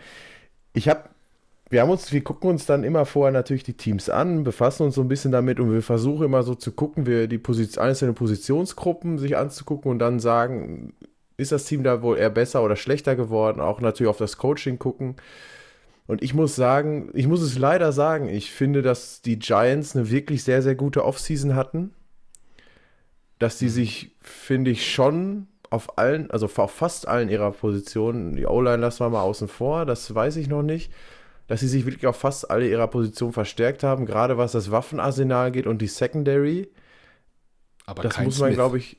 ich 0.73 0.89
habe, 0.89 1.09
wir 1.69 1.83
haben 1.83 1.91
uns, 1.91 2.13
wir 2.13 2.23
gucken 2.23 2.51
uns 2.51 2.67
dann 2.67 2.85
immer 2.85 3.07
vorher 3.07 3.33
natürlich 3.33 3.65
die 3.65 3.77
Teams 3.77 4.09
an, 4.09 4.45
befassen 4.45 4.85
uns 4.85 4.95
so 4.95 5.01
ein 5.01 5.09
bisschen 5.09 5.33
damit 5.33 5.59
und 5.59 5.73
wir 5.73 5.83
versuchen 5.83 6.27
immer 6.27 6.43
so 6.43 6.55
zu 6.55 6.71
gucken, 6.71 7.07
wir 7.07 7.27
die 7.27 7.39
Position, 7.39 7.85
einzelne 7.85 8.13
Positionsgruppen 8.13 9.19
sich 9.19 9.37
anzugucken 9.37 9.91
und 9.91 9.99
dann 9.99 10.21
sagen, 10.21 10.93
ist 11.37 11.53
das 11.53 11.65
Team 11.65 11.83
da 11.83 12.03
wohl 12.03 12.19
eher 12.19 12.31
besser 12.31 12.63
oder 12.63 12.77
schlechter 12.77 13.17
geworden? 13.17 13.61
Auch 13.61 13.81
natürlich 13.81 14.11
auf 14.11 14.19
das 14.19 14.39
Coaching 14.39 14.79
gucken. 14.79 15.17
Und 16.07 16.23
ich 16.23 16.35
muss 16.35 16.55
sagen, 16.55 17.11
ich 17.15 17.27
muss 17.27 17.41
es 17.41 17.59
leider 17.59 17.93
sagen, 17.93 18.29
ich 18.29 18.53
finde, 18.53 18.83
dass 18.83 19.23
die 19.23 19.39
Giants 19.39 19.97
eine 19.97 20.11
wirklich 20.11 20.45
sehr, 20.45 20.63
sehr 20.63 20.77
gute 20.77 21.05
Offseason 21.05 21.55
hatten. 21.55 21.93
Dass 23.39 23.59
die 23.59 23.67
mhm. 23.67 23.71
sich, 23.71 24.17
finde 24.21 24.71
ich, 24.71 24.91
schon 24.91 25.49
auf 25.71 25.99
allen, 25.99 26.31
also 26.31 26.47
auf 26.47 26.73
fast 26.73 27.09
allen 27.09 27.29
ihrer 27.29 27.51
Positionen, 27.51 28.37
die 28.37 28.47
O-Line 28.47 28.79
lassen 28.79 29.01
wir 29.01 29.11
mal 29.11 29.23
außen 29.23 29.49
vor, 29.49 29.85
das 29.85 30.15
weiß 30.15 30.37
ich 30.37 30.49
noch 30.49 30.63
nicht, 30.63 30.93
dass 31.49 31.61
sie 31.61 31.69
sich 31.69 31.87
wirklich 31.87 32.07
auf 32.07 32.17
fast 32.17 32.51
alle 32.51 32.69
ihrer 32.69 32.87
Positionen 32.87 33.33
verstärkt 33.33 33.83
haben, 33.83 34.07
gerade 34.07 34.39
was 34.39 34.53
das 34.53 34.71
Waffenarsenal 34.71 35.51
geht 35.51 35.67
und 35.67 35.83
die 35.83 35.89
Secondary. 35.89 36.71
Aber 37.85 38.03
das 38.03 38.19
muss 38.21 38.39
man, 38.39 38.53
glaube 38.53 38.79
ich. 38.79 38.97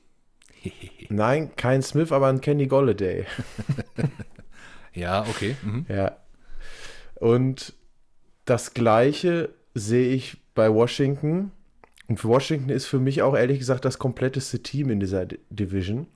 Nein, 1.09 1.51
kein 1.55 1.81
Smith, 1.81 2.11
aber 2.11 2.27
ein 2.27 2.41
Kenny 2.41 2.67
Golladay. 2.67 3.25
ja, 4.93 5.21
okay. 5.21 5.55
Mhm. 5.63 5.85
Ja. 5.87 6.17
Und 7.19 7.73
das 8.45 8.73
Gleiche 8.73 9.49
sehe 9.73 10.09
ich 10.13 10.37
bei 10.55 10.73
Washington. 10.73 11.51
Und 12.07 12.23
Washington 12.23 12.69
ist 12.69 12.85
für 12.85 12.99
mich 12.99 13.21
auch 13.21 13.35
ehrlich 13.35 13.59
gesagt 13.59 13.85
das 13.85 13.99
kompletteste 13.99 14.63
Team 14.63 14.89
in 14.89 14.99
dieser 14.99 15.25
D 15.25 15.39
Division. 15.49 16.07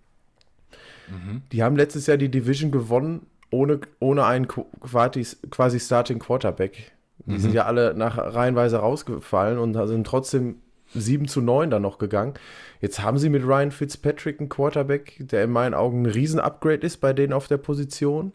Mhm. 1.09 1.41
Die 1.51 1.63
haben 1.63 1.75
letztes 1.75 2.07
Jahr 2.07 2.17
die 2.17 2.29
Division 2.29 2.71
gewonnen 2.71 3.25
ohne, 3.51 3.81
ohne 3.99 4.25
einen 4.25 4.47
quasi, 4.47 5.27
quasi 5.49 5.79
Starting 5.79 6.19
Quarterback. 6.19 6.93
Die 7.25 7.33
mhm. 7.33 7.39
sind 7.39 7.53
ja 7.53 7.65
alle 7.65 7.93
nach 7.93 8.17
reihenweise 8.17 8.77
rausgefallen 8.77 9.59
und 9.59 9.73
sind 9.87 10.07
trotzdem 10.07 10.61
7 10.93 11.27
zu 11.27 11.41
9 11.41 11.69
dann 11.69 11.81
noch 11.81 11.97
gegangen. 11.97 12.33
Jetzt 12.79 13.01
haben 13.01 13.17
sie 13.17 13.29
mit 13.29 13.43
Ryan 13.43 13.71
Fitzpatrick 13.71 14.39
einen 14.39 14.49
Quarterback, 14.49 15.17
der 15.19 15.43
in 15.43 15.51
meinen 15.51 15.73
Augen 15.73 16.03
ein 16.03 16.05
Riesen-Upgrade 16.07 16.85
ist 16.85 16.97
bei 16.97 17.13
denen 17.13 17.33
auf 17.33 17.47
der 17.47 17.57
Position. 17.57 18.33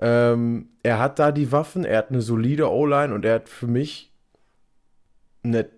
Ähm, 0.00 0.68
er 0.82 0.98
hat 0.98 1.18
da 1.18 1.32
die 1.32 1.52
Waffen, 1.52 1.84
er 1.84 1.98
hat 1.98 2.10
eine 2.10 2.20
solide 2.20 2.70
O-Line 2.70 3.14
und 3.14 3.24
er 3.24 3.36
hat 3.36 3.48
für 3.48 3.66
mich 3.66 4.12
eine, 5.42 5.68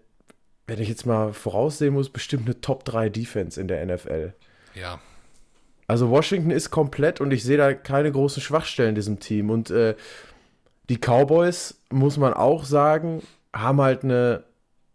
wenn 0.66 0.81
ich 0.81 0.89
jetzt 0.89 1.07
mal 1.07 1.33
voraussehen 1.33 1.95
muss, 1.95 2.11
bestimmt 2.11 2.47
eine 2.47 2.61
Top 2.61 2.85
3 2.85 3.09
Defense 3.09 3.61
in 3.61 3.69
der 3.69 3.85
NFL. 3.87 4.35
Ja. 4.75 5.01
Also 5.87 6.11
Washington 6.11 6.51
ist 6.51 6.71
komplett 6.71 7.21
und 7.21 7.33
ich 7.33 7.43
sehe 7.45 7.57
da 7.57 7.73
keine 7.73 8.12
großen 8.12 8.43
Schwachstellen 8.43 8.91
in 8.91 8.95
diesem 8.95 9.21
Team. 9.21 9.51
Und 9.51 9.71
äh, 9.71 9.95
die 10.89 10.99
Cowboys, 10.99 11.81
muss 11.91 12.16
man 12.16 12.35
auch 12.35 12.64
sagen, 12.64 13.23
haben 13.55 13.81
halt 13.81 14.05
eine 14.05 14.45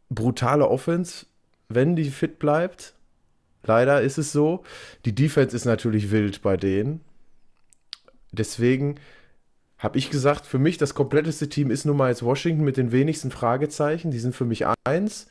brutale 0.09 0.67
Offense, 0.67 1.26
wenn 1.69 1.95
die 1.95 2.09
fit 2.09 2.39
bleibt. 2.39 2.93
Leider 3.63 4.01
ist 4.01 4.17
es 4.17 4.32
so. 4.32 4.63
Die 5.05 5.15
Defense 5.15 5.55
ist 5.55 5.65
natürlich 5.65 6.11
wild 6.11 6.41
bei 6.41 6.57
denen. 6.57 7.01
Deswegen 8.34 8.95
habe 9.77 9.97
ich 9.97 10.09
gesagt, 10.09 10.45
für 10.45 10.59
mich 10.59 10.77
das 10.77 10.95
kompletteste 10.95 11.49
Team 11.49 11.71
ist 11.71 11.86
nun 11.86 11.97
mal 11.97 12.09
jetzt 12.09 12.23
Washington 12.23 12.63
mit 12.63 12.77
den 12.77 12.91
wenigsten 12.91 13.31
Fragezeichen. 13.31 14.11
Die 14.11 14.19
sind 14.19 14.36
für 14.36 14.45
mich 14.45 14.65
eins. 14.86 15.27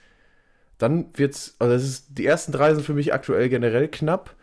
Dann 0.78 1.07
wird's, 1.14 1.57
also 1.59 1.74
das 1.74 1.84
ist, 1.84 2.07
die 2.11 2.26
ersten 2.26 2.53
drei 2.53 2.74
sind 2.74 2.84
für 2.84 2.94
mich 2.94 3.12
aktuell 3.12 3.48
generell 3.48 3.88
knapp. 3.88 4.34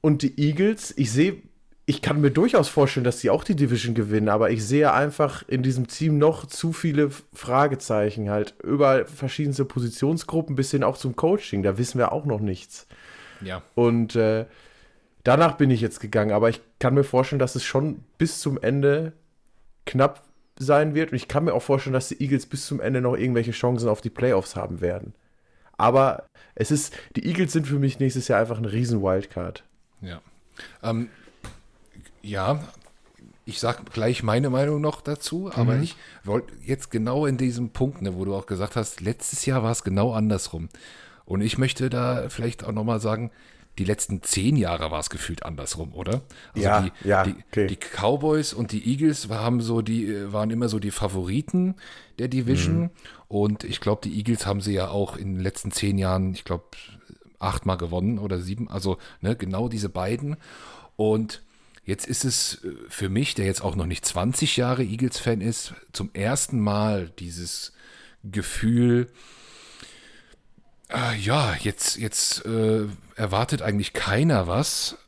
Und 0.00 0.22
die 0.22 0.38
Eagles, 0.40 0.92
ich 0.96 1.12
sehe 1.12 1.42
ich 1.84 2.00
kann 2.00 2.20
mir 2.20 2.30
durchaus 2.30 2.68
vorstellen, 2.68 3.04
dass 3.04 3.20
sie 3.20 3.30
auch 3.30 3.42
die 3.42 3.56
Division 3.56 3.94
gewinnen, 3.94 4.28
aber 4.28 4.50
ich 4.50 4.64
sehe 4.64 4.92
einfach 4.92 5.42
in 5.48 5.62
diesem 5.62 5.88
Team 5.88 6.16
noch 6.16 6.46
zu 6.46 6.72
viele 6.72 7.10
Fragezeichen 7.32 8.30
halt. 8.30 8.54
Überall 8.62 9.04
verschiedenste 9.04 9.64
Positionsgruppen 9.64 10.54
bis 10.54 10.70
hin 10.70 10.84
auch 10.84 10.96
zum 10.96 11.16
Coaching. 11.16 11.62
Da 11.62 11.78
wissen 11.78 11.98
wir 11.98 12.12
auch 12.12 12.24
noch 12.24 12.40
nichts. 12.40 12.86
Ja. 13.40 13.62
Und 13.74 14.14
äh, 14.14 14.46
danach 15.24 15.56
bin 15.56 15.70
ich 15.70 15.80
jetzt 15.80 16.00
gegangen, 16.00 16.32
aber 16.32 16.48
ich 16.48 16.60
kann 16.78 16.94
mir 16.94 17.04
vorstellen, 17.04 17.38
dass 17.38 17.54
es 17.54 17.64
schon 17.64 18.04
bis 18.18 18.40
zum 18.40 18.60
Ende 18.60 19.12
knapp 19.86 20.24
sein 20.58 20.94
wird. 20.94 21.12
Und 21.12 21.16
ich 21.16 21.28
kann 21.28 21.44
mir 21.44 21.54
auch 21.54 21.62
vorstellen, 21.62 21.94
dass 21.94 22.08
die 22.08 22.20
Eagles 22.22 22.46
bis 22.46 22.66
zum 22.66 22.80
Ende 22.80 23.00
noch 23.00 23.16
irgendwelche 23.16 23.52
Chancen 23.52 23.88
auf 23.88 24.00
die 24.00 24.10
Playoffs 24.10 24.56
haben 24.56 24.80
werden. 24.80 25.14
Aber 25.76 26.26
es 26.54 26.70
ist, 26.70 26.94
die 27.16 27.26
Eagles 27.26 27.52
sind 27.52 27.66
für 27.66 27.78
mich 27.78 27.98
nächstes 27.98 28.28
Jahr 28.28 28.40
einfach 28.40 28.58
ein 28.58 28.64
riesen 28.64 29.02
Wildcard. 29.02 29.64
Ja. 30.00 30.20
Ähm, 30.82 31.08
ja, 32.22 32.60
ich 33.44 33.58
sage 33.58 33.82
gleich 33.92 34.22
meine 34.22 34.50
Meinung 34.50 34.80
noch 34.80 35.00
dazu, 35.00 35.50
aber 35.52 35.74
mhm. 35.74 35.82
ich 35.82 35.96
wollte 36.24 36.52
jetzt 36.62 36.90
genau 36.90 37.26
in 37.26 37.36
diesem 37.36 37.70
Punkt, 37.70 38.02
ne, 38.02 38.14
wo 38.14 38.24
du 38.24 38.34
auch 38.34 38.46
gesagt 38.46 38.76
hast, 38.76 39.00
letztes 39.00 39.44
Jahr 39.46 39.62
war 39.62 39.72
es 39.72 39.82
genau 39.82 40.12
andersrum. 40.12 40.68
Und 41.24 41.40
ich 41.40 41.58
möchte 41.58 41.90
da 41.90 42.28
vielleicht 42.28 42.64
auch 42.64 42.72
nochmal 42.72 43.00
sagen, 43.00 43.30
die 43.78 43.84
letzten 43.84 44.22
zehn 44.22 44.56
Jahre 44.56 44.90
war 44.90 45.00
es 45.00 45.10
gefühlt 45.10 45.44
andersrum, 45.44 45.94
oder? 45.94 46.22
Also 46.54 46.68
ja, 46.68 46.80
die, 46.82 47.08
ja, 47.08 47.24
die, 47.24 47.34
okay. 47.50 47.66
die, 47.66 47.76
Cowboys 47.76 48.52
und 48.52 48.72
die 48.72 48.90
Eagles 48.90 49.28
haben 49.30 49.60
so 49.60 49.80
die, 49.80 50.32
waren 50.32 50.50
immer 50.50 50.68
so 50.68 50.78
die 50.78 50.90
Favoriten 50.90 51.76
der 52.18 52.28
Division. 52.28 52.80
Mhm. 52.80 52.90
Und 53.28 53.64
ich 53.64 53.80
glaube, 53.80 54.02
die 54.04 54.16
Eagles 54.16 54.46
haben 54.46 54.60
sie 54.60 54.74
ja 54.74 54.88
auch 54.88 55.16
in 55.16 55.34
den 55.34 55.40
letzten 55.42 55.72
zehn 55.72 55.96
Jahren, 55.96 56.34
ich 56.34 56.44
glaube, 56.44 56.64
achtmal 57.38 57.78
gewonnen 57.78 58.18
oder 58.18 58.38
sieben. 58.40 58.68
Also 58.68 58.98
ne, 59.20 59.36
genau 59.36 59.68
diese 59.68 59.88
beiden. 59.88 60.36
Und 60.96 61.42
Jetzt 61.84 62.06
ist 62.06 62.24
es 62.24 62.62
äh, 62.64 62.74
für 62.88 63.08
mich, 63.08 63.34
der 63.34 63.46
jetzt 63.46 63.62
auch 63.62 63.74
noch 63.74 63.86
nicht 63.86 64.04
20 64.04 64.56
Jahre 64.56 64.84
Eagles-Fan 64.84 65.40
ist, 65.40 65.74
zum 65.92 66.10
ersten 66.12 66.60
Mal 66.60 67.10
dieses 67.18 67.72
Gefühl, 68.22 69.08
äh, 70.92 71.16
ja, 71.16 71.54
jetzt, 71.60 71.98
jetzt 71.98 72.44
äh, 72.44 72.86
erwartet 73.16 73.62
eigentlich 73.62 73.92
keiner 73.92 74.46
was. 74.46 74.98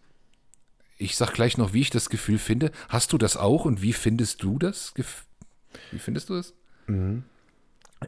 Ich 0.96 1.16
sag 1.16 1.32
gleich 1.34 1.58
noch, 1.58 1.72
wie 1.72 1.80
ich 1.80 1.90
das 1.90 2.08
Gefühl 2.08 2.38
finde. 2.38 2.70
Hast 2.88 3.12
du 3.12 3.18
das 3.18 3.36
auch 3.36 3.64
und 3.64 3.82
wie 3.82 3.92
findest 3.92 4.42
du 4.42 4.58
das? 4.58 4.94
Wie 5.90 5.98
findest 5.98 6.28
du 6.30 6.34
das? 6.34 6.54
Mhm. 6.86 7.24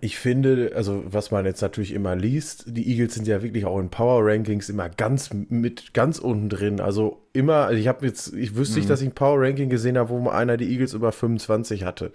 Ich 0.00 0.18
finde, 0.18 0.72
also 0.74 1.04
was 1.06 1.30
man 1.30 1.46
jetzt 1.46 1.62
natürlich 1.62 1.92
immer 1.92 2.14
liest, 2.16 2.64
die 2.66 2.90
Eagles 2.90 3.14
sind 3.14 3.26
ja 3.26 3.42
wirklich 3.42 3.64
auch 3.64 3.78
in 3.78 3.88
Power 3.88 4.24
Rankings 4.24 4.68
immer 4.68 4.88
ganz 4.88 5.30
mit 5.32 5.94
ganz 5.94 6.18
unten 6.18 6.48
drin. 6.48 6.80
Also 6.80 7.26
immer, 7.32 7.66
also 7.66 7.80
ich 7.80 7.88
habe 7.88 8.04
jetzt, 8.06 8.34
ich 8.34 8.56
wüsste 8.56 8.74
mhm. 8.74 8.80
nicht, 8.80 8.90
dass 8.90 9.00
ich 9.00 9.08
ein 9.08 9.14
Power 9.14 9.40
Ranking 9.40 9.70
gesehen 9.70 9.96
habe, 9.96 10.10
wo 10.10 10.28
einer 10.28 10.56
die 10.56 10.70
Eagles 10.70 10.92
über 10.92 11.12
25 11.12 11.84
hatte. 11.84 12.12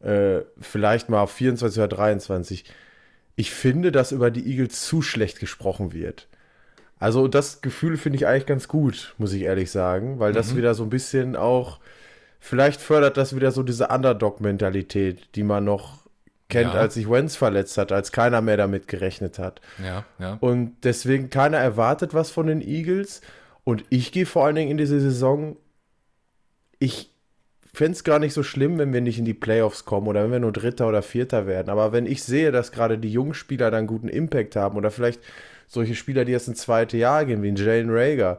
Äh, 0.00 0.42
vielleicht 0.60 1.08
mal 1.08 1.20
auf 1.20 1.32
24 1.32 1.78
oder 1.78 1.88
23. 1.88 2.64
Ich 3.36 3.50
finde, 3.50 3.92
dass 3.92 4.12
über 4.12 4.30
die 4.30 4.46
Eagles 4.46 4.82
zu 4.82 5.02
schlecht 5.02 5.40
gesprochen 5.40 5.92
wird. 5.92 6.28
Also 6.98 7.28
das 7.28 7.60
Gefühl 7.60 7.96
finde 7.96 8.16
ich 8.16 8.26
eigentlich 8.26 8.46
ganz 8.46 8.68
gut, 8.68 9.14
muss 9.18 9.32
ich 9.32 9.42
ehrlich 9.42 9.70
sagen, 9.70 10.20
weil 10.20 10.32
das 10.32 10.52
mhm. 10.52 10.58
wieder 10.58 10.74
so 10.74 10.84
ein 10.84 10.90
bisschen 10.90 11.36
auch, 11.36 11.80
vielleicht 12.38 12.80
fördert 12.80 13.16
das 13.16 13.34
wieder 13.34 13.50
so 13.50 13.62
diese 13.62 13.88
Underdog-Mentalität, 13.88 15.34
die 15.34 15.42
man 15.42 15.64
noch 15.64 16.04
kennt, 16.48 16.74
ja. 16.74 16.80
als 16.80 16.94
sich 16.94 17.10
Wenz 17.10 17.36
verletzt 17.36 17.78
hat, 17.78 17.90
als 17.90 18.12
keiner 18.12 18.40
mehr 18.40 18.56
damit 18.56 18.86
gerechnet 18.88 19.38
hat. 19.38 19.60
Ja, 19.82 20.04
ja. 20.18 20.38
Und 20.40 20.76
deswegen 20.84 21.30
keiner 21.30 21.58
erwartet 21.58 22.14
was 22.14 22.30
von 22.30 22.46
den 22.46 22.60
Eagles. 22.60 23.20
Und 23.64 23.84
ich 23.90 24.12
gehe 24.12 24.26
vor 24.26 24.44
allen 24.44 24.54
Dingen 24.54 24.70
in 24.70 24.76
diese 24.76 25.00
Saison, 25.00 25.56
ich 26.78 27.13
fände 27.74 27.92
es 27.92 28.04
gar 28.04 28.18
nicht 28.18 28.32
so 28.34 28.42
schlimm, 28.42 28.78
wenn 28.78 28.92
wir 28.92 29.00
nicht 29.00 29.18
in 29.18 29.24
die 29.24 29.34
Playoffs 29.34 29.84
kommen 29.84 30.06
oder 30.06 30.24
wenn 30.24 30.32
wir 30.32 30.38
nur 30.38 30.52
Dritter 30.52 30.88
oder 30.88 31.02
Vierter 31.02 31.46
werden. 31.46 31.70
Aber 31.70 31.92
wenn 31.92 32.06
ich 32.06 32.22
sehe, 32.22 32.52
dass 32.52 32.72
gerade 32.72 32.98
die 32.98 33.10
jungen 33.10 33.34
Spieler 33.34 33.70
dann 33.70 33.86
guten 33.86 34.08
Impact 34.08 34.56
haben 34.56 34.76
oder 34.76 34.90
vielleicht 34.90 35.20
solche 35.66 35.94
Spieler, 35.94 36.24
die 36.24 36.32
jetzt 36.32 36.48
ein 36.48 36.54
zweites 36.54 36.98
Jahr 36.98 37.24
gehen, 37.24 37.42
wie 37.42 37.48
ein 37.48 37.56
Jalen 37.56 37.90
Rager, 37.90 38.38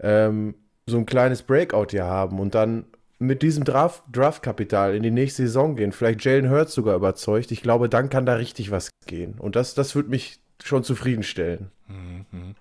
ähm, 0.00 0.54
so 0.86 0.96
ein 0.96 1.06
kleines 1.06 1.42
Breakout 1.42 1.88
hier 1.90 2.04
haben 2.04 2.38
und 2.38 2.54
dann 2.54 2.86
mit 3.18 3.42
diesem 3.42 3.64
Draft, 3.64 4.02
Draftkapital 4.12 4.94
in 4.94 5.02
die 5.02 5.10
nächste 5.10 5.42
Saison 5.42 5.74
gehen, 5.76 5.92
vielleicht 5.92 6.24
Jalen 6.24 6.50
Hurts 6.50 6.74
sogar 6.74 6.96
überzeugt, 6.96 7.50
ich 7.50 7.62
glaube, 7.62 7.88
dann 7.88 8.10
kann 8.10 8.26
da 8.26 8.34
richtig 8.34 8.70
was 8.70 8.90
gehen. 9.06 9.34
Und 9.38 9.56
das, 9.56 9.74
das 9.74 9.94
würde 9.94 10.10
mich 10.10 10.38
schon 10.62 10.84
zufriedenstellen. 10.84 11.70
Mhm. 11.88 12.54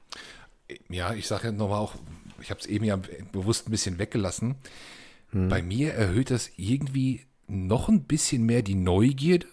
Ja, 0.90 1.14
ich 1.14 1.28
sage 1.28 1.48
ja 1.48 1.52
nochmal 1.52 1.80
auch, 1.80 1.96
ich 2.42 2.50
habe 2.50 2.60
es 2.60 2.66
eben 2.66 2.86
ja 2.86 2.98
bewusst 3.32 3.68
ein 3.68 3.72
bisschen 3.72 4.00
weggelassen. 4.00 4.56
Mhm. 5.36 5.50
Bei 5.50 5.62
mir 5.62 5.94
erhöht 5.94 6.32
das 6.32 6.50
irgendwie 6.56 7.22
noch 7.48 7.90
ein 7.90 8.06
bisschen 8.06 8.46
mehr 8.46 8.62
die 8.62 8.76
Neugierde 8.76 9.48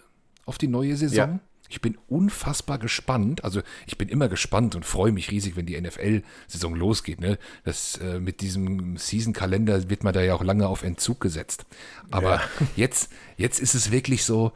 auf 0.44 0.56
die 0.56 0.68
neue 0.68 0.96
Saison. 0.96 1.16
Ja. 1.16 1.40
Ich 1.68 1.80
bin 1.80 1.98
unfassbar 2.06 2.78
gespannt. 2.78 3.42
Also 3.44 3.62
ich 3.86 3.98
bin 3.98 4.08
immer 4.08 4.28
gespannt 4.28 4.76
und 4.76 4.84
freue 4.84 5.10
mich 5.10 5.30
riesig, 5.30 5.56
wenn 5.56 5.66
die 5.66 5.80
NFL-Saison 5.80 6.74
losgeht. 6.74 7.20
Ne? 7.20 7.38
Das, 7.64 7.96
äh, 7.96 8.20
mit 8.20 8.42
diesem 8.42 8.96
Season-Kalender 8.96 9.88
wird 9.88 10.04
man 10.04 10.12
da 10.12 10.22
ja 10.22 10.34
auch 10.34 10.44
lange 10.44 10.68
auf 10.68 10.84
Entzug 10.84 11.20
gesetzt. 11.20 11.66
Aber 12.10 12.36
ja. 12.36 12.42
jetzt, 12.76 13.10
jetzt 13.36 13.58
ist 13.58 13.74
es 13.74 13.90
wirklich 13.90 14.24
so, 14.24 14.52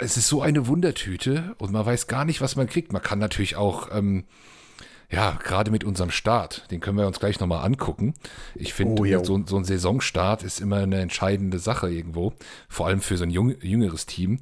es 0.00 0.16
ist 0.16 0.28
so 0.28 0.40
eine 0.42 0.66
Wundertüte 0.66 1.54
und 1.58 1.70
man 1.70 1.86
weiß 1.86 2.06
gar 2.06 2.24
nicht, 2.24 2.40
was 2.40 2.56
man 2.56 2.66
kriegt. 2.66 2.92
Man 2.92 3.02
kann 3.02 3.18
natürlich 3.18 3.56
auch 3.56 3.94
ähm, 3.94 4.24
ja, 5.10 5.38
gerade 5.42 5.70
mit 5.70 5.84
unserem 5.84 6.10
Start, 6.10 6.70
den 6.70 6.80
können 6.80 6.98
wir 6.98 7.06
uns 7.06 7.20
gleich 7.20 7.38
nochmal 7.38 7.64
angucken. 7.64 8.14
Ich 8.54 8.74
finde, 8.74 9.02
oh, 9.02 9.24
so, 9.24 9.40
so, 9.46 9.56
ein 9.56 9.64
Saisonstart 9.64 10.42
ist 10.42 10.60
immer 10.60 10.78
eine 10.78 11.00
entscheidende 11.00 11.58
Sache 11.58 11.88
irgendwo, 11.88 12.32
vor 12.68 12.88
allem 12.88 13.00
für 13.00 13.16
so 13.16 13.24
ein 13.24 13.30
jung, 13.30 13.54
jüngeres 13.60 14.06
Team. 14.06 14.40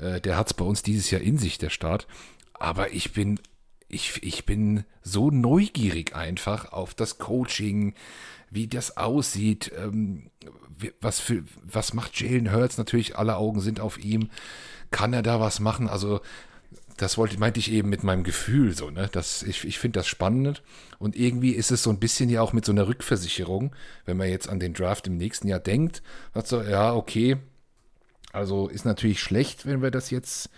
Äh, 0.00 0.20
der 0.20 0.36
hat 0.36 0.48
es 0.48 0.54
bei 0.54 0.64
uns 0.64 0.82
dieses 0.82 1.10
Jahr 1.10 1.20
in 1.20 1.38
sich, 1.38 1.58
der 1.58 1.70
Start. 1.70 2.06
Aber 2.52 2.92
ich 2.92 3.12
bin, 3.12 3.40
ich, 3.88 4.22
ich 4.22 4.46
bin 4.46 4.84
so 5.02 5.30
neugierig 5.30 6.14
einfach 6.14 6.72
auf 6.72 6.94
das 6.94 7.18
Coaching, 7.18 7.94
wie 8.50 8.68
das 8.68 8.96
aussieht, 8.96 9.72
ähm, 9.76 10.30
was, 11.00 11.18
für, 11.18 11.42
was 11.62 11.92
macht 11.92 12.20
Jalen 12.20 12.52
Hurts? 12.52 12.78
Natürlich, 12.78 13.16
alle 13.16 13.36
Augen 13.36 13.60
sind 13.60 13.80
auf 13.80 13.98
ihm. 13.98 14.30
Kann 14.92 15.12
er 15.12 15.22
da 15.22 15.40
was 15.40 15.58
machen? 15.58 15.88
Also, 15.88 16.20
das 16.96 17.18
wollte, 17.18 17.38
meinte 17.38 17.58
ich 17.58 17.72
eben 17.72 17.88
mit 17.88 18.04
meinem 18.04 18.22
Gefühl 18.22 18.74
so, 18.74 18.90
ne? 18.90 19.08
Das, 19.10 19.42
ich 19.42 19.64
ich 19.64 19.78
finde 19.78 19.98
das 19.98 20.06
spannend. 20.06 20.62
Und 20.98 21.16
irgendwie 21.16 21.50
ist 21.50 21.70
es 21.70 21.82
so 21.82 21.90
ein 21.90 21.98
bisschen 21.98 22.28
ja 22.28 22.40
auch 22.40 22.52
mit 22.52 22.64
so 22.64 22.72
einer 22.72 22.86
Rückversicherung, 22.86 23.74
wenn 24.04 24.16
man 24.16 24.28
jetzt 24.28 24.48
an 24.48 24.60
den 24.60 24.74
Draft 24.74 25.06
im 25.06 25.16
nächsten 25.16 25.48
Jahr 25.48 25.60
denkt, 25.60 26.02
hat 26.34 26.46
so, 26.46 26.62
ja, 26.62 26.94
okay, 26.94 27.38
also 28.32 28.68
ist 28.68 28.84
natürlich 28.84 29.20
schlecht, 29.20 29.66
wenn 29.66 29.82
wir 29.82 29.90
das 29.90 30.10
jetzt 30.10 30.50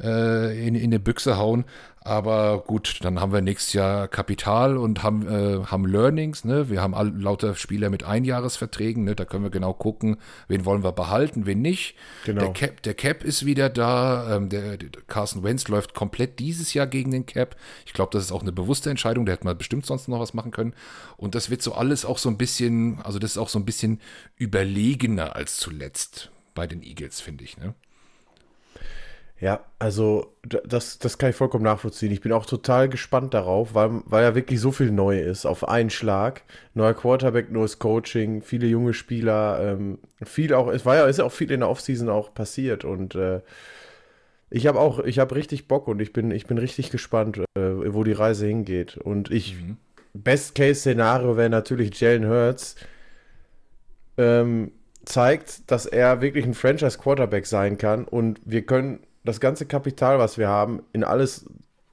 äh, 0.00 0.66
in, 0.66 0.74
in 0.74 0.90
die 0.90 0.98
Büchse 0.98 1.36
hauen. 1.36 1.64
Aber 2.06 2.62
gut, 2.64 3.00
dann 3.02 3.20
haben 3.20 3.32
wir 3.32 3.40
nächstes 3.40 3.72
Jahr 3.72 4.06
Kapital 4.06 4.76
und 4.76 5.02
haben, 5.02 5.26
äh, 5.26 5.64
haben 5.64 5.84
Learnings. 5.84 6.44
Ne? 6.44 6.70
Wir 6.70 6.80
haben 6.80 6.94
all, 6.94 7.08
lauter 7.08 7.56
Spieler 7.56 7.90
mit 7.90 8.04
Einjahresverträgen. 8.04 9.02
Ne? 9.02 9.16
Da 9.16 9.24
können 9.24 9.42
wir 9.42 9.50
genau 9.50 9.72
gucken, 9.72 10.16
wen 10.46 10.64
wollen 10.64 10.84
wir 10.84 10.92
behalten, 10.92 11.46
wen 11.46 11.62
nicht. 11.62 11.96
Genau. 12.24 12.42
Der, 12.42 12.52
Cap, 12.52 12.82
der 12.82 12.94
Cap 12.94 13.24
ist 13.24 13.44
wieder 13.44 13.68
da. 13.68 14.36
Ähm, 14.36 14.50
der, 14.50 14.76
der 14.76 14.88
Carson 15.08 15.42
Wentz 15.42 15.66
läuft 15.66 15.94
komplett 15.94 16.38
dieses 16.38 16.74
Jahr 16.74 16.86
gegen 16.86 17.10
den 17.10 17.26
Cap. 17.26 17.56
Ich 17.86 17.92
glaube, 17.92 18.12
das 18.12 18.22
ist 18.22 18.30
auch 18.30 18.42
eine 18.42 18.52
bewusste 18.52 18.88
Entscheidung. 18.88 19.26
Der 19.26 19.34
hätte 19.34 19.44
mal 19.44 19.56
bestimmt 19.56 19.84
sonst 19.84 20.06
noch 20.06 20.20
was 20.20 20.32
machen 20.32 20.52
können. 20.52 20.74
Und 21.16 21.34
das 21.34 21.50
wird 21.50 21.60
so 21.60 21.74
alles 21.74 22.04
auch 22.04 22.18
so 22.18 22.28
ein 22.28 22.38
bisschen, 22.38 23.00
also 23.02 23.18
das 23.18 23.32
ist 23.32 23.38
auch 23.38 23.48
so 23.48 23.58
ein 23.58 23.64
bisschen 23.64 24.00
überlegener 24.36 25.34
als 25.34 25.56
zuletzt 25.56 26.30
bei 26.54 26.68
den 26.68 26.84
Eagles, 26.84 27.20
finde 27.20 27.42
ich. 27.42 27.58
Ne? 27.58 27.74
Ja, 29.38 29.60
also 29.78 30.34
das, 30.42 30.98
das 30.98 31.18
kann 31.18 31.30
ich 31.30 31.36
vollkommen 31.36 31.64
nachvollziehen. 31.64 32.10
Ich 32.10 32.22
bin 32.22 32.32
auch 32.32 32.46
total 32.46 32.88
gespannt 32.88 33.34
darauf, 33.34 33.74
weil, 33.74 34.00
weil 34.06 34.24
ja 34.24 34.34
wirklich 34.34 34.60
so 34.60 34.72
viel 34.72 34.90
neu 34.90 35.20
ist 35.20 35.44
auf 35.44 35.68
einen 35.68 35.90
Schlag. 35.90 36.42
Neuer 36.72 36.94
Quarterback, 36.94 37.50
neues 37.50 37.78
Coaching, 37.78 38.40
viele 38.40 38.66
junge 38.66 38.94
Spieler, 38.94 39.58
ähm, 39.60 39.98
viel 40.24 40.54
auch, 40.54 40.68
es 40.68 40.86
war 40.86 40.96
ja, 40.96 41.06
ist 41.06 41.18
ja 41.18 41.24
auch 41.24 41.32
viel 41.32 41.50
in 41.50 41.60
der 41.60 41.68
Offseason 41.68 42.08
auch 42.08 42.32
passiert 42.32 42.84
und 42.84 43.14
äh, 43.14 43.42
ich 44.48 44.66
habe 44.66 44.78
auch, 44.78 45.00
ich 45.00 45.18
habe 45.18 45.34
richtig 45.34 45.68
Bock 45.68 45.88
und 45.88 46.00
ich 46.00 46.12
bin, 46.12 46.30
ich 46.30 46.46
bin 46.46 46.56
richtig 46.58 46.90
gespannt, 46.90 47.38
äh, 47.38 47.44
wo 47.58 48.04
die 48.04 48.12
Reise 48.12 48.46
hingeht. 48.46 48.96
Und 48.96 49.30
ich, 49.30 49.56
mhm. 49.56 49.76
Best-Case-Szenario 50.14 51.36
wäre 51.36 51.50
natürlich 51.50 52.00
Jalen 52.00 52.28
Hurts 52.28 52.76
ähm, 54.16 54.72
zeigt, 55.04 55.70
dass 55.70 55.86
er 55.86 56.20
wirklich 56.20 56.44
ein 56.44 56.54
Franchise-Quarterback 56.54 57.46
sein 57.46 57.76
kann 57.76 58.04
und 58.04 58.40
wir 58.44 58.64
können 58.64 59.00
das 59.26 59.40
ganze 59.40 59.66
Kapital, 59.66 60.18
was 60.18 60.38
wir 60.38 60.48
haben, 60.48 60.82
in 60.92 61.04
alles 61.04 61.46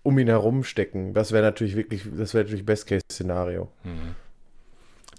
um 0.04 0.20
ihn 0.20 0.28
herum 0.28 0.64
stecken. 0.64 1.14
Das 1.14 1.32
wäre 1.32 1.44
natürlich 1.44 1.76
wirklich, 1.76 2.04
das 2.18 2.34
wäre 2.34 2.44
natürlich 2.44 2.66
Best-Case-Szenario. 2.66 3.70
Mhm. 3.84 4.16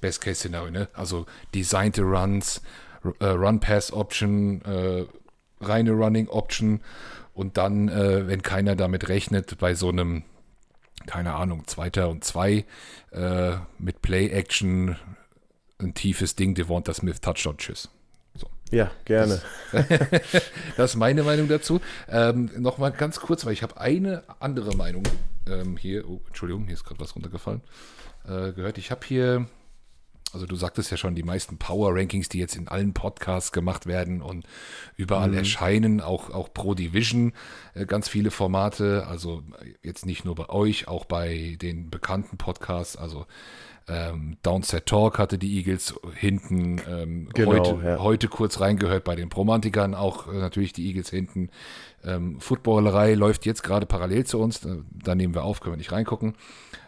Best-Case-Szenario, 0.01 0.71
ne? 0.71 0.89
Also 0.93 1.27
designte 1.55 2.03
Runs, 2.03 2.63
äh, 3.21 3.27
Run-Pass-Option, 3.27 4.63
äh, 4.63 5.05
reine 5.61 5.93
Running-Option 5.93 6.81
und 7.33 7.57
dann, 7.57 7.89
äh, 7.89 8.27
wenn 8.29 8.43
keiner 8.43 8.77
damit 8.77 9.09
rechnet, 9.09 9.59
bei 9.59 9.75
so 9.75 9.89
einem, 9.89 10.23
keine 11.07 11.35
Ahnung, 11.35 11.67
Zweiter 11.67 12.09
und 12.09 12.25
Zwei 12.25 12.65
äh, 13.13 13.53
mit 13.79 14.03
Play-Action 14.03 14.97
ein 15.79 15.95
tiefes 15.95 16.37
Ding, 16.37 16.55
Devonta 16.55 16.95
Smith, 16.95 17.21
Touchdown, 17.21 17.57
Tschüss. 17.57 17.91
Ja, 18.71 18.91
gerne. 19.05 19.41
Das, 19.73 19.89
das, 20.77 20.91
ist 20.91 20.97
meine 20.97 21.23
Meinung 21.23 21.49
dazu. 21.49 21.81
Ähm, 22.09 22.51
Nochmal 22.57 22.93
ganz 22.93 23.21
kurz, 23.21 23.45
weil 23.45 23.53
ich 23.53 23.63
habe 23.63 23.81
eine 23.81 24.25
andere 24.41 24.77
Meinung 24.77 25.05
ähm, 25.49 25.77
hier. 25.77 26.09
Oh, 26.09 26.21
Entschuldigung, 26.27 26.65
hier 26.65 26.75
ist 26.75 26.85
gerade 26.85 27.01
was 27.01 27.15
runtergefallen. 27.15 27.63
Äh, 28.25 28.53
gehört. 28.53 28.79
Ich 28.79 28.91
habe 28.91 29.07
hier, 29.07 29.47
also 30.33 30.47
du 30.47 30.57
sagtest 30.57 30.91
ja 30.91 30.97
schon, 30.97 31.15
die 31.15 31.23
meisten 31.23 31.59
Power-Rankings, 31.59 32.29
die 32.29 32.39
jetzt 32.39 32.57
in 32.57 32.69
allen 32.69 32.95
Podcasts 32.95 33.53
gemacht 33.53 33.87
werden 33.87 34.23
und 34.23 34.47
überall 34.97 35.29
mhm. 35.31 35.39
erscheinen, 35.39 36.01
auch, 36.01 36.31
auch 36.31 36.53
Pro 36.53 36.75
Division, 36.75 37.33
äh, 37.75 37.87
ganz 37.87 38.09
viele 38.09 38.31
Formate. 38.31 39.07
Also 39.07 39.43
jetzt 39.83 40.07
nicht 40.07 40.25
nur 40.25 40.35
bei 40.35 40.49
euch, 40.49 40.89
auch 40.89 41.05
bei 41.05 41.57
den 41.61 41.91
bekannten 41.91 42.39
Podcasts. 42.39 42.97
Also 42.97 43.27
ähm, 43.87 44.39
Downset 44.43 44.87
Talk 44.87 45.19
hatte 45.19 45.37
die 45.37 45.57
Eagles 45.59 45.95
hinten. 46.15 46.81
Ähm, 46.89 47.29
genau, 47.35 47.53
heute, 47.53 47.81
ja. 47.85 47.99
heute 47.99 48.29
kurz 48.29 48.61
reingehört 48.61 49.05
bei 49.05 49.15
den 49.15 49.29
Promantikern, 49.29 49.95
auch 49.95 50.33
äh, 50.33 50.39
natürlich 50.39 50.73
die 50.73 50.87
Eagles 50.87 51.11
hinten. 51.11 51.51
Ähm, 52.03 52.41
Footballerei 52.41 53.15
läuft 53.15 53.45
jetzt 53.45 53.63
gerade 53.63 53.85
parallel 53.87 54.25
zu 54.25 54.39
uns. 54.39 54.61
Da, 54.61 54.77
da 54.91 55.15
nehmen 55.15 55.35
wir 55.35 55.45
auf, 55.45 55.61
können 55.61 55.75
wir 55.75 55.79
nicht 55.79 55.93
reingucken. 55.93 56.35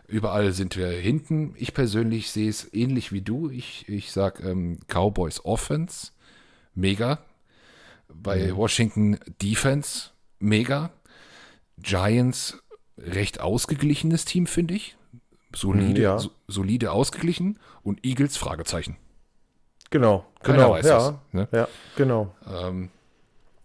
Überall 0.09 0.53
sind 0.53 0.77
wir 0.77 0.89
hinten. 0.89 1.55
Ich 1.57 1.75
persönlich 1.75 2.31
sehe 2.31 2.49
es 2.49 2.73
ähnlich 2.73 3.13
wie 3.13 3.23
du. 3.23 3.51
Ich, 3.51 3.89
ich 3.89 4.13
sage 4.13 4.49
ähm, 4.49 4.79
Cowboys 4.87 5.45
Offense, 5.45 6.13
mega. 6.75 7.19
Bei 8.09 8.53
mhm. 8.53 8.57
Washington 8.57 9.19
Defense, 9.43 10.11
mega. 10.39 10.91
Giants, 11.79 12.63
recht 12.97 13.41
ausgeglichenes 13.41 14.25
Team, 14.25 14.47
finde 14.47 14.75
ich. 14.75 14.97
Solide, 15.55 16.03
ja. 16.03 16.19
so, 16.19 16.31
solide 16.49 16.93
ausgeglichen 16.93 17.59
und 17.83 18.05
Eagles 18.05 18.37
Fragezeichen. 18.37 18.97
Genau, 19.91 20.27
Keiner 20.43 20.59
genau, 20.59 20.71
weiß 20.73 20.87
ja, 20.87 20.97
das. 20.97 21.15
Ne? 21.33 21.49
Ja, 21.53 21.69
genau. 21.97 22.35
Ähm, 22.47 22.91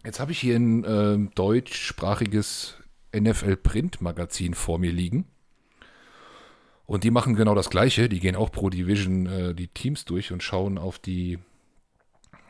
jetzt 0.06 0.20
habe 0.20 0.32
ich 0.32 0.40
hier 0.40 0.56
ein 0.56 0.84
äh, 0.84 1.30
deutschsprachiges 1.34 2.78
NFL 3.16 3.58
Print 3.58 4.02
Magazin 4.02 4.54
vor 4.54 4.78
mir 4.80 4.92
liegen. 4.92 5.26
Und 6.86 7.04
die 7.04 7.12
machen 7.12 7.36
genau 7.36 7.56
das 7.56 7.70
Gleiche. 7.70 8.10
Die 8.10 8.20
gehen 8.20 8.36
auch 8.36 8.52
pro 8.52 8.70
Division 8.70 9.26
äh, 9.26 9.56
die 9.56 9.68
Teams 9.68 10.06
durch 10.06 10.32
und 10.32 10.44
schauen 10.44 10.78
auf 10.78 11.00
die, 11.00 11.40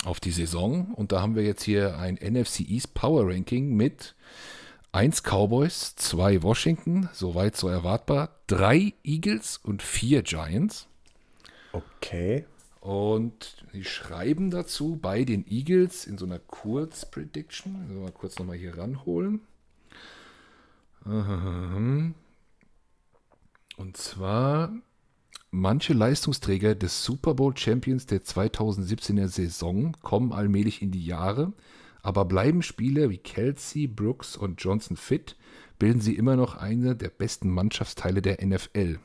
auf 0.04 0.20
die 0.20 0.32
Saison. 0.32 0.94
Und 0.96 1.12
da 1.12 1.22
haben 1.22 1.36
wir 1.36 1.44
jetzt 1.44 1.64
hier 1.64 1.98
ein 1.98 2.16
NFC 2.16 2.62
East 2.62 2.94
Power 2.94 3.28
Ranking 3.30 3.76
mit 3.76 4.16
1 4.94 5.24
Cowboys, 5.24 5.96
2 5.96 6.44
Washington, 6.44 7.10
soweit 7.14 7.56
so 7.56 7.70
erwartbar, 7.70 8.36
3 8.48 8.94
Eagles 9.04 9.58
und 9.58 9.82
4 9.82 10.22
Giants. 10.24 10.88
Okay. 11.72 12.46
Und 12.82 13.64
die 13.74 13.86
schreiben 13.86 14.50
dazu 14.50 14.98
bei 15.02 15.24
den 15.24 15.46
Eagles 15.48 16.06
in 16.06 16.18
so 16.18 16.26
einer 16.26 16.40
Kurzprediction. 16.40 17.76
Also 17.88 18.02
mal 18.02 18.12
kurz 18.12 18.38
nochmal 18.40 18.58
hier 18.58 18.78
ranholen. 18.78 19.42
Und 21.06 22.16
zwar 23.94 24.74
manche 25.52 25.94
Leistungsträger 25.94 26.76
des 26.76 27.04
Super 27.04 27.34
Bowl 27.34 27.56
Champions 27.56 28.08
der 28.08 28.24
2017er 28.24 29.28
Saison 29.28 29.96
kommen 30.02 30.34
allmählich 30.34 30.82
in 30.82 30.92
die 30.92 31.06
Jahre. 31.06 31.54
Aber 32.04 32.26
bleiben 32.26 32.62
Spieler 32.62 33.10
wie 33.10 33.18
Kelsey, 33.18 33.88
Brooks 33.88 34.36
und 34.36 34.62
Johnson 34.62 34.98
fit, 34.98 35.36
bilden 35.80 36.02
sie 36.02 36.16
immer 36.16 36.36
noch 36.36 36.56
eine 36.56 36.96
der 36.96 37.10
besten 37.10 37.50
Mannschaftsteile 37.50 38.22
der 38.22 38.46
NFL. 38.46 39.00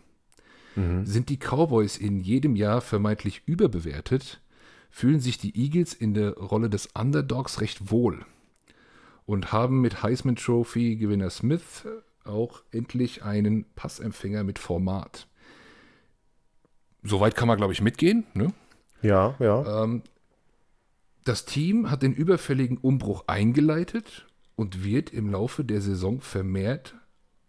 Mhm. 0.77 1.07
Sind 1.07 1.29
die 1.29 1.39
Cowboys 1.39 1.97
in 1.97 2.21
jedem 2.21 2.57
Jahr 2.57 2.81
vermeintlich 2.81 3.43
überbewertet, 3.47 4.41
fühlen 4.91 5.21
sich 5.21 5.39
die 5.39 5.59
Eagles 5.59 5.95
in 5.95 6.15
der 6.15 6.35
Rolle 6.35 6.71
des 6.71 6.89
Underdogs 6.95 7.61
recht 7.61 7.91
wohl 7.91 8.25
und 9.27 9.53
haben 9.53 9.81
mit 9.81 10.03
Heisman 10.03 10.37
Trophy 10.37 10.97
Gewinner 10.97 11.31
Smith 11.31 11.87
auch 12.25 12.63
endlich 12.73 13.23
einen 13.23 13.65
Passempfänger 13.75 14.45
mit 14.45 14.59
Format. 14.59 15.27
Soweit 17.03 17.37
kann 17.37 17.49
man, 17.49 17.57
glaube 17.57 17.73
ich, 17.73 17.81
mitgehen. 17.81 18.27
Ne? 18.35 18.53
Ja, 19.03 19.35
ja. 19.39 19.85
Ähm, 19.85 20.03
das 21.27 21.45
Team 21.45 21.91
hat 21.91 22.03
den 22.03 22.15
überfälligen 22.15 22.79
Umbruch 22.79 23.25
eingeleitet 23.27 24.27
und 24.55 24.85
wird 24.85 25.13
im 25.13 25.31
Laufe 25.31 25.65
der 25.65 25.81
Saison 25.81 26.21
vermehrt 26.21 26.95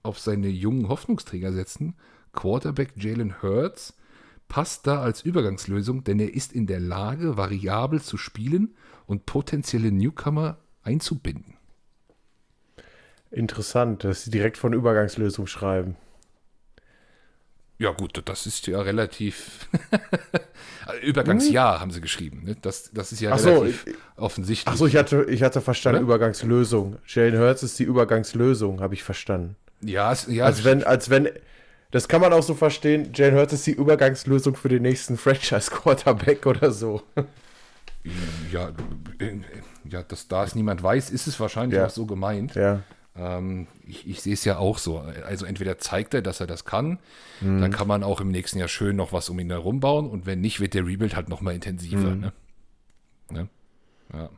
auf 0.01 0.19
seine 0.19 0.47
jungen 0.47 0.89
Hoffnungsträger 0.89 1.53
setzen. 1.53 1.95
Quarterback 2.33 2.93
Jalen 2.95 3.41
Hurts 3.41 3.95
passt 4.47 4.87
da 4.87 5.01
als 5.01 5.21
Übergangslösung, 5.21 6.03
denn 6.03 6.19
er 6.19 6.33
ist 6.33 6.53
in 6.53 6.65
der 6.65 6.79
Lage, 6.79 7.37
variabel 7.37 8.01
zu 8.01 8.17
spielen 8.17 8.75
und 9.05 9.25
potenzielle 9.27 9.91
Newcomer 9.91 10.57
einzubinden. 10.81 11.53
Interessant, 13.29 14.03
dass 14.03 14.23
sie 14.23 14.31
direkt 14.31 14.57
von 14.57 14.73
Übergangslösung 14.73 15.45
schreiben. 15.45 15.97
Ja, 17.79 17.91
gut, 17.91 18.21
das 18.25 18.47
ist 18.47 18.65
ja 18.67 18.81
relativ. 18.81 19.67
Übergangsjahr 21.03 21.75
hm. 21.75 21.81
haben 21.81 21.91
sie 21.91 22.01
geschrieben. 22.01 22.43
Ne? 22.43 22.55
Das, 22.61 22.89
das 22.91 23.11
ist 23.11 23.21
ja 23.21 23.31
ach 23.33 23.43
relativ 23.43 23.85
so, 23.85 24.23
offensichtlich. 24.23 24.73
Achso, 24.73 24.87
ich 24.87 24.95
hatte, 24.95 25.25
ich 25.25 25.43
hatte 25.43 25.61
verstanden, 25.61 26.03
Oder? 26.03 26.15
Übergangslösung. 26.15 26.97
Jalen 27.05 27.37
Hurts 27.37 27.61
ist 27.61 27.77
die 27.77 27.83
Übergangslösung, 27.83 28.81
habe 28.81 28.95
ich 28.95 29.03
verstanden. 29.03 29.55
Ja, 29.81 30.15
ja. 30.27 30.45
Als 30.45 30.63
wenn, 30.63 30.83
als 30.83 31.11
wenn, 31.11 31.29
das 31.91 32.07
kann 32.07 32.21
man 32.21 32.33
auch 32.33 32.41
so 32.41 32.55
verstehen, 32.55 33.11
Jalen 33.13 33.35
Hurts 33.35 33.53
ist 33.53 33.67
die 33.67 33.73
Übergangslösung 33.73 34.55
für 34.55 34.69
den 34.69 34.81
nächsten 34.81 35.17
Franchise-Quarterback 35.17 36.47
oder 36.47 36.71
so. 36.71 37.03
Ja, 38.51 38.71
ja 39.87 40.01
dass 40.01 40.27
da 40.27 40.45
es 40.45 40.55
niemand 40.55 40.81
weiß, 40.81 41.11
ist 41.11 41.27
es 41.27 41.39
wahrscheinlich 41.39 41.77
ja. 41.77 41.85
auch 41.85 41.91
so 41.91 42.07
gemeint. 42.07 42.55
Ja. 42.55 42.81
Ähm, 43.17 43.67
ich, 43.85 44.07
ich 44.07 44.21
sehe 44.21 44.33
es 44.33 44.45
ja 44.45 44.57
auch 44.57 44.77
so. 44.77 44.99
Also 45.25 45.45
entweder 45.45 45.77
zeigt 45.77 46.13
er, 46.13 46.21
dass 46.21 46.39
er 46.39 46.47
das 46.47 46.65
kann, 46.65 46.99
mhm. 47.41 47.61
dann 47.61 47.71
kann 47.71 47.87
man 47.87 48.03
auch 48.03 48.21
im 48.21 48.29
nächsten 48.29 48.59
Jahr 48.59 48.67
schön 48.67 48.95
noch 48.95 49.13
was 49.13 49.29
um 49.29 49.39
ihn 49.39 49.49
herum 49.49 49.79
bauen 49.79 50.09
und 50.09 50.25
wenn 50.25 50.41
nicht, 50.41 50.59
wird 50.59 50.73
der 50.73 50.85
Rebuild 50.85 51.15
halt 51.15 51.29
noch 51.29 51.41
mal 51.41 51.53
intensiver. 51.53 52.15
Mhm. 52.15 52.19
Ne? 52.21 52.33
Ne? 53.31 53.49
Ja. 54.13 54.29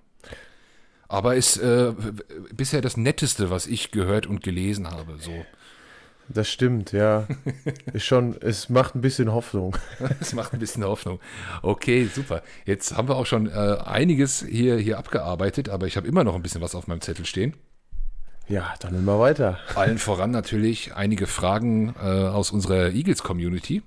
Aber 1.08 1.36
ist 1.36 1.58
äh, 1.58 1.94
bisher 2.54 2.82
das 2.82 2.96
Netteste, 2.96 3.50
was 3.50 3.66
ich 3.66 3.92
gehört 3.92 4.28
und 4.28 4.44
gelesen 4.44 4.90
habe. 4.92 5.18
So. 5.20 5.32
Das 6.28 6.48
stimmt, 6.48 6.92
ja. 6.92 7.28
Ist 7.94 8.06
schon, 8.06 8.38
es 8.42 8.70
macht 8.70 8.96
ein 8.96 9.02
bisschen 9.02 9.32
Hoffnung. 9.32 9.76
es 10.20 10.34
macht 10.34 10.54
ein 10.54 10.60
bisschen 10.60 10.84
Hoffnung. 10.84 11.20
Okay, 11.64 12.06
super. 12.06 12.44
Jetzt 12.66 12.96
haben 12.96 13.08
wir 13.08 13.16
auch 13.16 13.26
schon 13.26 13.48
äh, 13.48 13.78
einiges 13.84 14.46
hier, 14.48 14.78
hier 14.78 15.00
abgearbeitet, 15.00 15.70
aber 15.70 15.88
ich 15.88 15.98
habe 15.98 16.08
immer 16.08 16.24
noch 16.24 16.36
ein 16.36 16.44
bisschen 16.44 16.62
was 16.62 16.76
auf 16.76 16.86
meinem 16.86 17.02
Zettel 17.02 17.26
stehen. 17.26 17.56
Ja, 18.50 18.74
dann 18.80 18.96
immer 18.96 19.20
weiter. 19.20 19.60
Allen 19.76 20.00
voran 20.00 20.32
natürlich 20.32 20.96
einige 20.96 21.28
Fragen 21.28 21.94
äh, 22.02 22.08
aus 22.08 22.50
unserer 22.50 22.90
Eagles-Community. 22.90 23.84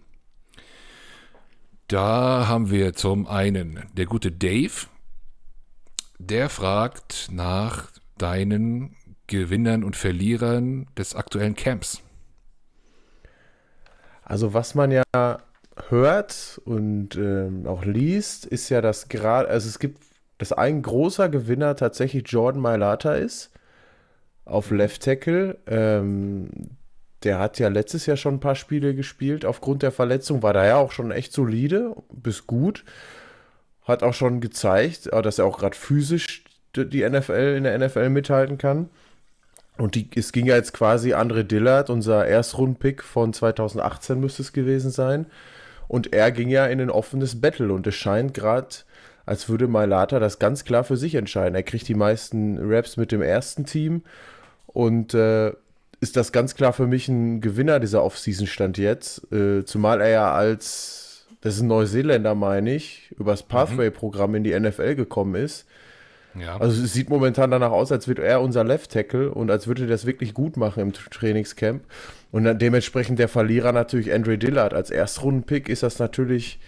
Da 1.89 2.47
haben 2.47 2.71
wir 2.71 2.95
zum 2.95 3.27
einen 3.27 3.83
der 3.97 4.07
gute 4.07 4.31
Dave, 4.31 4.87
der 6.21 6.49
fragt 6.49 7.27
nach 7.33 7.89
deinen 8.19 8.95
Gewinnern 9.27 9.83
und 9.83 9.97
Verlierern 9.97 10.87
des 10.97 11.17
aktuellen 11.17 11.57
Camps. 11.57 12.01
Also 14.23 14.55
was 14.55 14.77
man 14.77 14.93
ja 14.93 15.03
hört 15.89 16.61
und 16.65 17.17
ähm, 17.17 17.67
auch 17.67 17.85
liest, 17.85 18.47
ist 18.47 18.69
ja, 18.69 18.81
dass 18.81 19.09
gerade, 19.09 19.49
also 19.49 19.69
es 19.69 19.81
gibt, 19.81 20.05
dass 20.39 20.53
ein 20.53 20.83
großer 20.83 21.29
Gewinner 21.29 21.75
tatsächlich 21.75 22.23
Jordan 22.29 22.63
Mailata 22.63 23.15
ist 23.15 23.52
auf 24.45 24.71
Left 24.71 25.03
Tackle. 25.03 25.59
Ähm, 25.67 26.51
der 27.23 27.39
hat 27.39 27.59
ja 27.59 27.69
letztes 27.69 28.07
Jahr 28.07 28.17
schon 28.17 28.35
ein 28.35 28.41
paar 28.41 28.57
Spiele 28.57 28.95
gespielt 28.95 29.45
aufgrund 29.45 29.83
der 29.83 29.93
Verletzung, 29.93 30.43
war 30.43 30.53
da 30.53 30.67
ja 30.67 30.77
auch 30.77 30.93
schon 30.93 31.11
echt 31.11 31.33
solide 31.33 31.95
bis 32.13 32.47
gut. 32.47 32.85
Hat 33.85 34.03
auch 34.03 34.15
schon 34.15 34.41
gezeigt, 34.41 35.09
äh, 35.09 35.23
dass 35.23 35.39
er 35.39 35.47
auch 35.47 35.59
gerade 35.59 35.77
physisch 35.77 36.45
die 36.75 37.09
NFL 37.09 37.55
in 37.57 37.65
der 37.65 37.79
NFL 37.79 38.09
mithalten 38.09 38.57
kann. 38.59 38.89
Und 39.79 39.95
die, 39.95 40.09
es 40.15 40.33
ging 40.33 40.47
ja 40.47 40.57
jetzt 40.57 40.73
quasi 40.73 41.13
Andre 41.13 41.45
Dillard, 41.45 41.91
unser 41.91 42.27
Erstrundpick 42.27 43.03
von 43.03 43.33
2018 43.33 44.21
müsste 44.21 44.43
es 44.43 44.53
gewesen 44.53 44.91
sein. 44.91 45.27
Und 45.89 46.13
er 46.13 46.31
ging 46.31 46.49
ja 46.49 46.67
in 46.67 46.81
ein 46.81 46.91
offenes 46.91 47.41
Battle 47.41 47.73
und 47.73 47.87
es 47.87 47.95
scheint 47.95 48.35
gerade, 48.35 48.69
als 49.27 49.49
würde 49.49 49.69
Mailata 49.69 50.19
das 50.19 50.39
ganz 50.39 50.65
klar 50.65 50.85
für 50.85 50.97
sich 50.97 51.15
entscheiden. 51.15 51.55
Er 51.55 51.63
kriegt 51.63 51.89
die 51.89 51.95
meisten 51.95 52.59
Raps 52.61 52.97
mit 52.97 53.13
dem 53.13 53.23
ersten 53.23 53.65
Team 53.65 54.03
und 54.67 55.15
äh, 55.15 55.53
ist 56.01 56.17
das 56.17 56.33
ganz 56.33 56.55
klar 56.55 56.73
für 56.73 56.87
mich 56.87 57.09
ein 57.09 57.41
Gewinner 57.41 57.79
dieser 57.79 58.03
Offseason-Stand 58.03 58.77
jetzt. 58.79 59.33
Äh, 59.33 59.65
zumal 59.65 60.01
er 60.01 60.09
ja 60.09 60.33
als, 60.33 61.27
das 61.43 61.57
ist 61.57 61.63
ein 61.63 61.69
Neuseeländer, 61.69 62.35
meine 62.35 62.75
ich, 62.75 63.15
übers 63.19 63.45
Pathway-Programm 63.45 64.35
in 64.35 64.45
die 64.45 64.59
NFL 64.59 64.97
gekommen 64.97 65.37
ist. 65.37 65.67
Ja. 66.35 66.57
Also 66.59 66.83
es 66.83 66.93
sieht 66.93 67.11
momentan 67.11 67.51
danach 67.51 67.71
aus, 67.71 67.93
als 67.93 68.09
würde 68.09 68.25
er 68.25 68.41
unser 68.41 68.65
Left 68.65 68.91
Tackle 68.91 69.31
und 69.31 69.51
als 69.51 69.67
würde 69.67 69.83
er 69.83 69.89
das 69.89 70.07
wirklich 70.07 70.35
gut 70.35 70.57
machen 70.57 70.81
im 70.81 70.93
Trainingscamp. 70.93 71.85
Und 72.33 72.45
dann 72.45 72.59
dementsprechend 72.59 73.19
der 73.19 73.29
Verlierer 73.29 73.73
natürlich 73.73 74.13
Andre 74.13 74.39
Dillard. 74.39 74.75
Als 74.75 74.91
Erstrundenpick 74.91 75.69
ist 75.69 75.83
das 75.83 75.99
natürlich 75.99 76.59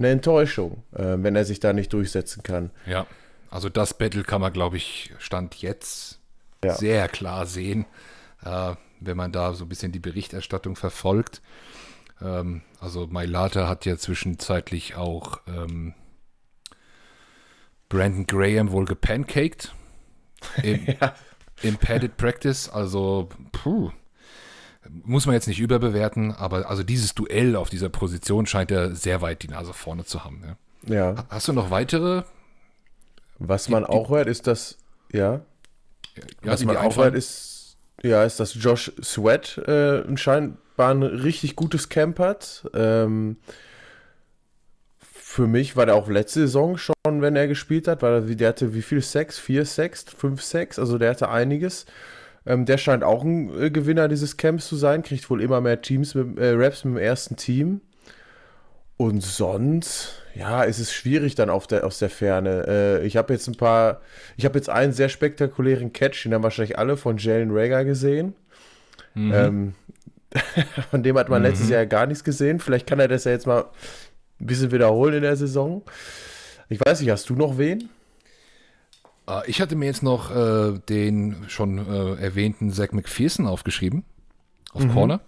eine 0.00 0.08
Enttäuschung, 0.08 0.82
äh, 0.92 1.16
wenn 1.18 1.36
er 1.36 1.44
sich 1.44 1.60
da 1.60 1.72
nicht 1.72 1.92
durchsetzen 1.92 2.42
kann. 2.42 2.70
Ja, 2.86 3.06
also 3.50 3.68
das 3.68 3.94
Battle 3.94 4.22
kann 4.22 4.40
man, 4.40 4.52
glaube 4.52 4.76
ich, 4.76 5.12
Stand 5.18 5.56
jetzt 5.56 6.20
ja. 6.64 6.74
sehr 6.74 7.08
klar 7.08 7.46
sehen, 7.46 7.84
äh, 8.44 8.74
wenn 9.00 9.16
man 9.16 9.32
da 9.32 9.54
so 9.54 9.64
ein 9.64 9.68
bisschen 9.68 9.92
die 9.92 9.98
Berichterstattung 9.98 10.76
verfolgt. 10.76 11.42
Ähm, 12.22 12.62
also 12.78 13.06
Mailata 13.08 13.68
hat 13.68 13.86
ja 13.86 13.96
zwischenzeitlich 13.96 14.94
auch 14.94 15.40
ähm, 15.48 15.94
Brandon 17.88 18.26
Graham 18.26 18.70
wohl 18.70 18.84
gepancaked 18.84 19.74
im, 20.62 20.86
ja. 21.00 21.14
im 21.62 21.76
Padded 21.76 22.16
Practice. 22.16 22.68
Also, 22.68 23.28
puh, 23.50 23.90
muss 24.88 25.26
man 25.26 25.34
jetzt 25.34 25.46
nicht 25.46 25.60
überbewerten, 25.60 26.32
aber 26.32 26.68
also 26.70 26.82
dieses 26.82 27.14
Duell 27.14 27.56
auf 27.56 27.70
dieser 27.70 27.88
Position 27.88 28.46
scheint 28.46 28.70
er 28.70 28.94
sehr 28.94 29.20
weit 29.20 29.42
die 29.42 29.48
Nase 29.48 29.72
vorne 29.72 30.04
zu 30.04 30.24
haben. 30.24 30.42
Ja. 30.86 30.94
ja. 30.94 31.24
Hast 31.28 31.48
du 31.48 31.52
noch 31.52 31.70
weitere? 31.70 32.22
Was 33.38 33.68
man 33.68 33.84
die, 33.84 33.88
auch 33.90 34.10
hört, 34.10 34.26
ist, 34.26 34.46
dass, 34.46 34.78
ja. 35.12 35.40
Ja, 36.16 36.22
Was 36.42 36.64
man 36.64 36.76
auch 36.76 36.96
hört, 36.96 37.14
ist, 37.14 37.76
ja, 38.02 38.24
ist, 38.24 38.40
dass 38.40 38.54
Josh 38.54 38.92
Sweat 39.02 39.58
äh, 39.58 40.16
scheinbar 40.16 40.90
ein 40.90 41.02
richtig 41.02 41.56
gutes 41.56 41.88
Camp 41.88 42.18
hat. 42.18 42.68
Ähm, 42.74 43.36
für 44.98 45.46
mich 45.46 45.76
war 45.76 45.86
der 45.86 45.94
auch 45.94 46.08
letzte 46.08 46.40
Saison 46.40 46.76
schon, 46.76 46.94
wenn 47.04 47.36
er 47.36 47.46
gespielt 47.46 47.86
hat, 47.86 48.02
weil 48.02 48.34
der 48.34 48.48
hatte 48.48 48.74
wie 48.74 48.82
viel 48.82 49.00
Sex? 49.00 49.38
Vier 49.38 49.64
Sex, 49.64 50.04
fünf 50.16 50.42
Sex, 50.42 50.78
also 50.78 50.98
der 50.98 51.10
hatte 51.10 51.28
einiges. 51.28 51.86
Ähm, 52.50 52.64
der 52.64 52.78
scheint 52.78 53.04
auch 53.04 53.22
ein 53.22 53.62
äh, 53.62 53.70
Gewinner 53.70 54.08
dieses 54.08 54.36
Camps 54.36 54.66
zu 54.66 54.74
sein, 54.74 55.04
kriegt 55.04 55.30
wohl 55.30 55.40
immer 55.40 55.60
mehr 55.60 55.82
Teams 55.82 56.16
mit, 56.16 56.36
äh, 56.36 56.50
Raps 56.50 56.84
mit 56.84 56.96
dem 56.96 56.98
ersten 56.98 57.36
Team. 57.36 57.80
Und 58.96 59.22
sonst, 59.22 60.20
ja, 60.34 60.64
ist 60.64 60.80
es 60.80 60.92
schwierig 60.92 61.36
dann 61.36 61.48
auf 61.48 61.68
der, 61.68 61.86
aus 61.86 62.00
der 62.00 62.10
Ferne. 62.10 62.64
Äh, 62.66 63.06
ich 63.06 63.16
habe 63.16 63.32
jetzt 63.32 63.46
ein 63.46 63.54
paar, 63.54 64.00
ich 64.36 64.44
habe 64.44 64.58
jetzt 64.58 64.68
einen 64.68 64.92
sehr 64.92 65.08
spektakulären 65.08 65.92
Catch, 65.92 66.24
den 66.24 66.34
haben 66.34 66.42
wahrscheinlich 66.42 66.76
alle 66.76 66.96
von 66.96 67.18
Jalen 67.18 67.52
Rager 67.52 67.84
gesehen. 67.84 68.34
Mhm. 69.14 69.32
Ähm, 69.32 69.74
von 70.90 71.04
dem 71.04 71.16
hat 71.18 71.28
man 71.28 71.42
mhm. 71.42 71.48
letztes 71.48 71.68
Jahr 71.68 71.86
gar 71.86 72.06
nichts 72.06 72.24
gesehen. 72.24 72.58
Vielleicht 72.58 72.88
kann 72.88 72.98
er 72.98 73.08
das 73.08 73.24
ja 73.24 73.30
jetzt 73.30 73.46
mal 73.46 73.66
ein 74.40 74.46
bisschen 74.46 74.72
wiederholen 74.72 75.14
in 75.14 75.22
der 75.22 75.36
Saison. 75.36 75.82
Ich 76.68 76.80
weiß 76.84 77.00
nicht, 77.00 77.10
hast 77.10 77.30
du 77.30 77.36
noch 77.36 77.58
wen? 77.58 77.90
Äh, 79.30 79.48
ich 79.50 79.60
hatte 79.60 79.76
mir 79.76 79.86
jetzt 79.86 80.02
noch 80.02 80.34
äh, 80.34 80.78
den 80.88 81.44
schon 81.48 81.78
äh, 81.78 82.14
erwähnten 82.22 82.70
Zach 82.72 82.92
McPherson 82.92 83.46
aufgeschrieben, 83.46 84.04
auf 84.72 84.84
mhm. 84.84 84.92
Corner 84.92 85.20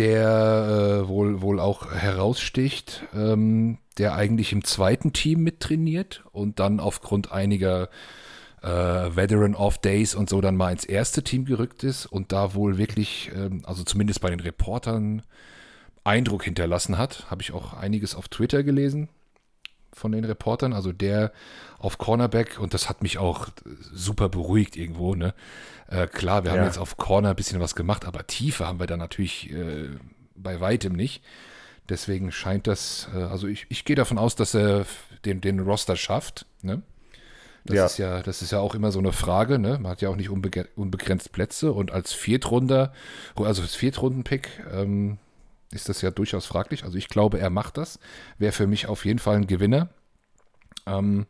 der 0.00 1.02
äh, 1.04 1.08
wohl, 1.08 1.42
wohl 1.42 1.60
auch 1.60 1.92
heraussticht, 1.92 3.04
ähm, 3.14 3.76
der 3.98 4.14
eigentlich 4.14 4.52
im 4.52 4.64
zweiten 4.64 5.12
Team 5.12 5.42
mittrainiert 5.42 6.24
und 6.32 6.58
dann 6.58 6.80
aufgrund 6.80 7.32
einiger 7.32 7.90
äh, 8.62 8.68
Veteran 8.68 9.54
Off 9.54 9.76
Days 9.76 10.14
und 10.14 10.30
so 10.30 10.40
dann 10.40 10.56
mal 10.56 10.72
ins 10.72 10.86
erste 10.86 11.22
Team 11.22 11.44
gerückt 11.44 11.84
ist 11.84 12.06
und 12.06 12.32
da 12.32 12.54
wohl 12.54 12.78
wirklich, 12.78 13.30
ähm, 13.34 13.60
also 13.64 13.84
zumindest 13.84 14.22
bei 14.22 14.30
den 14.30 14.40
Reportern, 14.40 15.22
Eindruck 16.02 16.44
hinterlassen 16.44 16.96
hat. 16.96 17.30
Habe 17.30 17.42
ich 17.42 17.52
auch 17.52 17.74
einiges 17.74 18.14
auf 18.14 18.28
Twitter 18.28 18.62
gelesen 18.62 19.10
von 19.92 20.12
den 20.12 20.24
Reportern. 20.24 20.72
Also 20.72 20.92
der 20.92 21.32
auf 21.78 21.98
Cornerback 21.98 22.58
und 22.58 22.74
das 22.74 22.88
hat 22.88 23.02
mich 23.02 23.18
auch 23.18 23.48
super 23.92 24.28
beruhigt 24.28 24.76
irgendwo. 24.76 25.14
Ne? 25.14 25.34
Äh, 25.88 26.06
klar, 26.06 26.44
wir 26.44 26.52
ja. 26.52 26.58
haben 26.58 26.66
jetzt 26.66 26.78
auf 26.78 26.96
Corner 26.96 27.30
ein 27.30 27.36
bisschen 27.36 27.60
was 27.60 27.74
gemacht, 27.74 28.04
aber 28.04 28.26
Tiefe 28.26 28.66
haben 28.66 28.78
wir 28.80 28.86
da 28.86 28.96
natürlich 28.96 29.50
äh, 29.52 29.88
bei 30.34 30.60
weitem 30.60 30.92
nicht. 30.92 31.22
Deswegen 31.88 32.30
scheint 32.30 32.66
das, 32.66 33.08
äh, 33.14 33.18
also 33.18 33.46
ich, 33.46 33.66
ich 33.68 33.84
gehe 33.84 33.96
davon 33.96 34.18
aus, 34.18 34.36
dass 34.36 34.54
er 34.54 34.86
den, 35.24 35.40
den 35.40 35.60
Roster 35.60 35.96
schafft. 35.96 36.46
Ne? 36.62 36.82
Das 37.64 37.76
ja. 37.76 37.86
ist 37.86 37.98
ja, 37.98 38.22
das 38.22 38.42
ist 38.42 38.52
ja 38.52 38.60
auch 38.60 38.74
immer 38.74 38.92
so 38.92 38.98
eine 38.98 39.12
Frage, 39.12 39.58
ne? 39.58 39.78
Man 39.78 39.92
hat 39.92 40.00
ja 40.00 40.08
auch 40.08 40.16
nicht 40.16 40.30
unbe 40.30 40.50
unbegrenzt 40.76 41.32
Plätze 41.32 41.72
und 41.72 41.90
als 41.90 42.12
Viertrunder, 42.12 42.92
also 43.36 43.62
als 43.62 43.74
Viertrunden-Pick, 43.74 44.48
ähm, 44.72 45.18
ist 45.72 45.88
das 45.88 46.02
ja 46.02 46.10
durchaus 46.10 46.46
fraglich. 46.46 46.84
Also 46.84 46.98
ich 46.98 47.08
glaube, 47.08 47.38
er 47.38 47.50
macht 47.50 47.76
das. 47.76 47.98
Wäre 48.38 48.52
für 48.52 48.66
mich 48.66 48.86
auf 48.86 49.04
jeden 49.04 49.18
Fall 49.18 49.36
ein 49.36 49.46
Gewinner. 49.46 49.88
Ähm, 50.86 51.26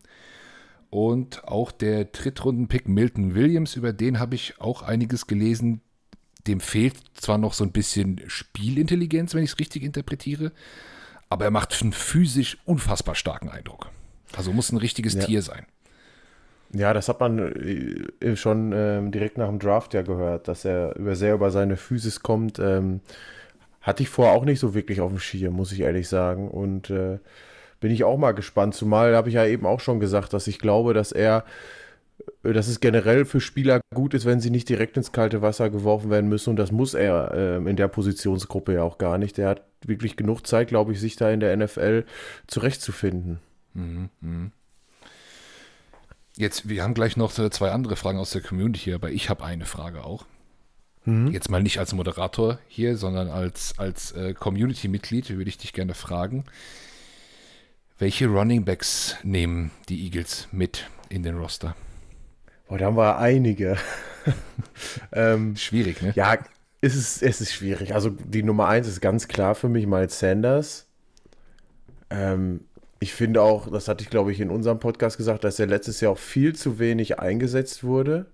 und 0.91 1.45
auch 1.45 1.71
der 1.71 2.07
Drittrunden-Pick 2.07 2.89
Milton 2.89 3.35
Williams, 3.35 3.77
über 3.77 3.93
den 3.93 4.19
habe 4.19 4.35
ich 4.35 4.61
auch 4.61 4.83
einiges 4.83 5.27
gelesen. 5.27 5.83
Dem 6.47 6.61
fehlt 6.61 6.97
zwar 7.15 7.39
noch 7.39 7.53
so 7.53 7.65
ein 7.65 7.73
bisschen 7.73 8.21
Spielintelligenz, 8.27 9.35
wenn 9.35 9.45
ich 9.45 9.53
es 9.53 9.59
richtig 9.59 9.83
interpretiere, 9.85 10.53
aber 11.29 11.45
er 11.45 11.51
macht 11.51 11.81
einen 11.81 11.93
physisch 11.93 12.59
unfassbar 12.65 13.15
starken 13.15 13.51
Eindruck. 13.51 13.91
Also 14.35 14.53
muss 14.53 14.73
ein 14.73 14.79
richtiges 14.79 15.15
ja. 15.15 15.21
Tier 15.21 15.43
sein. 15.43 15.67
Ja, 16.73 16.95
das 16.95 17.09
hat 17.09 17.21
man 17.21 17.39
äh, 18.21 18.37
schon 18.37 18.73
ähm, 18.73 19.11
direkt 19.11 19.39
nach 19.39 19.49
dem 19.49 19.59
Draft 19.59 19.93
ja 19.93 20.03
gehört, 20.03 20.49
dass 20.49 20.65
er 20.65 20.97
über 20.97 21.15
sehr 21.15 21.35
über 21.35 21.51
seine 21.51 21.77
Physis 21.77 22.21
kommt. 22.21 22.59
Ähm, 22.59 23.01
hatte 23.81 24.03
ich 24.03 24.09
vorher 24.09 24.35
auch 24.35 24.45
nicht 24.45 24.61
so 24.61 24.75
wirklich 24.75 25.01
auf 25.01 25.11
dem 25.11 25.19
Schirm, 25.19 25.55
muss 25.55 25.73
ich 25.73 25.81
ehrlich 25.81 26.09
sagen. 26.09 26.49
Und 26.49 26.91
äh, 26.91 27.19
bin 27.81 27.91
ich 27.91 28.05
auch 28.05 28.19
mal 28.19 28.33
gespannt. 28.33 28.75
Zumal 28.75 29.17
habe 29.17 29.29
ich 29.29 29.35
ja 29.35 29.47
eben 29.47 29.67
auch 29.67 29.81
schon 29.81 30.01
gesagt, 30.01 30.33
dass 30.33 30.47
ich 30.47 30.59
glaube, 30.59 30.93
dass 30.93 31.13
er, 31.13 31.45
äh, 32.45 32.53
dass 32.53 32.69
es 32.69 32.81
generell 32.81 33.25
für 33.25 33.41
Spieler 33.41 33.81
gut 33.95 34.13
ist, 34.13 34.27
wenn 34.27 34.41
sie 34.41 34.51
nicht 34.51 34.69
direkt 34.69 34.97
ins 34.97 35.13
kalte 35.13 35.41
Wasser 35.41 35.71
geworfen 35.71 36.11
werden 36.11 36.29
müssen. 36.29 36.51
Und 36.51 36.57
das 36.57 36.73
muss 36.73 36.95
er 36.95 37.33
äh, 37.33 37.57
in 37.57 37.77
der 37.77 37.89
Positionsgruppe 37.89 38.75
ja 38.75 38.83
auch 38.83 38.99
gar 38.99 39.17
nicht. 39.17 39.39
Der 39.39 39.49
hat 39.49 39.63
wirklich 39.85 40.17
genug 40.17 40.47
Zeit, 40.47 40.69
glaube 40.69 40.93
ich, 40.93 41.01
sich 41.01 41.17
da 41.17 41.31
in 41.31 41.41
der 41.41 41.57
NFL 41.57 42.05
zurechtzufinden. 42.47 43.41
Mhm, 43.73 44.11
mh. 44.21 44.51
Jetzt, 46.37 46.69
wir 46.69 46.83
haben 46.83 46.95
gleich 46.95 47.17
noch 47.17 47.33
zwei 47.33 47.71
andere 47.71 47.97
Fragen 47.97 48.19
aus 48.19 48.31
der 48.31 48.41
Community 48.41 48.81
hier, 48.81 48.95
aber 48.95 49.11
ich 49.11 49.29
habe 49.29 49.45
eine 49.45 49.67
Frage 49.67 50.05
auch. 50.05 50.25
Mhm. 51.05 51.29
Jetzt 51.29 51.51
mal 51.51 51.63
nicht 51.63 51.79
als 51.79 51.93
Moderator 51.93 52.59
hier, 52.69 52.97
sondern 52.97 53.29
als, 53.29 53.75
als 53.79 54.13
äh, 54.13 54.35
Community-Mitglied 54.35 55.31
würde 55.31 55.49
ich 55.49 55.59
dich 55.59 55.73
gerne 55.73 55.95
fragen. 55.95 56.45
Welche 57.99 58.29
Running 58.29 58.65
Backs 58.65 59.17
nehmen 59.23 59.71
die 59.89 60.05
Eagles 60.05 60.49
mit 60.53 60.89
in 61.09 61.23
den 61.23 61.37
Roster? 61.37 61.75
Boah, 62.69 62.79
da 62.79 62.87
haben 62.87 62.97
wir 62.97 63.19
einige. 63.19 63.77
ähm, 65.13 65.57
schwierig, 65.57 66.01
ne? 66.03 66.13
Ja, 66.15 66.39
es 66.81 66.95
ist, 66.95 67.23
es 67.23 67.41
ist 67.41 67.53
schwierig. 67.53 67.95
Also 67.95 68.11
die 68.11 68.43
Nummer 68.43 68.69
eins 68.69 68.89
ist 68.89 69.01
ganz 69.01 69.29
klar 69.29 69.55
für 69.55 69.69
mich 69.69 69.87
Miles 69.87 70.19
Sanders. 70.19 70.87
Ähm, 72.09 72.61
ich 73.01 73.13
finde 73.13 73.43
auch, 73.43 73.71
das 73.71 73.89
hatte 73.89 74.03
ich 74.05 74.11
glaube 74.11 74.33
ich 74.33 74.41
in 74.41 74.51
unserem 74.51 74.79
Podcast 74.79 75.17
gesagt, 75.17 75.45
dass 75.45 75.59
er 75.59 75.67
letztes 75.67 76.01
Jahr 76.01 76.13
auch 76.13 76.19
viel 76.19 76.55
zu 76.55 76.79
wenig 76.79 77.19
eingesetzt 77.19 77.85
wurde. 77.85 78.27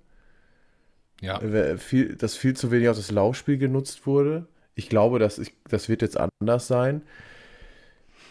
Ja. 1.21 1.41
äh, 1.41 1.79
viel, 1.79 2.17
dass 2.17 2.37
viel 2.37 2.57
zu 2.57 2.71
wenig 2.71 2.89
auf 2.89 2.97
das 2.97 3.11
Laufspiel 3.11 3.59
genutzt 3.59 4.07
wurde. 4.07 4.47
Ich 4.75 4.89
glaube, 4.89 5.19
das, 5.19 5.39
ich, 5.39 5.53
das 5.69 5.89
wird 5.89 6.03
jetzt 6.03 6.19
anders 6.19 6.67
sein. 6.67 7.03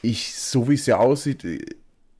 Ich, 0.01 0.35
so 0.35 0.69
wie 0.69 0.75
es 0.75 0.85
ja 0.85 0.97
aussieht, 0.97 1.43
äh, 1.43 1.65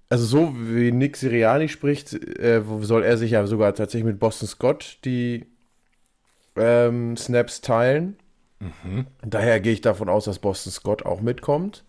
also 0.10 0.26
so 0.26 0.54
wie 0.56 0.92
Nick 0.92 1.18
Siriani 1.18 1.68
spricht, 1.68 2.14
äh, 2.14 2.62
soll 2.82 3.04
er 3.04 3.18
sich 3.18 3.32
ja 3.32 3.46
sogar 3.48 3.74
tatsächlich 3.74 4.06
mit 4.06 4.20
Boston 4.20 4.48
Scott 4.48 5.00
die 5.04 5.46
ähm, 6.56 7.18
Snaps 7.18 7.62
teilen. 7.62 8.18
Mhm. 8.60 9.08
Daher 9.24 9.60
gehe 9.60 9.74
ich 9.74 9.82
davon 9.82 10.10
aus, 10.10 10.26
dass 10.26 10.40
Boston 10.40 10.72
Scott 10.72 11.06
auch 11.06 11.22
mitkommt. 11.22 11.84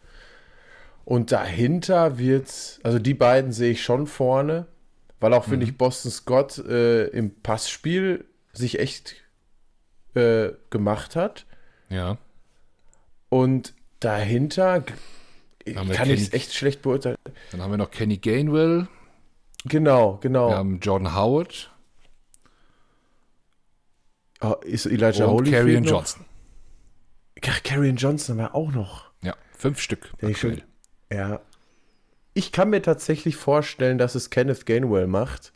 Und 1.04 1.30
dahinter 1.30 2.18
wird, 2.18 2.80
also 2.82 2.98
die 2.98 3.14
beiden 3.14 3.52
sehe 3.52 3.70
ich 3.70 3.82
schon 3.82 4.06
vorne, 4.06 4.66
weil 5.20 5.32
auch, 5.34 5.44
finde 5.44 5.64
ich, 5.64 5.78
Boston 5.78 6.10
Scott 6.10 6.58
äh, 6.58 7.06
im 7.08 7.30
Passspiel 7.42 8.24
sich 8.56 8.78
echt 8.78 9.16
äh, 10.14 10.50
gemacht 10.70 11.16
hat. 11.16 11.46
Ja. 11.88 12.18
Und 13.28 13.74
dahinter 14.00 14.82
kann 15.64 16.10
ich 16.10 16.22
es 16.22 16.32
echt 16.32 16.54
schlecht 16.54 16.82
beurteilen. 16.82 17.16
Dann 17.50 17.62
haben 17.62 17.70
wir 17.70 17.78
noch 17.78 17.90
Kenny 17.90 18.18
Gainwell, 18.18 18.88
Genau, 19.64 20.18
genau. 20.18 20.50
wir 20.50 20.56
haben 20.56 20.78
Jordan 20.78 21.14
Howard 21.14 21.72
Oh, 24.40 24.54
ist 24.62 24.86
Elijah 24.86 25.26
Karrion 25.26 25.82
noch? 25.82 25.90
Johnson. 25.90 26.24
Ach, 27.46 27.62
Karrion 27.62 27.96
Johnson 27.96 28.36
war 28.38 28.54
auch 28.54 28.70
noch. 28.70 29.10
Ja, 29.22 29.34
fünf 29.56 29.80
Stück. 29.80 30.12
Ich 30.20 30.38
schon-. 30.38 30.62
Ja. 31.10 31.40
Ich 32.34 32.52
kann 32.52 32.68
mir 32.68 32.82
tatsächlich 32.82 33.36
vorstellen, 33.36 33.96
dass 33.96 34.14
es 34.14 34.28
Kenneth 34.28 34.66
Gainwell 34.66 35.06
macht. 35.06 35.54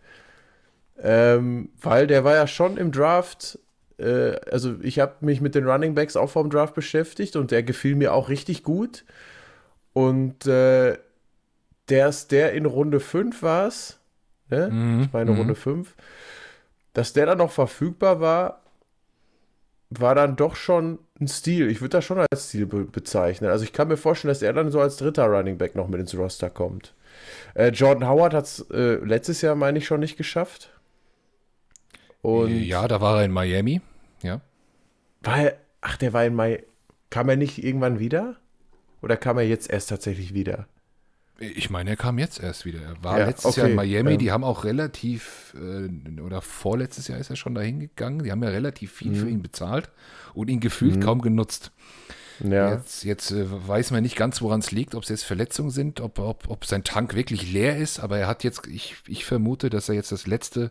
Ähm, 1.03 1.71
weil 1.81 2.07
der 2.07 2.25
war 2.25 2.35
ja 2.35 2.47
schon 2.47 2.77
im 2.77 2.93
Draft. 2.93 3.59
Äh, 3.99 4.37
also, 4.51 4.77
ich 4.83 4.99
habe 4.99 5.15
mich 5.21 5.41
mit 5.41 5.55
den 5.55 5.67
Running 5.69 5.95
Backs 5.95 6.17
auch 6.17 6.31
vom 6.31 6.51
Draft 6.51 6.75
beschäftigt 6.75 7.37
und 7.37 7.51
der 7.51 7.63
gefiel 7.63 7.97
mir 7.97 8.13
auch 8.15 8.29
richtig 8.29 8.63
gut. 8.63 9.05
Und 9.93 10.47
äh, 10.47 10.99
der 11.89 12.09
ist 12.09 12.33
der 12.33 12.53
in 12.53 12.67
Runde 12.67 13.01
5 13.01 13.43
war 13.43 13.67
es. 13.67 13.99
Ne? 14.49 14.69
Mhm, 14.71 15.03
Ich 15.03 15.13
meine 15.13 15.33
mhm. 15.33 15.39
Runde 15.39 15.55
5. 15.55 15.95
Dass 16.93 17.13
der 17.13 17.27
dann 17.27 17.39
noch 17.39 17.53
verfügbar 17.53 18.21
war, 18.21 18.61
war 19.91 20.15
dann 20.15 20.37
doch 20.37 20.55
schon 20.55 20.99
ein 21.21 21.29
Stil. 21.29 21.69
Ich 21.69 21.81
würde 21.81 21.99
das 21.99 22.05
schon 22.05 22.19
als 22.19 22.49
Stil 22.49 22.67
be 22.67 22.85
bezeichnen. 22.85 23.51
Also 23.51 23.65
ich 23.65 23.73
kann 23.73 23.89
mir 23.89 23.97
vorstellen, 23.97 24.31
dass 24.31 24.43
er 24.43 24.53
dann 24.53 24.71
so 24.71 24.81
als 24.81 24.97
dritter 24.97 25.27
Running 25.27 25.59
Back 25.59 25.75
noch 25.75 25.89
mit 25.89 26.01
ins 26.01 26.17
Roster 26.17 26.49
kommt. 26.49 26.95
Äh, 27.55 27.69
Jordan 27.71 28.09
Howard 28.09 28.35
hat 28.35 28.45
es 28.45 28.67
äh, 28.71 28.95
letztes 29.05 29.43
Jahr, 29.43 29.57
meine 29.57 29.79
ich, 29.79 29.87
schon 29.87 30.01
nicht 30.01 30.17
geschafft. 30.17 30.71
Und 32.23 32.51
ja, 32.62 32.87
da 32.89 33.01
war 33.01 33.18
er 33.21 33.25
in 33.25 33.33
Miami. 33.33 33.81
Ja. 34.23 34.41
war 35.23 35.39
er, 35.39 35.57
ach, 35.81 35.97
der 35.97 36.12
war 36.12 36.25
in 36.25 36.35
Mai. 36.35 36.62
Kam 37.09 37.29
er 37.29 37.37
nicht 37.37 37.62
irgendwann 37.64 37.99
wieder? 37.99 38.37
Oder 39.03 39.16
kam 39.16 39.39
er 39.39 39.45
jetzt 39.47 39.71
erst 39.71 39.89
tatsächlich 39.89 40.35
wieder? 40.35 40.66
Ich 41.39 41.71
meine, 41.71 41.89
er 41.91 41.97
kam 41.97 42.18
jetzt 42.18 42.39
erst 42.43 42.66
wieder. 42.66 42.81
Er 42.83 43.03
war 43.03 43.18
Ja, 43.18 43.27
letztes 43.27 43.57
Jahr 43.57 43.66
in 43.66 43.79
okay, 43.79 43.89
Miami. 43.89 44.12
ähm. 44.12 44.18
Die 44.18 44.31
haben 44.31 44.45
auch 44.45 44.64
relativ, 44.64 45.55
äh, 45.59 46.21
oder 46.21 46.43
vorletztes 46.43 47.09
Jahr 47.09 47.18
ist 47.18 47.31
er 47.31 47.37
schon 47.37 47.55
dahin 47.55 47.81
gegangen. 47.81 48.23
Die 48.23 48.31
haben 48.31 48.43
ja 48.43 48.51
relativ 48.51 48.93
viel 48.93 49.12
Mhm. 49.12 49.16
für 49.16 49.29
ihn 49.31 49.43
bezahlt 49.43 49.91
und 50.35 50.49
ihn 50.51 50.61
gefühlt 50.61 51.01
kaum 51.03 51.23
genutzt. 51.23 51.73
Ja. 52.41 52.75
Jetzt, 52.75 53.05
jetzt 53.05 53.31
äh, 53.33 53.47
weiß 53.49 53.91
man 53.91 54.03
nicht 54.03 54.16
ganz, 54.16 54.43
woran 54.43 54.61
es 54.61 54.71
liegt, 54.71 54.95
ob 54.95 55.03
es 55.05 55.09
jetzt 55.09 55.25
Verletzungen 55.25 55.71
sind, 55.71 56.01
ob, 56.01 56.18
ob, 56.18 56.49
ob 56.51 56.66
sein 56.66 56.85
Tank 56.85 57.14
wirklich 57.14 57.51
leer 57.51 57.77
ist. 57.79 58.01
Aber 58.01 58.18
er 58.18 58.27
hat 58.27 58.45
jetzt, 58.45 58.66
ich, 58.66 58.97
ich 59.09 59.25
vermute, 59.25 59.71
dass 59.71 59.89
er 59.89 59.95
jetzt 59.95 60.12
das 60.12 60.27
letzte 60.27 60.71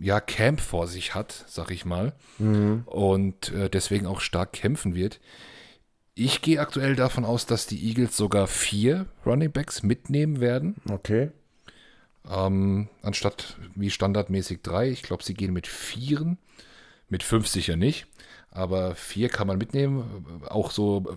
ja, 0.00 0.20
Camp 0.20 0.60
vor 0.60 0.86
sich 0.86 1.14
hat, 1.14 1.44
sag 1.46 1.70
ich 1.70 1.84
mal. 1.84 2.12
Mhm. 2.38 2.82
Und 2.86 3.52
äh, 3.52 3.70
deswegen 3.70 4.06
auch 4.06 4.20
stark 4.20 4.52
kämpfen 4.52 4.94
wird. 4.94 5.20
Ich 6.14 6.40
gehe 6.40 6.60
aktuell 6.60 6.96
davon 6.96 7.24
aus, 7.24 7.46
dass 7.46 7.66
die 7.66 7.88
Eagles 7.88 8.16
sogar 8.16 8.46
vier 8.46 9.06
Running 9.24 9.52
Backs 9.52 9.82
mitnehmen 9.82 10.40
werden. 10.40 10.76
Okay. 10.88 11.30
Ähm, 12.30 12.88
anstatt 13.02 13.56
wie 13.74 13.90
standardmäßig 13.90 14.62
drei. 14.62 14.88
Ich 14.88 15.02
glaube, 15.02 15.22
sie 15.22 15.34
gehen 15.34 15.52
mit 15.52 15.66
vieren. 15.66 16.38
Mit 17.08 17.22
fünf 17.22 17.46
sicher 17.46 17.76
nicht. 17.76 18.06
Aber 18.50 18.94
vier 18.94 19.28
kann 19.28 19.46
man 19.46 19.58
mitnehmen. 19.58 20.42
Auch 20.48 20.70
so 20.70 21.04
äh, 21.06 21.16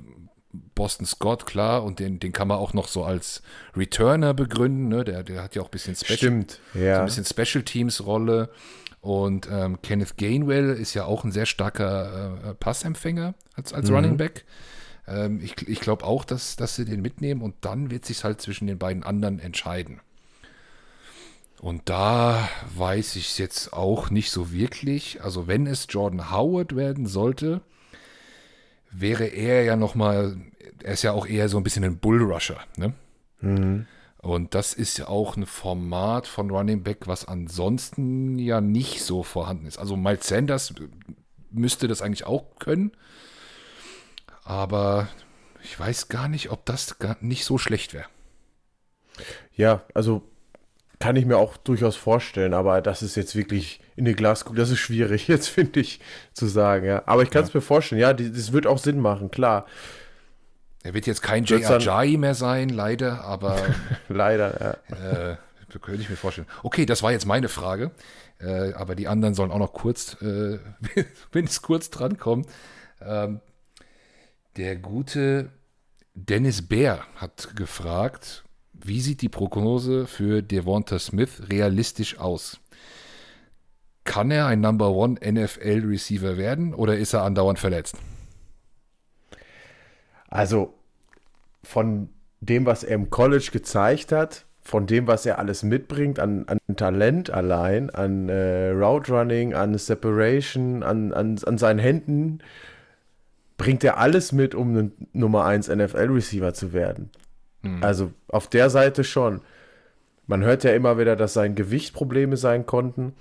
Boston 0.51 1.05
Scott, 1.05 1.45
klar. 1.45 1.83
Und 1.83 1.99
den, 1.99 2.19
den 2.19 2.31
kann 2.33 2.47
man 2.47 2.57
auch 2.57 2.73
noch 2.73 2.87
so 2.87 3.03
als 3.03 3.41
Returner 3.75 4.33
begründen. 4.33 4.87
Ne? 4.87 5.03
Der, 5.03 5.23
der 5.23 5.43
hat 5.43 5.55
ja 5.55 5.61
auch 5.61 5.67
ein 5.67 5.71
bisschen 5.71 5.95
Special, 5.95 6.17
Stimmt. 6.17 6.59
so 6.73 6.79
Ja. 6.79 6.99
ein 6.99 7.05
bisschen 7.05 7.25
Special 7.25 7.63
Teams 7.63 8.05
Rolle. 8.05 8.49
Und 9.01 9.47
ähm, 9.49 9.81
Kenneth 9.81 10.17
Gainwell 10.17 10.71
ist 10.71 10.93
ja 10.93 11.05
auch 11.05 11.23
ein 11.23 11.31
sehr 11.31 11.45
starker 11.45 12.39
äh, 12.49 12.53
Passempfänger 12.55 13.33
als, 13.55 13.71
als 13.73 13.89
Running 13.89 14.17
Back. 14.17 14.43
Ähm, 15.07 15.39
ich 15.41 15.67
ich 15.69 15.79
glaube 15.79 16.03
auch, 16.03 16.25
dass, 16.25 16.57
dass 16.57 16.75
sie 16.75 16.83
den 16.83 17.01
mitnehmen 17.01 17.41
und 17.41 17.55
dann 17.61 17.91
wird 17.91 18.03
sich 18.05 18.23
halt 18.25 18.41
zwischen 18.41 18.67
den 18.67 18.77
beiden 18.77 19.03
anderen 19.03 19.39
entscheiden. 19.39 20.01
Und 21.61 21.89
da 21.89 22.47
weiß 22.75 23.15
ich 23.17 23.31
es 23.31 23.37
jetzt 23.37 23.73
auch 23.73 24.09
nicht 24.09 24.31
so 24.31 24.51
wirklich. 24.51 25.21
Also 25.21 25.47
wenn 25.47 25.65
es 25.67 25.87
Jordan 25.89 26.31
Howard 26.31 26.75
werden 26.75 27.05
sollte, 27.05 27.61
wäre 28.91 29.25
er 29.25 29.63
ja 29.63 29.75
noch 29.75 29.95
mal, 29.95 30.37
er 30.83 30.93
ist 30.93 31.03
ja 31.03 31.11
auch 31.11 31.25
eher 31.25 31.49
so 31.49 31.57
ein 31.57 31.63
bisschen 31.63 31.83
ein 31.83 31.97
Bullrusher, 31.97 32.59
ne? 32.77 32.93
Mhm. 33.41 33.85
Und 34.21 34.53
das 34.53 34.73
ist 34.73 34.97
ja 34.97 35.07
auch 35.07 35.37
ein 35.37 35.45
Format 35.45 36.27
von 36.27 36.51
Running 36.51 36.83
Back, 36.83 37.07
was 37.07 37.25
ansonsten 37.25 38.37
ja 38.37 38.59
nicht 38.59 39.01
so 39.01 39.23
vorhanden 39.23 39.65
ist. 39.65 39.77
Also 39.77 39.95
Miles 39.95 40.27
Sanders 40.27 40.73
müsste 41.51 41.87
das 41.87 42.01
eigentlich 42.01 42.25
auch 42.25 42.43
können. 42.59 42.91
Aber 44.43 45.07
ich 45.63 45.79
weiß 45.79 46.09
gar 46.09 46.27
nicht, 46.27 46.51
ob 46.51 46.65
das 46.65 46.99
gar 46.99 47.15
nicht 47.21 47.45
so 47.45 47.57
schlecht 47.57 47.93
wäre. 47.93 48.07
Ja, 49.55 49.83
also 49.93 50.23
kann 50.99 51.15
ich 51.15 51.25
mir 51.25 51.37
auch 51.37 51.57
durchaus 51.57 51.95
vorstellen, 51.95 52.53
aber 52.53 52.81
das 52.81 53.01
ist 53.01 53.15
jetzt 53.15 53.35
wirklich 53.35 53.79
in 53.95 54.05
die 54.05 54.13
Glaskugel, 54.13 54.59
das 54.59 54.69
ist 54.69 54.79
schwierig 54.79 55.27
jetzt, 55.29 55.47
finde 55.47 55.79
ich, 55.79 55.99
zu 56.33 56.45
sagen, 56.45 56.85
ja. 56.85 57.03
Aber 57.05 57.23
ich 57.23 57.29
kann 57.29 57.43
es 57.43 57.53
mir 57.53 57.61
vorstellen, 57.61 58.01
ja, 58.01 58.13
die, 58.13 58.31
das 58.31 58.51
wird 58.51 58.67
auch 58.67 58.77
Sinn 58.77 58.99
machen, 58.99 59.31
klar. 59.31 59.65
Er 60.83 60.93
wird 60.93 61.07
jetzt 61.07 61.21
kein 61.21 61.43
J.R. 61.43 61.79
Jai 61.79 62.15
mehr 62.17 62.35
sein, 62.35 62.69
leider, 62.69 63.23
aber 63.25 63.57
Leider, 64.07 64.77
ja. 64.89 65.31
äh, 65.31 65.37
könnte 65.81 66.01
ich 66.01 66.09
mir 66.09 66.15
vorstellen. 66.15 66.47
Okay, 66.63 66.85
das 66.85 67.03
war 67.03 67.11
jetzt 67.11 67.25
meine 67.25 67.49
Frage. 67.49 67.91
Äh, 68.39 68.73
aber 68.73 68.95
die 68.95 69.07
anderen 69.07 69.33
sollen 69.33 69.51
auch 69.51 69.59
noch 69.59 69.73
kurz, 69.73 70.15
äh, 70.21 70.59
wenn 71.31 71.45
es 71.45 71.61
kurz 71.61 71.89
drankommt. 71.89 72.47
Ähm, 73.01 73.41
der 74.55 74.77
gute 74.77 75.49
Dennis 76.13 76.67
Bär 76.67 77.05
hat 77.15 77.55
gefragt, 77.55 78.43
wie 78.83 79.01
sieht 79.01 79.21
die 79.21 79.29
Prognose 79.29 80.07
für 80.07 80.41
Devonta 80.41 80.99
Smith 80.99 81.41
realistisch 81.49 82.19
aus? 82.19 82.59
Kann 84.03 84.31
er 84.31 84.47
ein 84.47 84.61
Number 84.61 84.91
One 84.91 85.19
NFL 85.23 85.83
Receiver 85.85 86.37
werden 86.37 86.73
oder 86.73 86.97
ist 86.97 87.13
er 87.13 87.23
andauernd 87.23 87.59
verletzt? 87.59 87.95
Also 90.29 90.73
von 91.63 92.09
dem, 92.41 92.65
was 92.65 92.83
er 92.83 92.95
im 92.95 93.09
College 93.09 93.49
gezeigt 93.51 94.11
hat, 94.11 94.45
von 94.61 94.87
dem, 94.87 95.07
was 95.07 95.25
er 95.25 95.39
alles 95.39 95.63
mitbringt 95.63 96.19
an, 96.19 96.45
an 96.47 96.59
Talent 96.75 97.29
allein, 97.29 97.89
an 97.89 98.29
äh, 98.29 98.69
Route 98.69 99.11
Running, 99.11 99.53
an 99.53 99.77
Separation, 99.77 100.83
an, 100.83 101.11
an, 101.11 101.39
an 101.45 101.57
seinen 101.57 101.79
Händen, 101.79 102.39
bringt 103.57 103.83
er 103.83 103.97
alles 103.97 104.31
mit, 104.31 104.55
um 104.55 104.75
ein 104.75 104.91
Nummer 105.11 105.45
1 105.45 105.69
NFL-Receiver 105.69 106.53
zu 106.53 106.71
werden. 106.71 107.09
Also 107.81 108.11
auf 108.27 108.47
der 108.47 108.69
Seite 108.69 109.03
schon. 109.03 109.41
Man 110.27 110.43
hört 110.43 110.63
ja 110.63 110.71
immer 110.71 110.97
wieder, 110.97 111.15
dass 111.15 111.33
sein 111.33 111.55
Gewicht 111.55 111.93
Probleme 111.93 112.37
sein 112.37 112.65
konnten. 112.65 113.13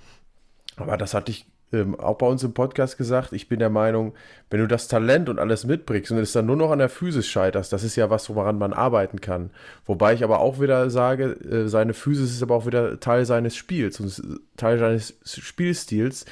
Aber 0.77 0.95
das 0.95 1.13
hatte 1.13 1.31
ich 1.31 1.45
ähm, 1.71 1.99
auch 1.99 2.17
bei 2.17 2.27
uns 2.27 2.43
im 2.43 2.53
Podcast 2.53 2.97
gesagt. 2.97 3.33
Ich 3.33 3.47
bin 3.47 3.59
der 3.59 3.69
Meinung, 3.69 4.13
wenn 4.49 4.59
du 4.59 4.67
das 4.67 4.87
Talent 4.87 5.29
und 5.29 5.39
alles 5.39 5.65
mitbringst 5.65 6.11
und 6.11 6.17
es 6.17 6.31
dann 6.31 6.45
nur 6.45 6.55
noch 6.55 6.71
an 6.71 6.79
der 6.79 6.89
Physis 6.89 7.27
scheiterst, 7.27 7.73
das 7.73 7.83
ist 7.83 7.95
ja 7.95 8.09
was, 8.09 8.33
woran 8.33 8.57
man 8.57 8.73
arbeiten 8.73 9.21
kann. 9.21 9.51
Wobei 9.85 10.13
ich 10.13 10.23
aber 10.23 10.39
auch 10.39 10.59
wieder 10.59 10.89
sage, 10.89 11.31
äh, 11.31 11.67
seine 11.67 11.93
Physis 11.93 12.31
ist 12.31 12.43
aber 12.43 12.55
auch 12.55 12.65
wieder 12.65 12.99
Teil 12.99 13.25
seines 13.25 13.55
Spiels 13.55 13.99
und 13.99 14.39
Teil 14.57 14.79
seines 14.79 15.19
Spielstils. 15.25 16.25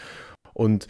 Und 0.54 0.88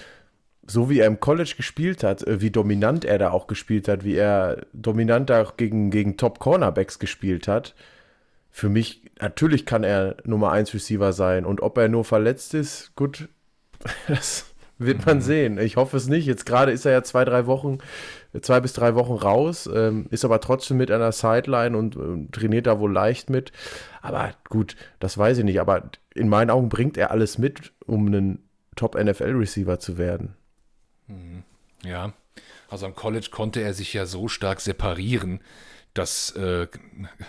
so 0.68 0.90
wie 0.90 1.00
er 1.00 1.08
im 1.08 1.20
College 1.20 1.54
gespielt 1.58 2.04
hat, 2.04 2.24
äh, 2.28 2.42
wie 2.42 2.52
dominant 2.52 3.06
er 3.06 3.18
da 3.18 3.32
auch 3.32 3.48
gespielt 3.48 3.88
hat, 3.88 4.04
wie 4.04 4.16
er 4.16 4.66
dominant 4.74 5.30
da 5.30 5.42
auch 5.42 5.58
gegen, 5.58 5.90
gegen 5.90 6.18
Top-Cornerbacks 6.18 7.00
gespielt 7.00 7.48
hat, 7.48 7.74
für 8.58 8.70
mich, 8.70 9.04
natürlich 9.22 9.68
kann 9.68 9.84
er 9.84 10.16
Nummer 10.24 10.52
1 10.52 10.74
Receiver 10.74 11.14
sein. 11.14 11.46
Und 11.46 11.62
ob 11.62 11.78
er 11.78 11.90
nur 11.90 12.04
verletzt 12.04 12.56
ist, 12.56 12.96
gut, 12.96 13.30
das 14.08 14.52
wird 14.80 15.06
man 15.06 15.22
sehen. 15.22 15.60
Ich 15.60 15.76
hoffe 15.76 15.96
es 15.96 16.08
nicht. 16.08 16.26
Jetzt 16.26 16.48
gerade 16.48 16.72
ist 16.72 16.84
er 16.84 16.92
ja 16.92 17.04
zwei, 17.04 17.24
drei 17.24 17.46
Wochen, 17.46 17.78
zwei 18.42 18.60
bis 18.60 18.74
drei 18.74 18.96
Wochen 18.96 19.14
raus, 19.14 19.70
ähm, 19.72 20.08
ist 20.10 20.26
aber 20.26 20.42
trotzdem 20.42 20.78
mit 20.78 20.90
an 20.90 21.02
der 21.02 21.12
Sideline 21.12 21.78
und 21.78 21.96
ähm, 21.98 22.32
trainiert 22.32 22.66
da 22.66 22.80
wohl 22.80 22.92
leicht 22.92 23.30
mit. 23.30 23.52
Aber 24.02 24.32
gut, 24.50 24.76
das 25.00 25.20
weiß 25.20 25.38
ich 25.38 25.44
nicht. 25.44 25.60
Aber 25.60 25.92
in 26.16 26.28
meinen 26.28 26.50
Augen 26.50 26.70
bringt 26.70 26.98
er 26.98 27.12
alles 27.12 27.38
mit, 27.38 27.74
um 27.86 28.08
ein 28.08 28.40
Top-NFL-Receiver 28.76 29.78
zu 29.78 30.00
werden. 30.00 30.34
Mhm. 31.08 31.44
Ja, 31.84 32.14
also 32.70 32.86
am 32.86 32.96
College 32.96 33.30
konnte 33.32 33.62
er 33.62 33.74
sich 33.74 33.94
ja 33.94 34.06
so 34.06 34.28
stark 34.28 34.62
separieren, 34.62 35.42
dass 35.94 36.32
äh, 36.32 36.68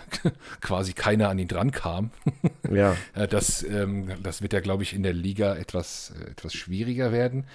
quasi 0.61 0.93
keiner 0.93 1.29
an 1.29 1.39
ihn 1.39 1.47
dran 1.47 1.71
kam. 1.71 2.11
Ja. 2.69 2.95
Äh, 3.15 3.27
das, 3.27 3.63
ähm, 3.63 4.21
das 4.21 4.43
wird 4.43 4.53
ja, 4.53 4.59
glaube 4.59 4.83
ich, 4.83 4.93
in 4.93 5.01
der 5.01 5.13
Liga 5.13 5.55
etwas, 5.55 6.13
äh, 6.19 6.29
etwas 6.29 6.53
schwieriger 6.53 7.11
werden. 7.11 7.47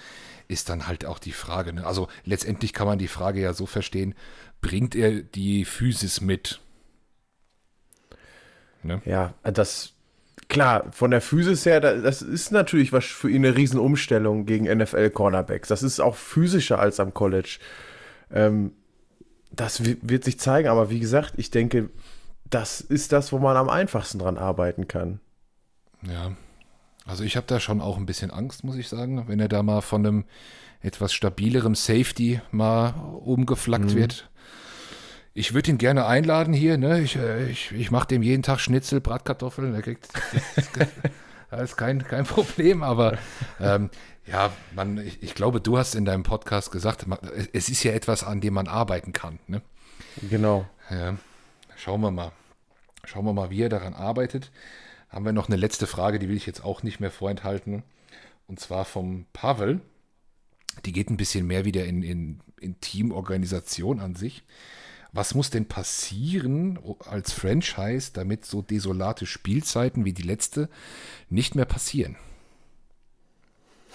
Ist 0.48 0.68
dann 0.68 0.88
halt 0.88 1.04
auch 1.04 1.20
die 1.20 1.30
Frage. 1.30 1.72
Ne? 1.72 1.86
Also 1.86 2.08
letztendlich 2.24 2.72
kann 2.72 2.88
man 2.88 2.98
die 2.98 3.06
Frage 3.06 3.40
ja 3.40 3.52
so 3.52 3.66
verstehen, 3.66 4.16
bringt 4.60 4.96
er 4.96 5.22
die 5.22 5.64
Physis 5.64 6.20
mit? 6.20 6.58
Ne? 8.82 9.02
Ja, 9.04 9.34
das, 9.44 9.93
klar, 10.54 10.84
von 10.92 11.10
der 11.10 11.20
Physis 11.20 11.66
her, 11.66 11.80
das 11.80 12.22
ist 12.22 12.52
natürlich 12.52 12.92
was 12.92 13.04
für 13.04 13.28
ihn 13.28 13.44
eine 13.44 13.56
Riesenumstellung 13.56 14.46
gegen 14.46 14.64
NFL-Cornerbacks. 14.66 15.68
Das 15.68 15.82
ist 15.82 16.00
auch 16.00 16.14
physischer 16.14 16.78
als 16.78 17.00
am 17.00 17.12
College. 17.12 17.58
Ähm, 18.32 18.72
das 19.52 19.82
wird 19.84 20.24
sich 20.24 20.40
zeigen, 20.40 20.68
aber 20.68 20.90
wie 20.90 21.00
gesagt, 21.00 21.34
ich 21.36 21.50
denke, 21.50 21.90
das 22.48 22.80
ist 22.80 23.12
das, 23.12 23.32
wo 23.32 23.38
man 23.38 23.56
am 23.56 23.68
einfachsten 23.68 24.18
dran 24.18 24.38
arbeiten 24.38 24.88
kann. 24.88 25.20
Ja, 26.02 26.32
also 27.04 27.24
ich 27.24 27.36
habe 27.36 27.46
da 27.46 27.60
schon 27.60 27.80
auch 27.80 27.96
ein 27.96 28.06
bisschen 28.06 28.30
Angst, 28.30 28.64
muss 28.64 28.76
ich 28.76 28.88
sagen, 28.88 29.24
wenn 29.28 29.40
er 29.40 29.48
da 29.48 29.62
mal 29.62 29.80
von 29.80 30.06
einem 30.06 30.24
etwas 30.80 31.12
stabilerem 31.12 31.74
Safety 31.74 32.40
mal 32.50 32.94
umgeflackt 33.24 33.92
mhm. 33.92 33.94
wird. 33.94 34.30
Ich 35.36 35.52
würde 35.52 35.72
ihn 35.72 35.78
gerne 35.78 36.06
einladen 36.06 36.54
hier, 36.54 36.78
ne? 36.78 37.00
Ich, 37.00 37.16
äh, 37.16 37.50
ich, 37.50 37.72
ich 37.72 37.90
mache 37.90 38.06
dem 38.06 38.22
jeden 38.22 38.44
Tag 38.44 38.60
Schnitzel, 38.60 39.00
Bratkartoffeln, 39.00 39.74
er 39.74 39.82
kriegt 39.82 40.08
das 41.50 41.70
ist 41.70 41.76
kein, 41.76 42.02
kein 42.04 42.24
Problem, 42.24 42.82
aber 42.82 43.18
ähm, 43.60 43.90
ja, 44.26 44.52
man, 44.74 44.98
ich, 44.98 45.22
ich, 45.22 45.34
glaube, 45.34 45.60
du 45.60 45.76
hast 45.76 45.94
in 45.94 46.04
deinem 46.04 46.22
Podcast 46.22 46.70
gesagt, 46.70 47.06
man, 47.06 47.18
es 47.52 47.68
ist 47.68 47.82
ja 47.82 47.92
etwas, 47.92 48.24
an 48.24 48.40
dem 48.40 48.54
man 48.54 48.68
arbeiten 48.68 49.12
kann. 49.12 49.38
Ne? 49.46 49.60
Genau. 50.30 50.66
Ja, 50.90 51.16
schauen 51.76 52.00
wir 52.00 52.10
mal. 52.10 52.32
Schauen 53.04 53.26
wir 53.26 53.32
mal, 53.32 53.50
wie 53.50 53.62
er 53.62 53.68
daran 53.68 53.94
arbeitet. 53.94 54.50
Haben 55.10 55.24
wir 55.24 55.32
noch 55.32 55.48
eine 55.48 55.56
letzte 55.56 55.86
Frage, 55.86 56.18
die 56.18 56.28
will 56.28 56.36
ich 56.36 56.46
jetzt 56.46 56.64
auch 56.64 56.82
nicht 56.82 57.00
mehr 57.00 57.10
vorenthalten. 57.10 57.82
Und 58.46 58.60
zwar 58.60 58.84
vom 58.84 59.26
Pavel. 59.32 59.80
Die 60.84 60.92
geht 60.92 61.10
ein 61.10 61.16
bisschen 61.16 61.46
mehr 61.46 61.64
wieder 61.64 61.84
in, 61.84 62.02
in, 62.02 62.40
in 62.60 62.80
Teamorganisation 62.80 64.00
an 64.00 64.14
sich. 64.14 64.42
Was 65.14 65.36
muss 65.36 65.48
denn 65.48 65.66
passieren 65.66 66.76
als 67.08 67.32
Franchise, 67.32 68.10
damit 68.12 68.44
so 68.44 68.62
desolate 68.62 69.26
Spielzeiten 69.26 70.04
wie 70.04 70.12
die 70.12 70.24
letzte 70.24 70.68
nicht 71.30 71.54
mehr 71.54 71.66
passieren? 71.66 72.16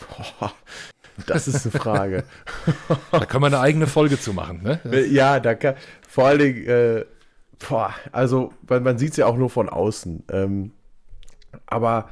das 1.27 1.49
ist 1.49 1.65
eine 1.65 1.77
Frage. 1.77 2.23
da 3.11 3.25
kann 3.25 3.41
man 3.41 3.53
eine 3.53 3.61
eigene 3.61 3.87
Folge 3.87 4.17
zu 4.17 4.33
machen, 4.33 4.63
ne? 4.63 5.05
Ja, 5.07 5.41
da 5.41 5.55
kann, 5.55 5.75
vor 6.07 6.27
allen 6.27 6.39
Dingen, 6.39 6.65
äh, 6.67 7.05
boah, 7.67 7.93
also 8.13 8.53
man, 8.69 8.83
man 8.83 8.97
sieht 8.97 9.11
es 9.11 9.17
ja 9.17 9.25
auch 9.25 9.35
nur 9.35 9.49
von 9.49 9.67
außen. 9.67 10.23
Ähm, 10.31 10.71
aber 11.65 12.09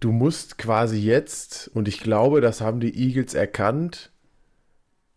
du 0.00 0.12
musst 0.12 0.56
quasi 0.56 0.98
jetzt, 0.98 1.68
und 1.74 1.88
ich 1.88 2.00
glaube, 2.00 2.40
das 2.40 2.62
haben 2.62 2.80
die 2.80 2.96
Eagles 2.96 3.34
erkannt, 3.34 4.12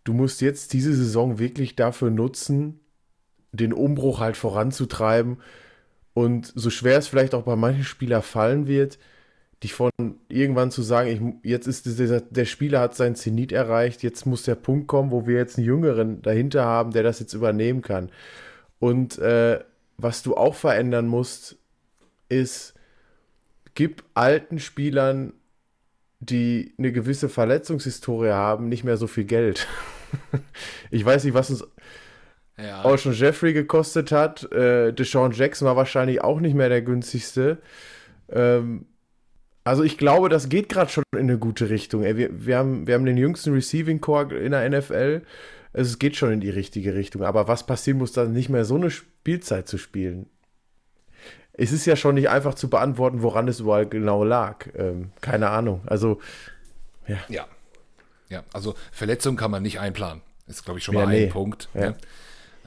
du 0.10 0.16
musst 0.16 0.42
jetzt 0.42 0.74
diese 0.74 0.96
Saison 0.96 1.38
wirklich 1.38 1.76
dafür 1.76 2.10
nutzen, 2.10 2.80
den 3.52 3.74
Umbruch 3.74 4.20
halt 4.20 4.38
voranzutreiben. 4.38 5.38
Und 6.16 6.52
so 6.56 6.72
schwer 6.72 6.98
es 6.98 7.08
vielleicht 7.08 7.36
auch 7.36 7.44
bei 7.44 7.56
manchen 7.56 7.84
Spielern 7.84 8.24
fallen 8.24 8.66
wird, 8.66 8.98
dich 9.62 9.76
von 9.76 9.92
irgendwann 10.28 10.72
zu 10.72 10.82
sagen, 10.82 11.40
ich, 11.44 11.52
jetzt 11.52 11.68
ist 11.68 11.86
dieser, 11.86 12.22
der 12.22 12.46
Spieler 12.46 12.80
hat 12.80 12.96
sein 12.96 13.16
Zenit 13.16 13.52
erreicht, 13.52 14.02
jetzt 14.02 14.26
muss 14.26 14.42
der 14.42 14.56
Punkt 14.56 14.88
kommen, 14.88 15.12
wo 15.12 15.28
wir 15.28 15.38
jetzt 15.38 15.60
einen 15.60 15.68
Jüngeren 15.68 16.24
dahinter 16.24 16.66
haben, 16.66 16.90
der 16.90 17.04
das 17.04 17.20
jetzt 17.20 17.36
übernehmen 17.36 17.84
kann. 17.84 18.10
Und 18.80 19.20
äh, 19.20 19.60
was 19.98 20.24
du 20.24 20.36
auch 20.36 20.56
verändern 20.56 21.06
musst, 21.06 21.56
ist, 22.30 22.74
gib 23.76 24.04
alten 24.16 24.58
Spielern, 24.58 25.34
die 26.20 26.74
eine 26.80 26.92
gewisse 26.92 27.30
Verletzungshistorie 27.30 28.32
haben, 28.32 28.70
nicht 28.70 28.84
mehr 28.84 28.98
so 28.98 29.06
viel 29.06 29.26
Geld. 29.26 29.68
ich 30.92 31.04
weiß 31.06 31.24
nicht, 31.24 31.34
was 31.34 31.50
uns 31.50 31.68
ja. 32.58 32.98
schon 32.98 33.14
Jeffrey 33.14 33.54
gekostet 33.54 34.12
hat. 34.12 34.52
Äh, 34.52 34.94
Deshaun 34.94 35.32
Jackson 35.32 35.68
war 35.68 35.76
wahrscheinlich 35.76 36.22
auch 36.22 36.40
nicht 36.40 36.56
mehr 36.56 36.70
der 36.70 36.82
günstigste. 36.82 37.60
Ähm, 38.30 38.86
also 39.64 39.84
ich 39.84 39.98
glaube, 39.98 40.30
das 40.30 40.50
geht 40.50 40.70
gerade 40.70 40.90
schon 40.90 41.04
in 41.14 41.22
eine 41.22 41.38
gute 41.38 41.70
Richtung. 41.70 42.04
Ey, 42.04 42.18
wir, 42.18 42.46
wir, 42.46 42.58
haben, 42.58 42.88
wir 42.88 42.96
haben 42.96 43.06
den 43.06 43.18
jüngsten 43.18 43.54
Receiving 43.54 44.02
Core 44.02 44.36
in 44.36 44.52
der 44.52 44.68
NFL. 44.70 45.22
Es 45.74 46.00
geht 46.00 46.16
schon 46.16 46.32
in 46.32 46.40
die 46.40 46.50
richtige 46.50 46.96
Richtung. 46.96 47.24
Aber 47.24 47.48
was 47.48 47.66
passieren 47.66 48.00
muss, 48.00 48.12
dann 48.12 48.34
nicht 48.34 48.50
mehr 48.50 48.66
so 48.66 48.76
eine 48.76 48.90
Spielzeit 48.90 49.68
zu 49.68 49.78
spielen? 49.78 50.28
Es 51.54 51.72
ist 51.72 51.86
ja 51.86 51.96
schon 51.96 52.16
nicht 52.16 52.30
einfach 52.30 52.56
zu 52.56 52.70
beantworten, 52.70 53.22
woran 53.22 53.48
es 53.48 53.60
überall 53.60 53.86
genau 53.86 54.24
lag. 54.24 54.66
Ähm, 54.76 55.12
keine 55.22 55.50
Ahnung. 55.50 55.82
Also, 55.86 56.20
ja. 57.06 57.18
Ja. 57.28 57.46
Ja, 58.30 58.44
also 58.54 58.76
Verletzungen 58.92 59.38
kann 59.38 59.52
man 59.52 59.64
nicht 59.64 59.80
einplanen. 59.80 60.22
Ist, 60.48 60.66
glaube 60.66 60.80
ich, 60.80 60.86
schon 60.86 60.96
mal 60.96 61.02
ja, 61.02 61.08
ein 61.08 61.26
nee. 61.26 61.28
Punkt. 61.28 61.70
Ja. 61.74 61.82
Ne? 61.82 61.98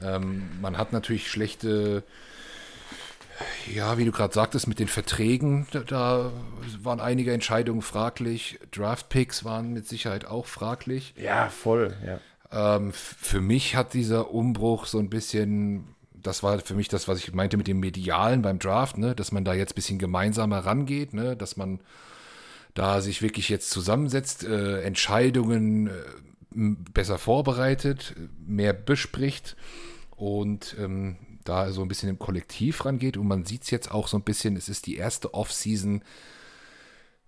Ähm, 0.01 0.49
man 0.61 0.77
hat 0.77 0.93
natürlich 0.93 1.29
schlechte 1.29 2.03
ja, 3.73 3.97
wie 3.97 4.05
du 4.05 4.11
gerade 4.11 4.33
sagtest, 4.33 4.67
mit 4.67 4.79
den 4.79 4.87
Verträgen, 4.87 5.67
da, 5.71 5.79
da, 5.79 6.31
waren 6.81 6.99
einige 6.99 7.33
Entscheidungen 7.33 7.81
fraglich. 7.81 8.59
Draftpicks 8.71 9.43
waren 9.43 9.73
mit 9.73 9.87
Sicherheit 9.87 10.25
auch 10.25 10.45
fraglich. 10.45 11.13
Ja, 11.17 11.49
voll, 11.49 11.95
ja. 12.05 12.19
Ähm, 12.51 12.93
für 12.93 13.41
mich 13.41 13.75
hat 13.75 13.93
dieser 13.93 14.31
Umbruch 14.31 14.85
so 14.85 14.99
ein 14.99 15.09
bisschen, 15.09 15.87
das 16.13 16.43
war 16.43 16.59
für 16.59 16.75
mich 16.75 16.87
das, 16.87 17.07
was 17.07 17.19
ich 17.19 17.33
meinte 17.33 17.57
mit 17.57 17.67
dem 17.67 17.79
Medialen 17.79 18.41
beim 18.43 18.59
Draft, 18.59 18.97
ne, 18.97 19.15
dass 19.15 19.31
man 19.31 19.43
da 19.43 19.53
jetzt 19.53 19.71
ein 19.71 19.75
bisschen 19.75 19.99
gemeinsamer 19.99 20.59
rangeht, 20.59 21.13
ne, 21.13 21.35
dass 21.35 21.57
man 21.57 21.79
da 22.73 23.01
sich 23.01 23.21
wirklich 23.21 23.49
jetzt 23.49 23.69
zusammensetzt, 23.69 24.43
äh, 24.43 24.81
Entscheidungen 24.81 25.87
äh, 25.87 25.91
besser 26.51 27.17
vorbereitet, 27.17 28.15
mehr 28.45 28.73
bespricht 28.73 29.55
und 30.15 30.75
ähm, 30.79 31.17
da 31.43 31.71
so 31.71 31.81
ein 31.81 31.87
bisschen 31.87 32.09
im 32.09 32.19
Kollektiv 32.19 32.85
rangeht. 32.85 33.17
Und 33.17 33.27
man 33.27 33.45
sieht 33.45 33.63
es 33.63 33.71
jetzt 33.71 33.91
auch 33.91 34.07
so 34.07 34.17
ein 34.17 34.23
bisschen, 34.23 34.55
es 34.55 34.69
ist 34.69 34.85
die 34.85 34.95
erste 34.95 35.33
Off-Season, 35.33 36.03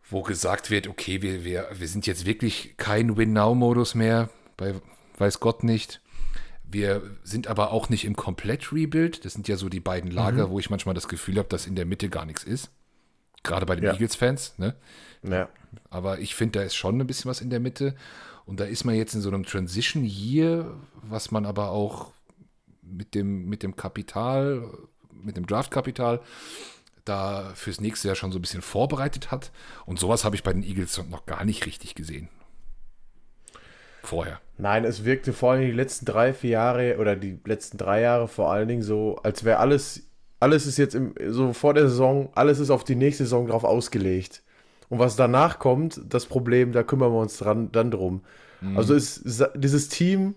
wo 0.09 0.21
gesagt 0.21 0.69
wird, 0.69 0.87
okay, 0.87 1.21
wir, 1.21 1.43
wir, 1.43 1.67
wir 1.73 1.87
sind 1.87 2.07
jetzt 2.07 2.25
wirklich 2.25 2.75
kein 2.77 3.17
Win-Now-Modus 3.17 3.95
mehr, 3.95 4.29
bei 4.57 4.75
weiß 5.17 5.39
Gott 5.39 5.63
nicht. 5.63 6.01
Wir 6.67 7.01
sind 7.23 7.47
aber 7.47 7.71
auch 7.71 7.89
nicht 7.89 8.05
im 8.05 8.15
Komplett-Rebuild. 8.15 9.23
Das 9.23 9.33
sind 9.33 9.47
ja 9.47 9.55
so 9.55 9.69
die 9.69 9.79
beiden 9.79 10.11
Lager, 10.11 10.47
mhm. 10.47 10.51
wo 10.51 10.59
ich 10.59 10.69
manchmal 10.69 10.95
das 10.95 11.07
Gefühl 11.07 11.37
habe, 11.37 11.47
dass 11.47 11.67
in 11.67 11.75
der 11.75 11.85
Mitte 11.85 12.09
gar 12.09 12.25
nichts 12.25 12.43
ist. 12.43 12.71
Gerade 13.43 13.65
bei 13.65 13.75
den 13.75 13.85
ja. 13.85 13.93
Eagles-Fans. 13.93 14.55
Ne? 14.57 14.75
Ja. 15.31 15.49
Aber 15.89 16.19
ich 16.19 16.35
finde, 16.35 16.59
da 16.59 16.65
ist 16.65 16.75
schon 16.75 16.99
ein 16.99 17.07
bisschen 17.07 17.29
was 17.29 17.41
in 17.41 17.49
der 17.49 17.59
Mitte. 17.59 17.95
Und 18.45 18.59
da 18.59 18.65
ist 18.65 18.85
man 18.85 18.95
jetzt 18.95 19.15
in 19.15 19.21
so 19.21 19.29
einem 19.29 19.45
Transition 19.45 20.05
Year, 20.05 20.77
was 21.01 21.31
man 21.31 21.45
aber 21.45 21.71
auch 21.71 22.11
mit 22.81 23.15
dem, 23.15 23.45
mit 23.45 23.63
dem 23.63 23.75
Kapital, 23.75 24.69
mit 25.11 25.37
dem 25.37 25.47
Draftkapital 25.47 26.21
da 27.03 27.51
fürs 27.55 27.79
nächste 27.79 28.07
Jahr 28.07 28.15
schon 28.15 28.31
so 28.31 28.39
ein 28.39 28.41
bisschen 28.41 28.61
vorbereitet 28.61 29.31
hat. 29.31 29.51
Und 29.85 29.99
sowas 29.99 30.25
habe 30.25 30.35
ich 30.35 30.43
bei 30.43 30.53
den 30.53 30.63
Eagles 30.63 30.99
noch 31.09 31.25
gar 31.25 31.45
nicht 31.45 31.65
richtig 31.65 31.95
gesehen. 31.95 32.29
Vorher. 34.03 34.39
Nein, 34.57 34.85
es 34.85 35.03
wirkte 35.05 35.33
vor 35.33 35.53
allem 35.53 35.61
die 35.61 35.71
letzten 35.71 36.05
drei, 36.05 36.33
vier 36.33 36.51
Jahre 36.51 36.97
oder 36.97 37.15
die 37.15 37.39
letzten 37.45 37.77
drei 37.77 38.01
Jahre 38.01 38.27
vor 38.27 38.51
allen 38.51 38.67
Dingen 38.67 38.83
so, 38.83 39.17
als 39.23 39.43
wäre 39.43 39.59
alles, 39.59 40.03
alles 40.39 40.65
ist 40.65 40.77
jetzt 40.77 40.95
im, 40.95 41.13
so 41.27 41.53
vor 41.53 41.73
der 41.73 41.89
Saison, 41.89 42.29
alles 42.35 42.59
ist 42.59 42.69
auf 42.69 42.83
die 42.83 42.95
nächste 42.95 43.23
Saison 43.23 43.47
drauf 43.47 43.63
ausgelegt. 43.63 44.43
Und 44.89 44.99
was 44.99 45.15
danach 45.15 45.59
kommt, 45.59 46.01
das 46.09 46.25
Problem, 46.25 46.71
da 46.71 46.83
kümmern 46.83 47.11
wir 47.11 47.19
uns 47.19 47.37
dran, 47.37 47.71
dann 47.71 47.91
drum. 47.91 48.21
Mhm. 48.61 48.77
Also 48.77 48.93
ist 48.93 49.23
dieses 49.55 49.89
Team 49.89 50.35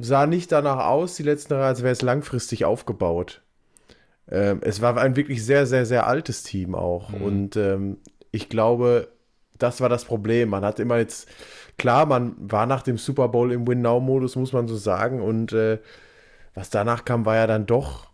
sah 0.00 0.26
nicht 0.26 0.52
danach 0.52 0.86
aus, 0.86 1.16
die 1.16 1.22
letzten 1.22 1.54
Jahre, 1.54 1.66
als 1.66 1.82
wäre 1.82 1.92
es 1.92 2.02
langfristig 2.02 2.64
aufgebaut. 2.64 3.42
Ähm, 4.30 4.60
es 4.62 4.80
war 4.80 4.96
ein 4.96 5.16
wirklich 5.16 5.44
sehr, 5.44 5.66
sehr, 5.66 5.86
sehr 5.86 6.06
altes 6.06 6.42
Team 6.42 6.74
auch. 6.74 7.10
Mhm. 7.10 7.22
Und 7.22 7.56
ähm, 7.56 7.96
ich 8.30 8.48
glaube, 8.48 9.08
das 9.58 9.80
war 9.80 9.88
das 9.88 10.04
Problem. 10.04 10.50
Man 10.50 10.64
hat 10.64 10.78
immer 10.78 10.98
jetzt, 10.98 11.28
klar, 11.78 12.06
man 12.06 12.34
war 12.38 12.66
nach 12.66 12.82
dem 12.82 12.98
Super 12.98 13.28
Bowl 13.28 13.52
im 13.52 13.66
Win-Now-Modus, 13.66 14.36
muss 14.36 14.52
man 14.52 14.68
so 14.68 14.76
sagen. 14.76 15.20
Und 15.20 15.52
äh, 15.52 15.78
was 16.54 16.70
danach 16.70 17.04
kam, 17.04 17.26
war 17.26 17.36
ja 17.36 17.46
dann 17.46 17.66
doch 17.66 18.08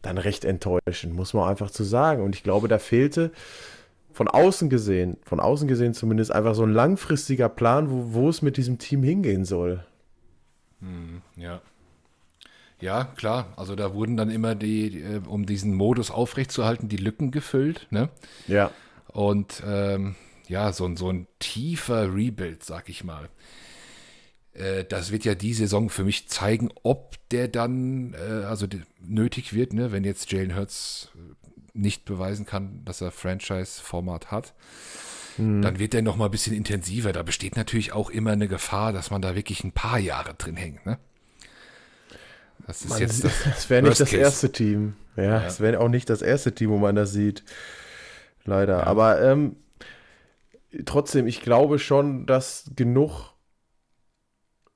dann 0.00 0.18
recht 0.18 0.44
enttäuschend, 0.44 1.14
muss 1.14 1.32
man 1.32 1.48
einfach 1.48 1.70
zu 1.70 1.84
sagen. 1.84 2.22
Und 2.22 2.34
ich 2.34 2.42
glaube, 2.42 2.66
da 2.66 2.78
fehlte 2.78 3.30
von 4.12 4.28
außen 4.28 4.68
gesehen, 4.68 5.16
von 5.24 5.40
außen 5.40 5.68
gesehen 5.68 5.94
zumindest 5.94 6.32
einfach 6.32 6.54
so 6.54 6.64
ein 6.64 6.72
langfristiger 6.72 7.48
Plan, 7.48 7.90
wo, 7.90 8.14
wo 8.14 8.28
es 8.28 8.42
mit 8.42 8.56
diesem 8.56 8.78
Team 8.78 9.02
hingehen 9.02 9.44
soll. 9.44 9.84
Hm, 10.80 11.22
ja. 11.36 11.60
Ja, 12.80 13.04
klar. 13.04 13.52
Also 13.56 13.76
da 13.76 13.94
wurden 13.94 14.16
dann 14.16 14.28
immer 14.28 14.54
die, 14.56 15.00
äh, 15.00 15.20
um 15.26 15.46
diesen 15.46 15.74
Modus 15.74 16.10
aufrechtzuerhalten, 16.10 16.88
die 16.88 16.96
Lücken 16.96 17.30
gefüllt. 17.30 17.86
Ne? 17.90 18.08
Ja. 18.48 18.72
Und 19.06 19.62
ähm, 19.64 20.16
ja, 20.48 20.72
so, 20.72 20.94
so 20.96 21.10
ein 21.10 21.28
tiefer 21.38 22.12
Rebuild, 22.12 22.64
sag 22.64 22.88
ich 22.88 23.04
mal. 23.04 23.28
Äh, 24.54 24.84
das 24.84 25.12
wird 25.12 25.24
ja 25.24 25.34
die 25.34 25.54
Saison 25.54 25.90
für 25.90 26.04
mich 26.04 26.28
zeigen, 26.28 26.70
ob 26.82 27.16
der 27.30 27.48
dann 27.48 28.14
äh, 28.14 28.44
also 28.44 28.66
nötig 29.00 29.54
wird, 29.54 29.72
ne, 29.72 29.92
wenn 29.92 30.04
jetzt 30.04 30.30
Jalen 30.32 30.56
Hurts 30.56 31.10
nicht 31.74 32.04
beweisen 32.04 32.46
kann, 32.46 32.84
dass 32.84 33.00
er 33.00 33.10
Franchise-Format 33.10 34.30
hat. 34.30 34.54
Mhm. 35.38 35.62
Dann 35.62 35.78
wird 35.78 35.94
der 35.94 36.02
noch 36.02 36.16
mal 36.16 36.26
ein 36.26 36.30
bisschen 36.30 36.54
intensiver. 36.54 37.12
Da 37.12 37.22
besteht 37.22 37.56
natürlich 37.56 37.92
auch 37.92 38.10
immer 38.10 38.32
eine 38.32 38.48
Gefahr, 38.48 38.92
dass 38.92 39.10
man 39.10 39.22
da 39.22 39.34
wirklich 39.34 39.64
ein 39.64 39.72
paar 39.72 39.98
Jahre 39.98 40.34
drin 40.34 40.56
hängt. 40.56 40.84
Ne? 40.84 40.98
Das 42.66 42.82
ist 42.82 42.90
man 42.90 43.00
jetzt 43.00 43.24
das, 43.24 43.32
das 43.44 43.70
wäre 43.70 43.82
nicht 43.82 44.00
das 44.00 44.10
Case. 44.10 44.22
erste 44.22 44.52
Team. 44.52 44.94
Ja, 45.16 45.44
es 45.44 45.58
ja. 45.58 45.64
wäre 45.64 45.80
auch 45.80 45.88
nicht 45.88 46.08
das 46.08 46.22
erste 46.22 46.54
Team, 46.54 46.70
wo 46.70 46.78
man 46.78 46.94
das 46.94 47.12
sieht. 47.12 47.42
Leider. 48.44 48.78
Ja. 48.78 48.84
Aber 48.84 49.20
ähm, 49.22 49.56
trotzdem, 50.84 51.26
ich 51.26 51.42
glaube 51.42 51.78
schon, 51.78 52.26
dass 52.26 52.70
genug 52.76 53.32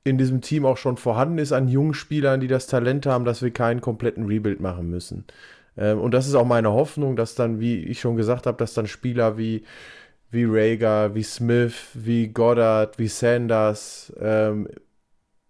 in 0.05 0.19
diesem 0.19 0.41
Team 0.41 0.65
auch 0.65 0.77
schon 0.77 0.97
vorhanden 0.97 1.39
ist 1.39 1.53
an 1.53 1.69
jungen 1.69 1.95
Spielern, 1.95 2.41
die 2.41 2.47
das 2.47 2.69
Talent 2.69 3.07
haben, 3.07 3.25
dass 3.25 3.43
wir 3.43 3.51
keinen 3.51 3.81
kompletten 3.81 4.27
Rebuild 4.27 4.61
machen 4.61 4.89
müssen. 4.89 5.25
Ähm, 5.77 6.01
und 6.01 6.13
das 6.13 6.27
ist 6.27 6.35
auch 6.35 6.47
meine 6.47 6.73
Hoffnung, 6.73 7.17
dass 7.17 7.35
dann, 7.35 7.61
wie 7.61 7.85
ich 7.85 8.01
schon 8.01 8.17
gesagt 8.17 8.47
habe, 8.47 8.59
dass 8.59 8.75
dann 8.75 8.87
Spieler 8.87 9.37
wie, 9.39 9.65
wie 10.31 10.45
Rager, 10.47 11.15
wie 11.15 11.23
Smith, 11.23 11.75
wie 11.95 12.29
Goddard, 12.29 12.99
wie 12.99 13.09
Sanders, 13.09 14.13
ähm, 14.21 14.69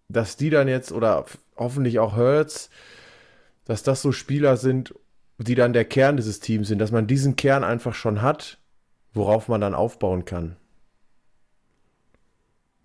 dass 0.09 0.37
die 0.37 0.51
dann 0.51 0.68
jetzt 0.68 0.93
oder 0.93 1.24
hoffentlich 1.57 1.99
auch 1.99 2.16
Hurts, 2.16 2.70
dass 3.64 3.83
das 3.83 4.03
so 4.03 4.12
Spieler 4.12 4.57
sind, 4.57 4.95
die 5.39 5.55
dann 5.55 5.72
der 5.72 5.85
Kern 5.85 6.16
dieses 6.16 6.41
Teams 6.41 6.68
sind, 6.68 6.79
dass 6.79 6.93
man 6.93 7.07
diesen 7.07 7.37
Kern 7.37 7.64
einfach 7.64 7.95
schon 7.95 8.22
hat, 8.22 8.59
worauf 9.12 9.49
man 9.49 9.61
dann 9.61 9.74
aufbauen 9.74 10.24
kann. 10.24 10.57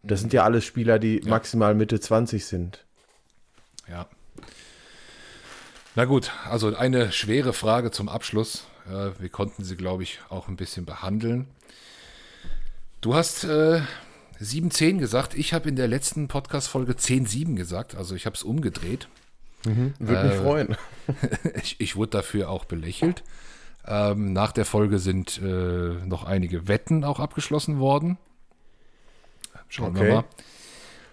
Das 0.04 0.20
sind 0.22 0.34
ja 0.34 0.44
alles 0.44 0.66
Spieler, 0.66 0.98
die 1.00 1.20
ja. 1.20 1.30
maximal 1.30 1.76
Mitte 1.76 2.00
20 2.00 2.46
sind. 2.46 2.86
Ja. 3.88 4.08
Na 5.94 6.06
gut, 6.06 6.32
also 6.50 6.74
eine 6.74 7.12
schwere 7.12 7.52
Frage 7.52 7.92
zum 7.92 8.08
Abschluss. 8.08 8.66
Äh, 8.88 9.12
wir 9.20 9.30
konnten 9.30 9.66
sie, 9.66 9.76
glaube 9.76 10.04
ich, 10.04 10.20
auch 10.30 10.48
ein 10.48 10.56
bisschen 10.56 10.86
behandeln. 10.86 11.48
Du 13.02 13.14
hast 13.14 13.44
äh, 13.44 13.82
7-10 14.40 15.00
gesagt. 15.00 15.34
Ich 15.34 15.54
habe 15.54 15.68
in 15.68 15.76
der 15.76 15.90
letzten 15.90 16.30
Podcast-Folge 16.30 16.94
10-7 16.94 17.56
gesagt. 17.56 17.96
Also 17.96 18.16
ich 18.16 18.26
habe 18.26 18.36
es 18.36 18.44
umgedreht. 18.44 19.10
Mhm, 19.66 19.94
Würde 20.00 20.22
äh, 20.22 20.28
mich 20.28 20.36
freuen. 20.36 20.78
ich, 21.62 21.82
ich, 21.82 21.96
wurde 21.98 22.12
dafür 22.12 22.50
auch 22.50 22.64
belächelt. 22.64 23.24
Ähm, 23.86 24.32
nach 24.32 24.54
der 24.54 24.66
Folge 24.66 24.98
sind 24.98 25.42
äh, 25.44 25.94
noch 26.06 26.24
einige 26.24 26.70
Wetten 26.70 27.04
auch 27.04 27.20
abgeschlossen 27.20 27.80
worden. 27.80 28.18
Schauen 29.68 29.98
okay. 29.98 30.08
wir 30.08 30.26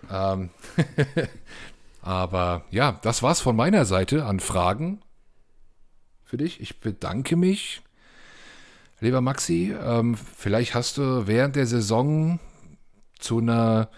mal. 0.09 0.35
Ähm, 0.35 0.51
aber 2.03 2.65
ja, 2.71 2.99
das 3.03 3.23
war's 3.23 3.41
von 3.41 3.57
meiner 3.57 3.85
Seite 3.85 4.25
an 4.25 4.41
Fragen 4.41 5.03
für 6.25 6.37
dich. 6.37 6.61
Ich 6.61 6.81
bedanke 6.81 7.37
mich, 7.37 7.83
lieber 9.01 9.21
Maxi. 9.21 9.75
Ähm, 9.85 10.17
vielleicht 10.37 10.75
hast 10.75 10.99
du 10.99 11.27
während 11.27 11.57
der 11.57 11.67
Saison 11.67 12.39
zu 13.19 13.39
einer 13.39 13.89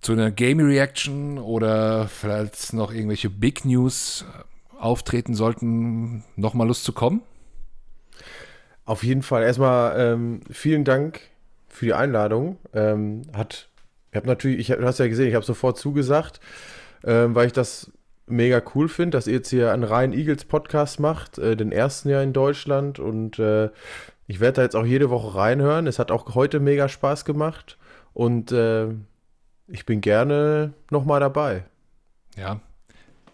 zu 0.00 0.12
einer 0.12 0.30
Game 0.30 0.60
Reaction 0.60 1.38
oder 1.38 2.08
vielleicht 2.08 2.72
noch 2.72 2.92
irgendwelche 2.92 3.30
Big 3.30 3.64
News 3.64 4.24
auftreten 4.78 5.34
sollten, 5.34 6.24
nochmal 6.36 6.68
Lust 6.68 6.84
zu 6.84 6.92
kommen? 6.92 7.22
Auf 8.84 9.02
jeden 9.02 9.22
Fall. 9.22 9.42
Erstmal 9.42 9.98
ähm, 9.98 10.40
vielen 10.50 10.84
Dank 10.84 11.20
für 11.68 11.86
die 11.86 11.94
Einladung. 11.94 12.58
Ähm, 12.72 13.22
hat, 13.32 13.68
ich 14.10 14.16
habe 14.16 14.26
natürlich, 14.26 14.58
ich, 14.60 14.76
du 14.76 14.84
hast 14.84 14.98
ja 14.98 15.08
gesehen, 15.08 15.28
ich 15.28 15.34
habe 15.34 15.44
sofort 15.44 15.78
zugesagt, 15.78 16.40
ähm, 17.04 17.34
weil 17.34 17.46
ich 17.46 17.52
das 17.52 17.90
mega 18.26 18.62
cool 18.74 18.88
finde, 18.88 19.16
dass 19.16 19.26
ihr 19.26 19.34
jetzt 19.34 19.50
hier 19.50 19.72
einen 19.72 19.84
reinen 19.84 20.12
Eagles 20.12 20.44
Podcast 20.44 21.00
macht, 21.00 21.38
äh, 21.38 21.56
den 21.56 21.72
ersten 21.72 22.08
Jahr 22.08 22.22
in 22.22 22.32
Deutschland 22.32 22.98
und 22.98 23.38
äh, 23.38 23.70
ich 24.26 24.40
werde 24.40 24.56
da 24.56 24.62
jetzt 24.62 24.76
auch 24.76 24.84
jede 24.84 25.10
Woche 25.10 25.34
reinhören. 25.34 25.86
Es 25.86 25.98
hat 25.98 26.10
auch 26.10 26.34
heute 26.34 26.60
mega 26.60 26.88
Spaß 26.88 27.24
gemacht 27.24 27.78
und 28.12 28.52
äh, 28.52 28.88
ich 29.68 29.86
bin 29.86 30.00
gerne 30.00 30.74
nochmal 30.90 31.20
dabei. 31.20 31.64
Ja, 32.36 32.60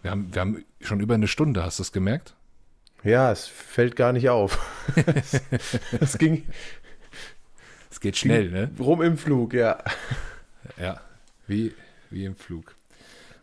wir 0.03 0.11
haben, 0.11 0.29
wir 0.33 0.41
haben 0.41 0.65
schon 0.81 1.01
über 1.01 1.15
eine 1.15 1.29
Stunde, 1.29 1.63
hast 1.63 1.79
du 1.79 1.83
es 1.83 1.93
gemerkt? 1.93 2.35
Ja, 3.03 3.31
es 3.31 3.47
fällt 3.47 3.97
gar 3.97 4.13
nicht 4.13 4.31
auf. 4.31 4.59
es 6.01 6.17
ging, 6.19 6.45
es 7.91 8.01
geht 8.01 8.17
schnell, 8.17 8.51
ne? 8.51 8.71
Rum 8.79 9.03
im 9.03 9.19
Flug, 9.19 9.53
ja. 9.53 9.79
Ja, 10.81 11.01
wie, 11.47 11.75
wie 12.11 12.25
im 12.25 12.37
Flug. 12.37 12.75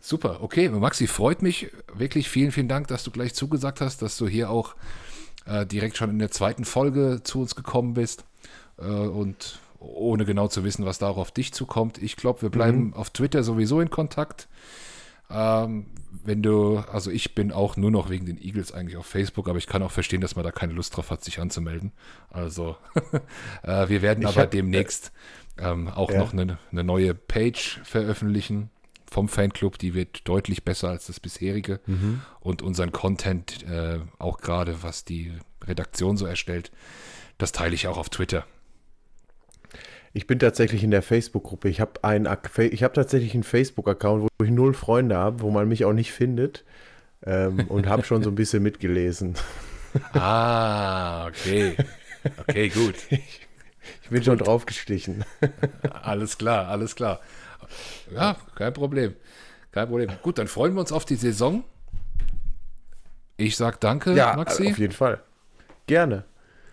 Super, 0.04 0.42
okay, 0.42 0.68
Maxi, 0.68 1.06
freut 1.06 1.44
mich 1.44 1.70
wirklich. 1.94 2.28
Vielen, 2.28 2.52
vielen 2.52 2.68
Dank, 2.68 2.88
dass 2.88 3.04
du 3.04 3.12
gleich 3.12 3.36
zugesagt 3.36 3.82
hast, 3.82 4.02
dass 4.02 4.18
du 4.18 4.28
hier 4.28 4.50
auch 4.50 4.76
äh, 5.46 5.66
direkt 5.66 5.96
schon 5.96 6.10
in 6.10 6.20
der 6.20 6.32
zweiten 6.32 6.66
Folge 6.66 7.22
zu 7.24 7.42
uns 7.42 7.56
gekommen 7.56 7.94
bist. 7.94 8.26
Äh, 8.80 8.86
und 8.86 9.60
ohne 9.80 10.26
genau 10.26 10.48
zu 10.48 10.64
wissen, 10.64 10.86
was 10.86 10.98
da 10.98 11.08
auch 11.08 11.18
auf 11.18 11.32
dich 11.32 11.54
zukommt. 11.54 12.02
Ich 12.02 12.16
glaube, 12.16 12.42
wir 12.42 12.50
bleiben 12.50 12.88
mhm. 12.88 12.94
auf 12.94 13.12
Twitter 13.12 13.44
sowieso 13.44 13.80
in 13.80 13.92
Kontakt. 13.92 14.48
Ähm, 15.30 15.86
wenn 16.24 16.42
du, 16.42 16.78
also 16.78 17.10
ich 17.10 17.36
bin 17.36 17.52
auch 17.52 17.78
nur 17.78 17.92
noch 17.92 18.10
wegen 18.10 18.26
den 18.26 18.42
Eagles 18.42 18.72
eigentlich 18.74 18.98
auf 18.98 19.06
Facebook, 19.06 19.48
aber 19.48 19.58
ich 19.58 19.68
kann 19.68 19.82
auch 19.82 19.92
verstehen, 19.92 20.22
dass 20.22 20.36
man 20.36 20.44
da 20.44 20.52
keine 20.52 20.74
Lust 20.74 20.98
drauf 20.98 21.10
hat, 21.10 21.24
sich 21.24 21.40
anzumelden. 21.40 21.94
Also 22.30 22.76
äh, 23.64 23.88
wir 23.88 24.02
werden 24.02 24.24
ich 24.24 24.30
aber 24.30 24.42
hab, 24.42 24.52
demnächst 24.52 25.12
ähm, 25.58 25.88
auch 25.88 26.12
ja. 26.12 26.20
noch 26.20 26.34
eine, 26.34 26.58
eine, 26.72 26.84
neue 26.84 27.14
Page 27.14 27.80
veröffentlichen 27.84 28.70
vom 29.12 29.28
Fanclub, 29.28 29.78
die 29.78 29.94
wird 29.94 30.28
deutlich 30.28 30.64
besser 30.64 30.90
als 30.90 31.08
das 31.08 31.20
bisherige 31.20 31.82
mhm. 31.86 32.22
und 32.40 32.62
unseren 32.62 32.94
Content, 32.94 33.64
äh, 33.70 34.00
auch 34.18 34.40
gerade 34.40 34.84
was 34.84 35.04
die 35.04 35.34
Redaktion 35.64 36.16
so 36.16 36.26
erstellt, 36.26 36.72
das 37.38 37.52
teile 37.52 37.76
ich 37.76 37.88
auch 37.88 37.98
auf 37.98 38.10
Twitter. 38.10 38.46
Ich 40.14 40.28
bin 40.28 40.40
tatsächlich 40.40 40.84
in 40.84 40.92
der 40.92 41.02
Facebook-Gruppe. 41.02 41.70
Ich 41.70 41.82
habe 41.82 42.00
hab 42.04 42.94
tatsächlich 42.94 43.34
einen 43.34 43.44
Facebook-Account, 43.44 44.24
wo 44.24 44.46
ich 44.46 44.52
null 44.52 44.74
Freunde 44.74 45.18
habe, 45.18 45.42
wo 45.42 45.52
man 45.52 45.68
mich 45.68 45.84
auch 45.84 45.94
nicht 45.94 46.12
findet. 46.12 46.64
Ähm, 47.24 47.68
und 47.68 47.88
habe 47.88 48.04
schon 48.04 48.24
so 48.24 48.30
ein 48.30 48.36
bisschen 48.36 48.64
mitgelesen. 48.64 49.36
Ah, 50.14 51.28
okay. 51.28 51.76
Okay, 52.48 52.70
gut. 52.70 52.96
Ich, 53.10 53.20
ich 54.04 54.10
bin 54.10 54.20
gut. 54.20 54.24
schon 54.24 54.38
draufgestichen. 54.38 55.26
Alles 55.82 56.38
klar, 56.38 56.70
alles 56.70 56.96
klar. 56.96 57.20
Ja, 58.14 58.36
kein 58.56 58.74
Problem. 58.74 59.16
Kein 59.72 59.88
Problem. 59.88 60.10
Gut, 60.22 60.38
dann 60.38 60.48
freuen 60.48 60.74
wir 60.74 60.82
uns 60.82 60.92
auf 60.92 61.06
die 61.06 61.16
Saison. 61.16 61.64
Ich 63.38 63.56
sage 63.56 63.78
danke, 63.80 64.14
ja, 64.14 64.36
Maxi. 64.36 64.70
Auf 64.70 64.78
jeden 64.78 64.94
Fall. 64.94 65.22
Gerne. 65.88 66.26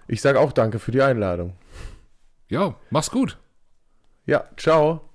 Ich 0.07 0.21
sage 0.21 0.41
auch 0.41 0.53
danke 0.53 0.79
für 0.79 0.93
die 0.93 1.03
Einladung. 1.03 1.55
Ja, 2.49 2.75
mach's 2.91 3.11
gut. 3.11 3.39
Ja, 4.27 4.45
ciao. 4.57 5.09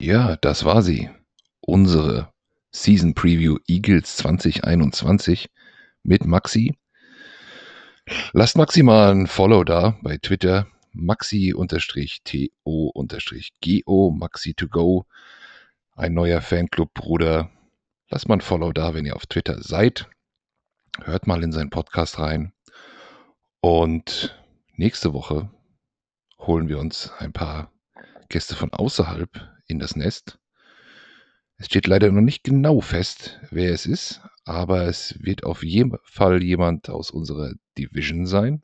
Ja, 0.00 0.36
das 0.36 0.64
war 0.64 0.82
sie. 0.82 1.10
Unsere 1.60 2.28
Season 2.72 3.14
Preview 3.14 3.58
Eagles 3.66 4.16
2021 4.16 5.50
mit 6.02 6.24
Maxi. 6.24 6.74
Lasst 8.32 8.56
Maxi 8.56 8.82
mal 8.82 9.10
ein 9.10 9.26
Follow 9.26 9.64
da 9.64 9.96
bei 10.02 10.16
Twitter. 10.16 10.66
Maxi-TO-GO, 10.92 11.60
Maxi 14.10 14.54
to 14.54 14.68
go. 14.68 15.06
Ein 15.96 16.14
neuer 16.14 16.40
Fanclub, 16.40 16.94
Bruder. 16.94 17.50
Lasst 18.08 18.28
mal 18.28 18.36
ein 18.36 18.40
Follow 18.40 18.72
da, 18.72 18.94
wenn 18.94 19.06
ihr 19.06 19.16
auf 19.16 19.26
Twitter 19.26 19.62
seid. 19.62 20.08
Hört 21.02 21.26
mal 21.26 21.42
in 21.42 21.52
seinen 21.52 21.70
Podcast 21.70 22.18
rein. 22.18 22.52
Und 23.60 24.34
Nächste 24.80 25.12
Woche 25.12 25.50
holen 26.38 26.70
wir 26.70 26.78
uns 26.78 27.12
ein 27.18 27.34
paar 27.34 27.70
Gäste 28.30 28.56
von 28.56 28.72
außerhalb 28.72 29.28
in 29.66 29.78
das 29.78 29.94
Nest. 29.94 30.38
Es 31.58 31.66
steht 31.66 31.86
leider 31.86 32.10
noch 32.10 32.22
nicht 32.22 32.44
genau 32.44 32.80
fest, 32.80 33.38
wer 33.50 33.74
es 33.74 33.84
ist, 33.84 34.22
aber 34.46 34.86
es 34.86 35.22
wird 35.22 35.44
auf 35.44 35.62
jeden 35.62 35.98
Fall 36.02 36.42
jemand 36.42 36.88
aus 36.88 37.10
unserer 37.10 37.52
Division 37.76 38.24
sein. 38.24 38.62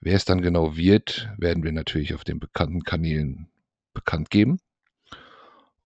Wer 0.00 0.16
es 0.16 0.24
dann 0.24 0.42
genau 0.42 0.76
wird, 0.76 1.28
werden 1.38 1.64
wir 1.64 1.72
natürlich 1.72 2.14
auf 2.14 2.24
den 2.24 2.38
bekannten 2.38 2.82
Kanälen 2.82 3.48
bekannt 3.94 4.30
geben. 4.30 4.58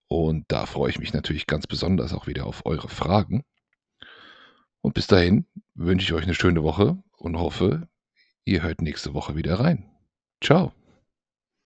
Und 0.08 0.44
da 0.48 0.66
freue 0.66 0.90
ich 0.90 0.98
mich 0.98 1.12
natürlich 1.12 1.46
ganz 1.46 1.66
besonders 1.66 2.12
auch 2.12 2.26
wieder 2.26 2.46
auf 2.46 2.66
eure 2.66 2.88
Fragen. 2.88 3.44
Und 4.80 4.94
bis 4.94 5.06
dahin 5.06 5.46
wünsche 5.74 6.04
ich 6.04 6.12
euch 6.12 6.24
eine 6.24 6.34
schöne 6.34 6.62
Woche 6.62 7.02
und 7.16 7.38
hoffe, 7.38 7.88
Ihr 8.44 8.62
hört 8.62 8.82
nächste 8.82 9.14
Woche 9.14 9.36
wieder 9.36 9.60
rein. 9.60 9.84
Ciao. 10.42 10.72